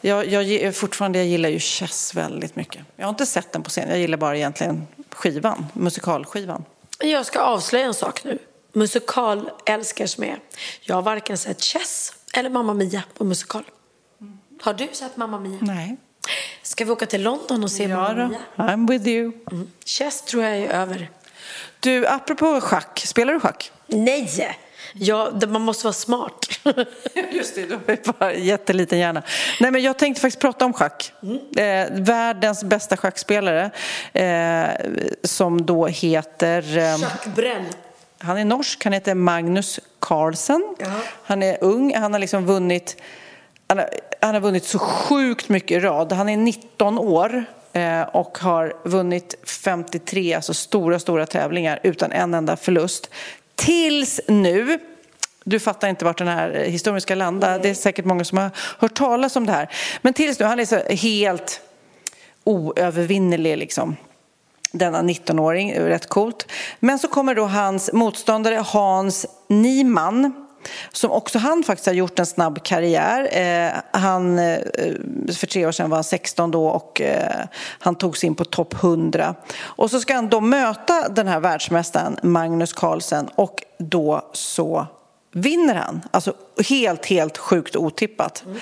Jag, 0.00 0.26
jag, 0.26 0.76
fortfarande, 0.76 1.18
jag 1.18 1.26
gillar 1.26 1.48
ju 1.48 1.58
Chess 1.58 2.14
väldigt 2.14 2.56
mycket. 2.56 2.82
Jag 2.96 3.04
har 3.06 3.10
inte 3.10 3.26
sett 3.26 3.52
den 3.52 3.62
på 3.62 3.70
scen. 3.70 3.88
Jag 3.88 3.98
gillar 3.98 4.18
bara 4.18 4.36
egentligen 4.36 4.86
skivan, 5.10 5.66
musikalskivan. 5.72 6.64
Jag 6.98 7.26
ska 7.26 7.40
avslöja 7.40 7.86
en 7.86 7.94
sak 7.94 8.24
nu. 8.24 8.38
Musikalälskare 8.72 10.08
som 10.08 10.24
är. 10.24 10.38
Jag 10.80 10.94
har 10.94 11.02
varken 11.02 11.38
sett 11.38 11.62
Chess 11.62 12.12
eller 12.34 12.50
Mamma 12.50 12.74
Mia 12.74 13.02
på 13.14 13.24
musikal. 13.24 13.64
Har 14.62 14.74
du 14.74 14.88
sett 14.92 15.16
Mamma 15.16 15.40
Mia? 15.40 15.58
Nej. 15.60 15.96
Ska 16.62 16.84
vi 16.84 16.90
åka 16.90 17.06
till 17.06 17.22
London 17.22 17.64
och 17.64 17.70
se 17.70 17.88
Mamma 17.88 18.28
Mia? 18.28 18.38
I'm 18.56 18.88
with 18.88 19.08
you. 19.08 19.32
Chess 19.84 20.22
tror 20.22 20.44
jag 20.44 20.56
är 20.56 20.68
över. 20.68 21.10
Du, 21.80 22.06
apropå 22.06 22.60
schack. 22.60 23.02
Spelar 23.06 23.32
du 23.32 23.40
schack? 23.40 23.72
Nej! 23.86 24.56
Ja, 24.94 25.32
man 25.48 25.62
måste 25.62 25.84
vara 25.84 25.92
smart. 25.92 26.60
Just 27.32 27.54
det, 27.54 27.66
du 27.66 27.74
har 27.74 28.12
bara 28.12 28.34
jätteliten 28.34 28.98
hjärna. 28.98 29.22
Nej, 29.60 29.70
men 29.70 29.82
jag 29.82 29.98
tänkte 29.98 30.20
faktiskt 30.20 30.40
prata 30.40 30.64
om 30.64 30.72
schack. 30.72 31.12
Eh, 31.56 31.86
världens 31.90 32.64
bästa 32.64 32.96
schackspelare 32.96 33.70
eh, 34.12 34.68
som 35.22 35.66
då 35.66 35.86
heter... 35.86 36.76
Eh, 36.76 37.00
Jacques 37.00 37.34
Brel. 37.34 37.64
han 38.18 38.38
är 38.38 38.44
norsk, 38.44 38.84
han 38.84 38.92
heter 38.92 39.14
Magnus 39.14 39.80
Carlsen. 39.98 40.76
Han 41.24 41.42
är 41.42 41.58
ung, 41.60 41.94
han 41.94 42.12
har 42.12 42.20
liksom 42.20 42.46
vunnit... 42.46 43.02
Han 43.66 43.78
har, 43.78 43.88
han 44.20 44.34
har 44.34 44.40
vunnit 44.40 44.64
så 44.64 44.78
sjukt 44.78 45.48
mycket 45.48 45.70
i 45.70 45.80
rad. 45.80 46.12
Han 46.12 46.28
är 46.28 46.36
19 46.36 46.98
år 46.98 47.44
och 48.12 48.38
har 48.38 48.76
vunnit 48.84 49.34
53 49.44 50.34
alltså 50.34 50.54
stora, 50.54 50.98
stora 50.98 51.26
tävlingar 51.26 51.80
utan 51.82 52.12
en 52.12 52.34
enda 52.34 52.56
förlust. 52.56 53.10
Tills 53.54 54.20
nu 54.28 54.78
Du 55.44 55.60
fattar 55.60 55.88
inte 55.88 56.04
vart 56.04 56.18
den 56.18 56.28
här 56.28 56.54
eh, 56.54 56.62
historien 56.62 57.00
ska 57.00 57.14
landa. 57.14 57.58
Det 57.58 57.68
är 57.68 57.74
säkert 57.74 58.04
många 58.04 58.24
som 58.24 58.38
har 58.38 58.50
hört 58.78 58.94
talas 58.94 59.36
om 59.36 59.46
det 59.46 59.52
här. 59.52 59.68
Men 60.02 60.14
tills 60.14 60.38
nu, 60.38 60.46
han 60.46 60.60
är 60.60 60.64
så 60.64 60.76
helt 60.76 61.60
oövervinnerlig 62.44 63.58
liksom 63.58 63.96
denna 64.72 65.02
19-åring, 65.02 65.74
rätt 65.74 66.08
coolt. 66.08 66.46
Men 66.80 66.98
så 66.98 67.08
kommer 67.08 67.34
då 67.34 67.44
hans 67.44 67.92
motståndare 67.92 68.54
Hans 68.54 69.26
Niemann 69.48 70.47
som 70.92 71.10
också 71.10 71.38
han 71.38 71.62
faktiskt 71.62 71.86
har 71.86 71.94
gjort 71.94 72.18
en 72.18 72.26
snabb 72.26 72.62
karriär. 72.62 73.28
Eh, 73.32 74.00
han, 74.00 74.38
eh, 74.38 74.58
för 75.38 75.46
tre 75.46 75.66
år 75.66 75.72
sedan 75.72 75.90
var 75.90 75.96
han 75.96 76.04
16 76.04 76.50
då 76.50 76.66
och 76.66 77.00
eh, 77.00 77.44
han 77.78 77.94
tog 77.94 78.16
sig 78.16 78.26
in 78.26 78.34
på 78.34 78.44
topp 78.44 78.74
100. 78.74 79.34
Och 79.60 79.90
så 79.90 80.00
ska 80.00 80.14
han 80.14 80.28
då 80.28 80.40
möta 80.40 81.08
den 81.08 81.28
här 81.28 81.40
världsmästaren 81.40 82.16
Magnus 82.22 82.72
Carlsen 82.72 83.28
och 83.34 83.62
då 83.78 84.30
så 84.32 84.86
vinner 85.32 85.74
han. 85.74 86.02
Alltså 86.10 86.32
helt, 86.68 87.06
helt 87.06 87.38
sjukt 87.38 87.76
otippat. 87.76 88.42
Mm. 88.46 88.58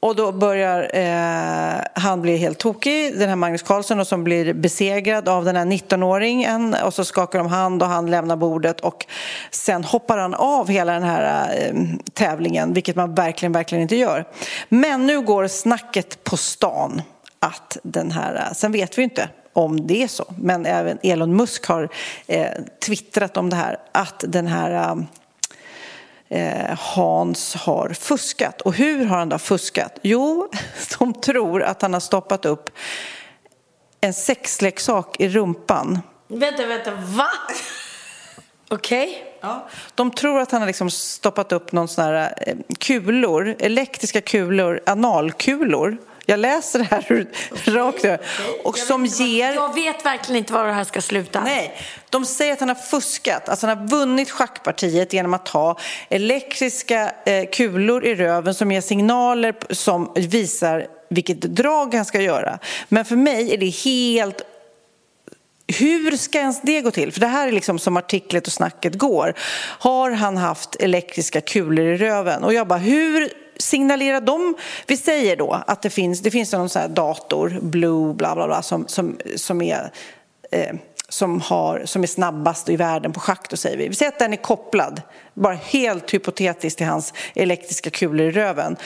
Och 0.00 0.16
då 0.16 0.32
börjar 0.32 0.90
eh, 0.94 1.80
han 1.94 2.22
bli 2.22 2.36
helt 2.36 2.58
tokig, 2.58 3.18
den 3.18 3.28
här 3.28 3.36
Magnus 3.36 3.62
Carlsson, 3.62 4.00
och 4.00 4.06
som 4.06 4.24
blir 4.24 4.52
besegrad 4.52 5.28
av 5.28 5.44
den 5.44 5.56
här 5.56 5.64
19-åringen. 5.64 6.82
Och 6.84 6.94
så 6.94 7.04
skakar 7.04 7.38
de 7.38 7.48
hand 7.48 7.82
och 7.82 7.88
han 7.88 8.10
lämnar 8.10 8.36
bordet 8.36 8.80
och 8.80 9.06
sen 9.50 9.84
hoppar 9.84 10.18
han 10.18 10.34
av 10.34 10.68
hela 10.68 10.92
den 10.92 11.02
här 11.02 11.54
eh, 11.58 11.74
tävlingen, 12.12 12.72
vilket 12.72 12.96
man 12.96 13.14
verkligen, 13.14 13.52
verkligen 13.52 13.82
inte 13.82 13.96
gör. 13.96 14.24
Men 14.68 15.06
nu 15.06 15.20
går 15.20 15.48
snacket 15.48 16.24
på 16.24 16.36
stan 16.36 17.02
att 17.38 17.78
den 17.82 18.10
här, 18.10 18.34
eh, 18.34 18.52
sen 18.52 18.72
vet 18.72 18.98
vi 18.98 19.02
inte 19.02 19.28
om 19.52 19.86
det 19.86 20.02
är 20.02 20.08
så, 20.08 20.24
men 20.38 20.66
även 20.66 20.98
Elon 21.02 21.36
Musk 21.36 21.66
har 21.66 21.88
eh, 22.26 22.48
twittrat 22.86 23.36
om 23.36 23.50
det 23.50 23.56
här, 23.56 23.78
att 23.92 24.24
den 24.28 24.46
här 24.46 24.70
Eh, 24.70 24.96
Hans 26.78 27.54
har 27.54 27.88
fuskat. 27.88 28.60
Och 28.60 28.74
hur 28.74 29.04
har 29.04 29.18
han 29.18 29.28
då 29.28 29.38
fuskat? 29.38 29.98
Jo, 30.02 30.48
de 30.98 31.14
tror 31.14 31.62
att 31.62 31.82
han 31.82 31.92
har 31.92 32.00
stoppat 32.00 32.44
upp 32.44 32.70
en 34.00 34.14
sexleksak 34.14 35.20
i 35.20 35.28
rumpan. 35.28 35.98
Vänta, 36.28 36.66
vänta, 36.66 36.90
va? 36.90 37.28
Okej. 38.68 39.08
Okay. 39.08 39.22
Ja. 39.40 39.68
De 39.94 40.10
tror 40.10 40.40
att 40.40 40.50
han 40.50 40.60
har 40.62 40.66
liksom 40.66 40.90
stoppat 40.90 41.52
upp 41.52 41.72
någon 41.72 41.88
sån 41.88 42.04
här 42.04 42.34
eh, 42.46 42.56
kulor, 42.78 43.56
elektriska 43.58 44.20
kulor, 44.20 44.80
analkulor 44.86 45.98
jag 46.30 46.40
läser 46.40 46.78
det 46.78 46.84
här 46.84 47.26
rakt 47.64 48.04
över. 48.04 48.20
Och 48.64 48.78
som 48.78 49.06
ger... 49.06 49.54
Jag 49.54 49.74
vet 49.74 50.04
verkligen 50.04 50.38
inte 50.38 50.52
var 50.52 50.66
det 50.66 50.72
här 50.72 50.84
ska 50.84 51.00
sluta. 51.00 51.40
Nej, 51.40 51.76
de 52.10 52.24
säger 52.24 52.52
att 52.52 52.60
han 52.60 52.68
har 52.68 52.76
fuskat. 52.76 53.48
Alltså 53.48 53.66
han 53.66 53.78
har 53.78 53.86
vunnit 53.86 54.30
schackpartiet 54.30 55.12
genom 55.12 55.34
att 55.34 55.48
ha 55.48 55.78
elektriska 56.08 57.12
eh, 57.26 57.48
kulor 57.52 58.04
i 58.04 58.14
röven 58.14 58.54
som 58.54 58.72
ger 58.72 58.80
signaler 58.80 59.54
som 59.70 60.12
visar 60.14 60.86
vilket 61.10 61.40
drag 61.40 61.94
han 61.94 62.04
ska 62.04 62.20
göra. 62.20 62.58
Men 62.88 63.04
för 63.04 63.16
mig 63.16 63.54
är 63.54 63.58
det 63.58 63.68
helt 63.68 64.42
hur 65.78 66.16
ska 66.16 66.38
ens 66.38 66.60
det 66.62 66.80
gå 66.80 66.90
till? 66.90 67.12
För 67.12 67.20
det 67.20 67.26
här 67.26 67.48
är 67.48 67.52
liksom 67.52 67.78
som 67.78 67.96
artiklet 67.96 68.46
och 68.46 68.52
snacket 68.52 68.94
går. 68.94 69.34
Har 69.78 70.10
han 70.10 70.36
haft 70.36 70.76
elektriska 70.76 71.40
kulor 71.40 71.86
i 71.86 71.96
röven? 71.96 72.44
Och 72.44 72.54
jag 72.54 72.66
bara, 72.66 72.78
hur 72.78 73.32
signalerar 73.60 74.20
de? 74.20 74.54
Vi 74.86 74.96
säger 74.96 75.36
då 75.36 75.62
att 75.66 75.82
det 75.82 75.90
finns, 75.90 76.20
det 76.20 76.30
finns 76.30 76.52
någon 76.52 76.68
sån 76.68 76.82
här 76.82 76.88
dator, 76.88 77.58
Blue, 77.62 78.14
bla 78.14 78.34
bla 78.34 78.46
bla, 78.46 78.62
som, 78.62 78.88
som, 78.88 79.18
som 79.36 79.62
är 79.62 79.92
eh, 80.50 80.74
som, 81.08 81.40
har, 81.40 81.82
som 81.84 82.02
är 82.02 82.06
snabbast 82.06 82.68
i 82.68 82.76
världen 82.76 83.12
på 83.12 83.20
schack, 83.20 83.50
då 83.50 83.56
säger 83.56 83.76
vi. 83.76 83.88
Vi 83.88 83.94
säger 83.94 84.12
att 84.12 84.18
den 84.18 84.32
är 84.32 84.36
kopplad, 84.36 85.02
bara 85.34 85.54
helt 85.54 86.14
hypotetiskt 86.14 86.78
till 86.78 86.86
hans 86.86 87.14
elektriska 87.34 87.90
kulor 87.90 88.26
i 88.26 88.30
röven. 88.30 88.76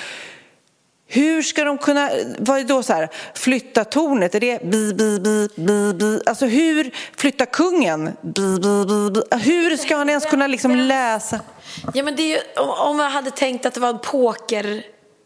Hur 1.06 1.42
ska 1.42 1.64
de 1.64 1.78
kunna, 1.78 2.10
vad 2.38 2.58
är 2.58 2.64
då 2.64 2.82
så 2.82 2.92
här, 2.92 3.08
flytta 3.34 3.84
tornet? 3.84 4.34
Är 4.34 4.40
det 4.40 4.62
bi, 4.64 4.94
bi, 4.94 5.20
bi, 5.20 5.48
bi, 5.56 5.92
bi? 5.94 6.20
Alltså 6.26 6.46
hur 6.46 6.94
flytta 7.16 7.46
kungen? 7.46 8.04
Bi, 8.22 8.58
bi, 8.58 8.84
bi, 8.84 9.10
bi. 9.10 9.36
Hur 9.36 9.76
ska 9.76 9.96
han 9.96 10.08
ens 10.08 10.26
kunna 10.26 10.46
liksom 10.46 10.76
läsa? 10.76 11.40
Ja 11.94 12.02
men 12.02 12.16
det 12.16 12.22
är 12.22 12.36
ju, 12.36 12.62
om 12.62 12.96
man 12.96 13.12
hade 13.12 13.30
tänkt 13.30 13.66
att 13.66 13.74
det 13.74 13.80
var 13.80 13.88
en 13.88 13.98
poker 13.98 14.82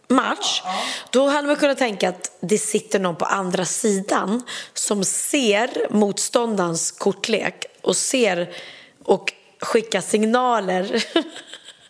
match, 0.09 0.63
då 1.11 1.29
hade 1.29 1.47
man 1.49 1.57
kunnat 1.57 1.79
tänka 1.79 2.09
att 2.09 2.37
det 2.41 2.59
sitter 2.59 2.99
någon 2.99 3.17
på 3.17 3.25
andra 3.25 3.65
sidan 3.65 4.43
som 4.75 5.05
ser 5.05 5.71
motståndarens 5.91 6.91
kortlek 6.91 7.67
och 7.83 7.97
ser 7.97 8.49
och 9.05 9.33
skickar 9.61 10.01
signaler. 10.01 11.05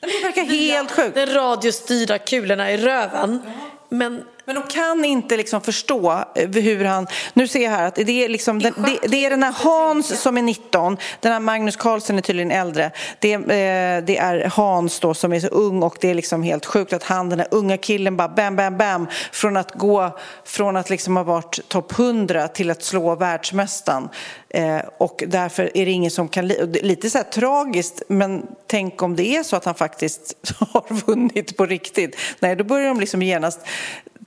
Det 0.01 0.23
verkar 0.23 0.43
helt 0.45 0.91
sjukt. 0.91 1.15
De 1.15 1.27
radiostyrda 1.27 2.19
kulorna 2.19 2.73
i 2.73 2.77
röven. 2.77 3.43
Men 3.91 4.25
men 4.49 4.55
de 4.55 4.65
kan 4.65 5.05
inte 5.05 5.37
liksom 5.37 5.61
förstå 5.61 6.25
eh, 6.35 6.49
hur 6.51 6.85
han... 6.85 7.07
Nu 7.35 7.49
ser 7.49 7.65
jag 7.65 7.71
här 7.71 7.87
att 7.87 7.95
det 7.95 8.25
är, 8.25 8.29
liksom, 8.29 8.59
det, 8.59 8.73
det, 8.77 9.09
det 9.09 9.25
är 9.25 9.31
den 9.31 9.43
här 9.43 9.53
Hans 9.53 10.21
som 10.21 10.39
är 10.39 10.43
19, 10.43 10.97
den 11.21 11.33
här 11.33 11.41
Magnus 11.41 11.77
Carlsen 11.77 12.19
är 12.19 12.23
tydligen 12.23 12.51
äldre. 12.51 12.91
Det, 13.19 13.33
eh, 13.33 14.05
det 14.05 14.17
är 14.17 14.51
Hans 14.55 15.01
då 15.01 15.15
som 15.15 15.33
är 15.33 15.41
så 15.41 15.47
ung 15.47 15.83
och 15.83 15.97
det 16.01 16.11
är 16.11 16.15
liksom 16.15 16.43
helt 16.43 16.67
sjukt 16.67 16.93
att 16.93 17.03
han, 17.03 17.29
den 17.29 17.39
här 17.39 17.49
unga 17.51 17.77
killen, 17.77 18.17
bara 18.17 18.29
bam, 18.29 18.57
bam, 18.57 18.79
bam, 18.79 19.07
från 19.33 19.57
att 19.57 19.75
gå 19.75 20.19
från 20.45 20.77
att 20.77 20.91
liksom 20.91 21.17
ha 21.17 21.25
varit 21.25 21.69
topp 21.69 21.99
100 21.99 22.49
till 22.49 22.71
att 22.71 22.83
slå 22.83 23.15
världsmästaren. 23.15 24.09
Eh, 24.51 24.81
och 24.99 25.25
därför 25.27 25.77
är 25.77 25.87
det 25.87 25.93
ingen 25.93 26.11
som 26.11 26.29
kan... 26.29 26.49
Lite 26.49 27.11
så 27.11 27.19
här 27.19 27.25
tragiskt, 27.25 28.03
men 28.09 28.47
tänk 28.67 29.03
om 29.03 29.17
det 29.17 29.37
är 29.37 29.43
så 29.43 29.57
att 29.57 29.65
han 29.65 29.75
faktiskt 29.75 30.35
har 30.73 31.07
vunnit 31.07 31.57
på 31.57 31.67
riktigt. 31.67 32.17
Nej, 32.41 32.57
då 32.57 32.65
börjar 32.65 32.89
de 32.89 33.01
liksom 33.01 33.23
genast 33.23 33.61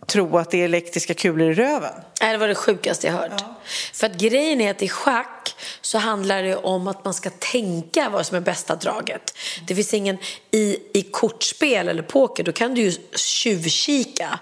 tro 0.08 0.38
att 0.38 0.52
det 0.52 0.62
är 0.62 0.66
elektriska 0.66 1.14
kulor 1.14 1.52
i 1.52 1.54
röven. 1.54 1.94
Det 2.20 2.38
var 2.38 2.48
det 2.48 2.56
sjukaste 2.56 3.08
jag 3.08 3.14
hört. 3.14 3.32
Ja. 3.40 3.56
För 3.94 4.08
att 4.08 4.18
grejen 4.18 4.62
är 4.62 4.72
att 4.72 4.82
i 4.82 4.90
schack 4.90 5.56
så 5.82 5.98
handlar 5.98 6.44
det 6.44 6.56
om 6.56 6.88
att 6.88 7.06
man 7.06 7.14
ska 7.14 7.30
tänka 7.30 8.10
vad 8.10 8.26
som 8.26 8.38
är 8.38 8.42
bästa 8.42 8.76
draget. 8.76 9.38
Det 9.68 9.76
finns 9.76 9.94
ingen, 9.94 10.18
i, 10.52 10.78
i 10.94 11.02
kortspel 11.12 11.88
eller 11.88 12.04
poker, 12.04 12.44
då 12.44 12.52
kan 12.52 12.74
du 12.74 12.82
ju 12.82 12.92
tjuvkika. 13.16 14.40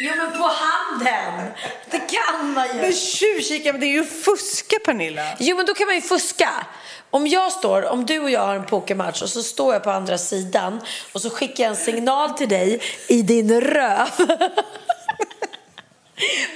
Jo 0.00 0.12
men 0.16 0.32
på 0.32 0.48
handen! 0.48 1.52
Det 1.90 1.98
kan 1.98 2.52
man 2.52 2.66
ju. 2.66 2.74
Men 2.74 2.92
tjuvkika, 2.92 3.72
det 3.72 3.86
är 3.86 3.92
ju 3.92 4.04
fuska 4.04 4.76
Pernilla. 4.84 5.22
Jo 5.38 5.56
men 5.56 5.66
då 5.66 5.74
kan 5.74 5.86
man 5.86 5.94
ju 5.94 6.02
fuska. 6.02 6.66
Om 7.10 7.26
jag 7.26 7.52
står, 7.52 7.82
om 7.82 8.06
du 8.06 8.20
och 8.20 8.30
jag 8.30 8.40
har 8.40 8.54
en 8.54 8.66
pokermatch 8.66 9.22
och 9.22 9.28
så 9.28 9.42
står 9.42 9.72
jag 9.72 9.84
på 9.84 9.90
andra 9.90 10.18
sidan 10.18 10.80
och 11.12 11.22
så 11.22 11.30
skickar 11.30 11.64
jag 11.64 11.70
en 11.70 11.76
signal 11.76 12.30
till 12.30 12.48
dig 12.48 12.80
i 13.08 13.22
din 13.22 13.60
röv. 13.60 14.08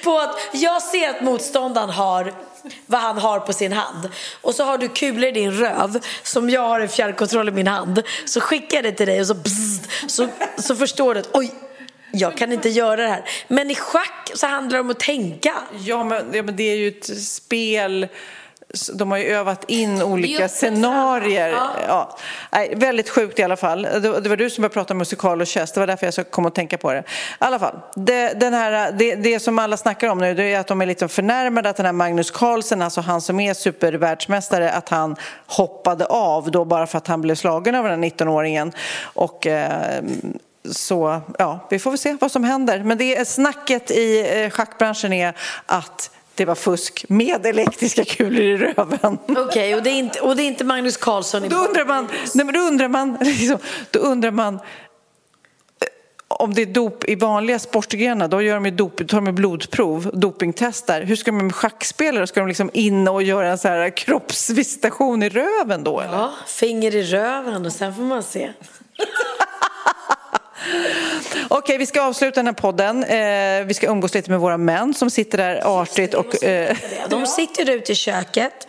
på 0.04 0.18
att 0.18 0.36
jag 0.52 0.82
ser 0.82 1.10
att 1.10 1.20
motståndaren 1.20 1.90
har 1.90 2.34
vad 2.86 3.00
han 3.00 3.18
har 3.18 3.40
på 3.40 3.52
sin 3.52 3.72
hand. 3.72 4.10
Och 4.40 4.54
så 4.54 4.64
har 4.64 4.78
du 4.78 4.88
kulor 4.88 5.24
i 5.24 5.32
din 5.32 5.52
röv 5.52 6.00
som 6.22 6.50
jag 6.50 6.68
har 6.68 6.80
en 6.80 6.88
fjärrkontroll 6.88 7.48
i 7.48 7.52
min 7.52 7.66
hand. 7.66 8.02
Så 8.26 8.40
skickar 8.40 8.76
jag 8.76 8.84
det 8.84 8.92
till 8.92 9.06
dig 9.06 9.20
och 9.20 9.26
så, 9.26 9.34
bzz, 9.34 9.80
så, 10.08 10.28
så 10.58 10.76
förstår 10.76 11.14
du 11.14 11.20
att 11.20 11.28
oj, 11.32 11.50
jag 12.12 12.36
kan 12.36 12.52
inte 12.52 12.68
göra 12.68 12.96
det 12.96 13.08
här. 13.08 13.24
Men 13.48 13.70
i 13.70 13.74
schack 13.74 14.30
så 14.34 14.46
handlar 14.46 14.78
det 14.78 14.80
om 14.80 14.90
att 14.90 15.00
tänka. 15.00 15.54
Ja, 15.78 16.04
men, 16.04 16.26
ja, 16.32 16.42
men 16.42 16.56
det 16.56 16.62
är 16.62 16.76
ju 16.76 16.88
ett 16.88 17.20
spel 17.20 18.08
de 18.94 19.10
har 19.10 19.18
ju 19.18 19.24
övat 19.24 19.64
in 19.68 20.02
olika 20.02 20.48
scenarier. 20.48 21.48
Ja. 21.48 21.70
Ja. 21.88 22.18
Nej, 22.50 22.74
väldigt 22.76 23.08
sjukt 23.10 23.38
i 23.38 23.42
alla 23.42 23.56
fall. 23.56 23.82
Det, 23.82 24.20
det 24.20 24.28
var 24.28 24.36
du 24.36 24.50
som 24.50 24.62
började 24.62 24.74
prata 24.74 24.94
musikal 24.94 25.40
och 25.40 25.48
chess, 25.48 25.72
det 25.72 25.80
var 25.80 25.86
därför 25.86 26.12
jag 26.16 26.30
kom 26.30 26.46
att 26.46 26.54
tänka 26.54 26.78
på 26.78 26.92
det. 26.92 26.98
I 26.98 27.02
alla 27.38 27.58
fall, 27.58 27.80
det, 27.94 28.40
den 28.40 28.54
här, 28.54 28.92
det, 28.92 29.14
det 29.14 29.40
som 29.40 29.58
alla 29.58 29.76
snackar 29.76 30.08
om 30.08 30.18
nu 30.18 30.34
det 30.34 30.44
är 30.44 30.60
att 30.60 30.66
de 30.66 30.80
är 30.80 30.86
lite 30.86 31.08
förnärmade 31.08 31.68
att 31.68 31.76
den 31.76 31.86
här 31.86 31.92
Magnus 31.92 32.30
Carlsen, 32.30 32.82
alltså 32.82 33.00
han 33.00 33.20
som 33.20 33.40
är 33.40 33.54
supervärldsmästare, 33.54 34.70
att 34.70 34.88
han 34.88 35.16
hoppade 35.46 36.06
av 36.06 36.50
då 36.50 36.64
bara 36.64 36.86
för 36.86 36.98
att 36.98 37.06
han 37.06 37.20
blev 37.20 37.34
slagen 37.34 37.74
av 37.74 37.84
den 37.84 38.02
här 38.02 38.10
19-åringen. 38.10 38.72
Och, 39.02 39.46
eh, 39.46 40.02
så 40.70 41.20
ja, 41.38 41.66
vi 41.70 41.78
får 41.78 41.90
väl 41.90 41.98
se 41.98 42.16
vad 42.20 42.32
som 42.32 42.44
händer. 42.44 42.82
Men 42.82 42.98
det 42.98 43.16
är 43.16 43.24
snacket 43.24 43.90
i 43.90 44.42
eh, 44.42 44.50
schackbranschen 44.50 45.12
är 45.12 45.34
att 45.66 46.10
det 46.34 46.44
var 46.44 46.54
fusk 46.54 47.04
med 47.08 47.46
elektriska 47.46 48.04
kulor 48.04 48.40
i 48.40 48.56
röven. 48.56 49.18
Okej, 49.28 49.42
okay, 49.44 49.74
och, 49.74 49.82
det 49.82 49.90
är 49.90 49.98
inte, 49.98 50.20
och 50.20 50.36
det 50.36 50.42
är 50.42 50.46
inte 50.46 50.64
Magnus 50.64 50.96
Carlsson 50.96 51.44
i 51.44 51.48
då 51.48 51.56
undrar 51.56 51.84
man, 51.84 52.08
nej, 52.34 52.46
men 52.46 52.54
då 52.54 52.60
undrar 52.60 52.88
man, 52.88 53.18
liksom, 53.20 53.58
då 53.90 53.98
undrar 53.98 54.30
man 54.30 54.54
eh, 54.54 54.60
om 56.28 56.54
det 56.54 56.62
är 56.62 56.66
dop 56.66 57.04
i 57.04 57.14
vanliga 57.14 57.58
sportgrenar, 57.58 58.28
då 58.28 58.42
gör 58.42 58.60
de 58.60 58.70
dop, 58.70 59.08
tar 59.08 59.20
de 59.20 59.34
blodprov, 59.34 60.10
dopingtestar. 60.12 61.02
Hur 61.02 61.16
ska 61.16 61.32
man 61.32 61.46
med 61.46 61.54
schackspelare? 61.54 62.26
Ska 62.26 62.40
de 62.40 62.48
liksom 62.48 62.70
in 62.72 63.08
och 63.08 63.22
göra 63.22 63.48
en 63.48 63.58
så 63.58 63.68
här 63.68 63.96
kroppsvisitation 63.96 65.22
i 65.22 65.28
röven 65.28 65.84
då? 65.84 66.00
Eller? 66.00 66.16
Ja, 66.18 66.32
finger 66.46 66.94
i 66.94 67.02
röven 67.02 67.66
och 67.66 67.72
sen 67.72 67.94
får 67.94 68.02
man 68.02 68.22
se. 68.22 68.52
Okej, 71.48 71.78
vi 71.78 71.86
ska 71.86 72.02
avsluta 72.02 72.34
den 72.34 72.46
här 72.46 72.52
podden. 72.54 73.04
Eh, 73.04 73.66
vi 73.66 73.74
ska 73.74 73.86
umgås 73.86 74.14
lite 74.14 74.30
med 74.30 74.40
våra 74.40 74.56
män 74.56 74.94
som 74.94 75.10
sitter 75.10 75.38
där 75.38 75.80
artigt. 75.82 76.14
Och, 76.14 76.44
eh... 76.44 76.76
De 77.08 77.26
sitter 77.26 77.70
ute 77.70 77.92
i 77.92 77.94
köket. 77.94 78.66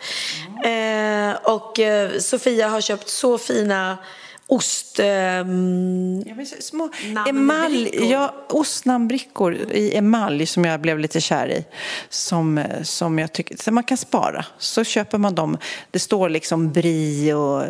Eh, 0.64 1.52
och 1.54 1.80
eh, 1.80 2.18
Sofia 2.18 2.68
har 2.68 2.80
köpt 2.80 3.08
så 3.08 3.38
fina 3.38 3.98
ost... 4.46 4.98
ehm, 5.02 6.22
Ja, 6.26 6.44
så- 6.44 6.62
små 6.62 6.88
emalj, 7.28 8.10
ja, 8.10 8.34
ostnamnbrickor 8.48 9.54
i 9.54 9.96
emalj 9.96 10.46
som 10.46 10.64
jag 10.64 10.80
blev 10.80 10.98
lite 10.98 11.20
kär 11.20 11.48
i. 11.48 11.64
Som, 12.08 12.58
eh, 12.58 12.82
som 12.82 13.18
jag 13.18 13.32
tycker 13.32 13.56
som 13.56 13.74
man 13.74 13.84
kan 13.84 13.96
spara. 13.96 14.44
Så 14.58 14.84
köper 14.84 15.18
man 15.18 15.34
dem. 15.34 15.58
Det 15.90 15.98
står 15.98 16.28
liksom 16.28 16.72
brie 16.72 17.34
och 17.34 17.62
eh, 17.62 17.68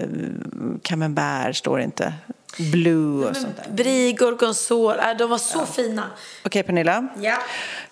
camembert, 0.83 1.57
står 1.57 1.79
det 1.79 1.85
inte. 1.85 2.13
Blue 2.59 3.29
och 3.29 3.37
sånt 3.37 3.57
där. 3.57 3.65
Brie, 3.73 4.13
gorgonzola, 4.13 5.11
äh, 5.11 5.17
de 5.17 5.31
var 5.31 5.39
så 5.39 5.67
fina. 5.67 6.11
Okej 6.45 6.63
Pernilla. 6.63 7.09
Ja. 7.21 7.35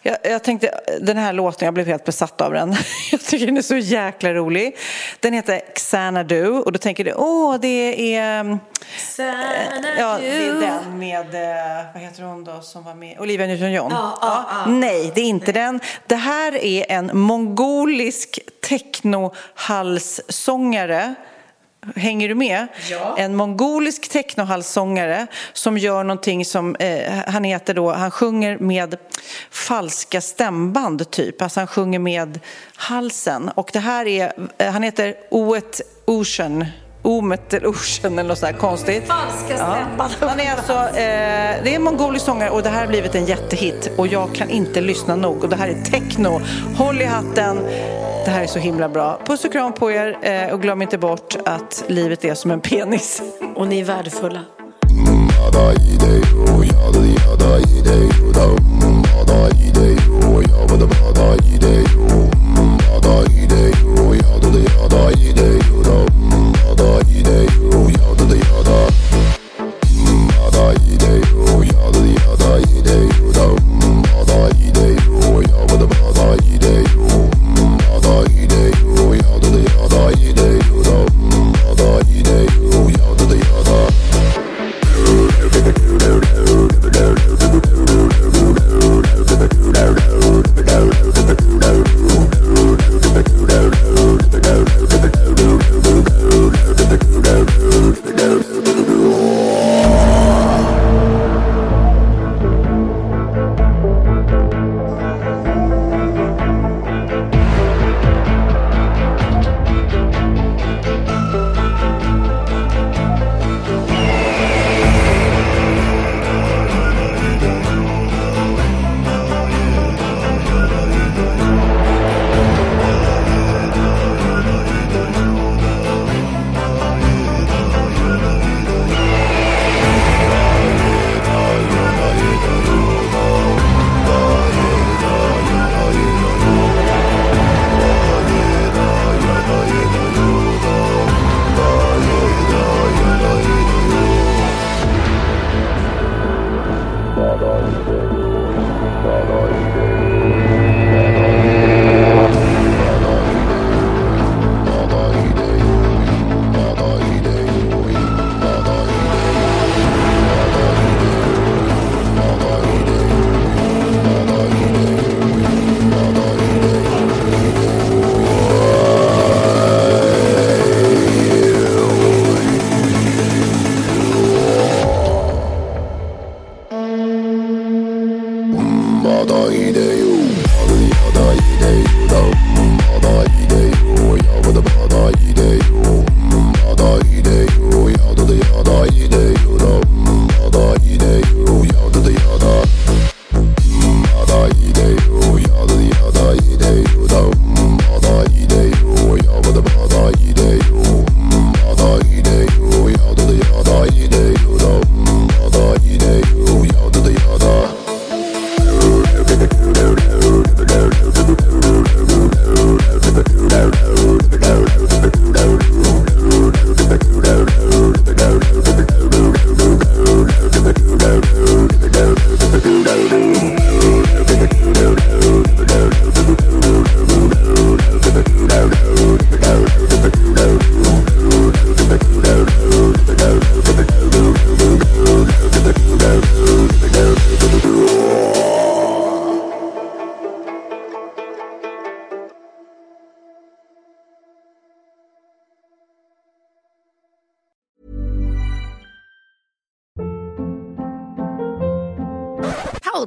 Jag, 0.02 0.16
jag 0.22 0.42
tänkte, 0.42 0.80
den 1.00 1.16
här 1.16 1.32
låten, 1.32 1.66
jag 1.66 1.74
blev 1.74 1.86
helt 1.86 2.04
besatt 2.04 2.40
av 2.40 2.52
den. 2.52 2.76
Jag 3.12 3.20
tycker 3.20 3.46
den 3.46 3.56
är 3.56 3.62
så 3.62 3.76
jäkla 3.76 4.34
rolig. 4.34 4.76
Den 5.20 5.32
heter 5.32 5.60
Xanadu 5.74 6.46
och 6.48 6.72
då 6.72 6.78
tänker 6.78 7.04
du, 7.04 7.12
åh 7.14 7.56
det 7.60 8.14
är... 8.16 8.40
mm, 8.40 8.58
Ja, 9.98 10.18
det 10.20 10.46
är 10.46 10.54
den 10.60 10.98
med, 10.98 11.34
eh, 11.34 11.84
vad 11.94 12.02
heter 12.02 12.22
hon 12.22 12.44
då 12.44 12.60
som 12.60 12.84
var 12.84 12.94
med? 12.94 13.20
Olivia 13.20 13.46
Newton-John. 13.46 13.88
Ja, 13.90 14.18
ja, 14.20 14.44
ja. 14.50 14.64
Nej, 14.70 15.12
det 15.14 15.20
är 15.20 15.24
inte 15.24 15.52
den. 15.52 15.80
Det 16.06 16.16
här 16.16 16.64
är 16.64 16.86
en 16.88 17.10
mongolisk 17.18 18.38
technohalssångare. 18.68 21.14
Hänger 21.96 22.28
du 22.28 22.34
med? 22.34 22.66
Ja. 22.90 23.14
En 23.18 23.36
mongolisk 23.36 24.08
technohalssångare 24.08 25.26
som 25.52 25.78
gör 25.78 26.04
någonting 26.04 26.44
som, 26.44 26.76
eh, 26.76 27.12
han 27.26 27.44
heter 27.44 27.74
då, 27.74 27.92
han 27.92 28.10
sjunger 28.10 28.58
med 28.58 28.96
falska 29.50 30.20
stämband 30.20 31.10
typ. 31.10 31.42
Alltså 31.42 31.60
han 31.60 31.66
sjunger 31.66 31.98
med 31.98 32.40
halsen. 32.76 33.48
Och 33.48 33.70
det 33.72 33.78
här 33.78 34.06
är, 34.06 34.32
eh, 34.58 34.72
han 34.72 34.82
heter 34.82 35.14
Oet 35.30 35.80
Ocean. 36.04 36.66
Omet 37.02 37.54
eller 37.54 37.66
Ocean 37.66 38.18
eller 38.18 38.28
något 38.28 38.38
sånt 38.38 38.58
konstigt. 38.58 39.04
Falska 39.06 39.56
stämband. 39.56 40.12
Han 40.20 40.40
är 40.40 40.52
alltså, 40.52 40.72
eh, 40.72 41.62
det 41.64 41.70
är 41.70 41.76
en 41.76 41.82
mongolisk 41.82 42.24
sångare 42.24 42.50
och 42.50 42.62
det 42.62 42.68
här 42.68 42.80
har 42.80 42.86
blivit 42.86 43.14
en 43.14 43.24
jättehit 43.24 43.92
och 43.96 44.06
jag 44.06 44.34
kan 44.34 44.50
inte 44.50 44.80
lyssna 44.80 45.16
nog 45.16 45.42
och 45.44 45.48
det 45.48 45.56
här 45.56 45.68
är 45.68 45.82
techno. 45.82 46.40
Håll 46.76 47.00
i 47.00 47.04
hatten. 47.04 47.58
Det 48.24 48.30
här 48.30 48.42
är 48.42 48.46
så 48.46 48.58
himla 48.58 48.88
bra. 48.88 49.20
Puss 49.26 49.44
och 49.44 49.52
kram 49.52 49.72
på 49.72 49.90
er 49.90 50.18
eh, 50.22 50.54
och 50.54 50.62
glöm 50.62 50.82
inte 50.82 50.98
bort 50.98 51.36
att 51.44 51.84
livet 51.86 52.24
är 52.24 52.34
som 52.34 52.50
en 52.50 52.60
penis. 52.60 53.22
Och 53.54 53.68
ni 53.68 53.80
är 53.80 53.84
värdefulla. 53.84 54.40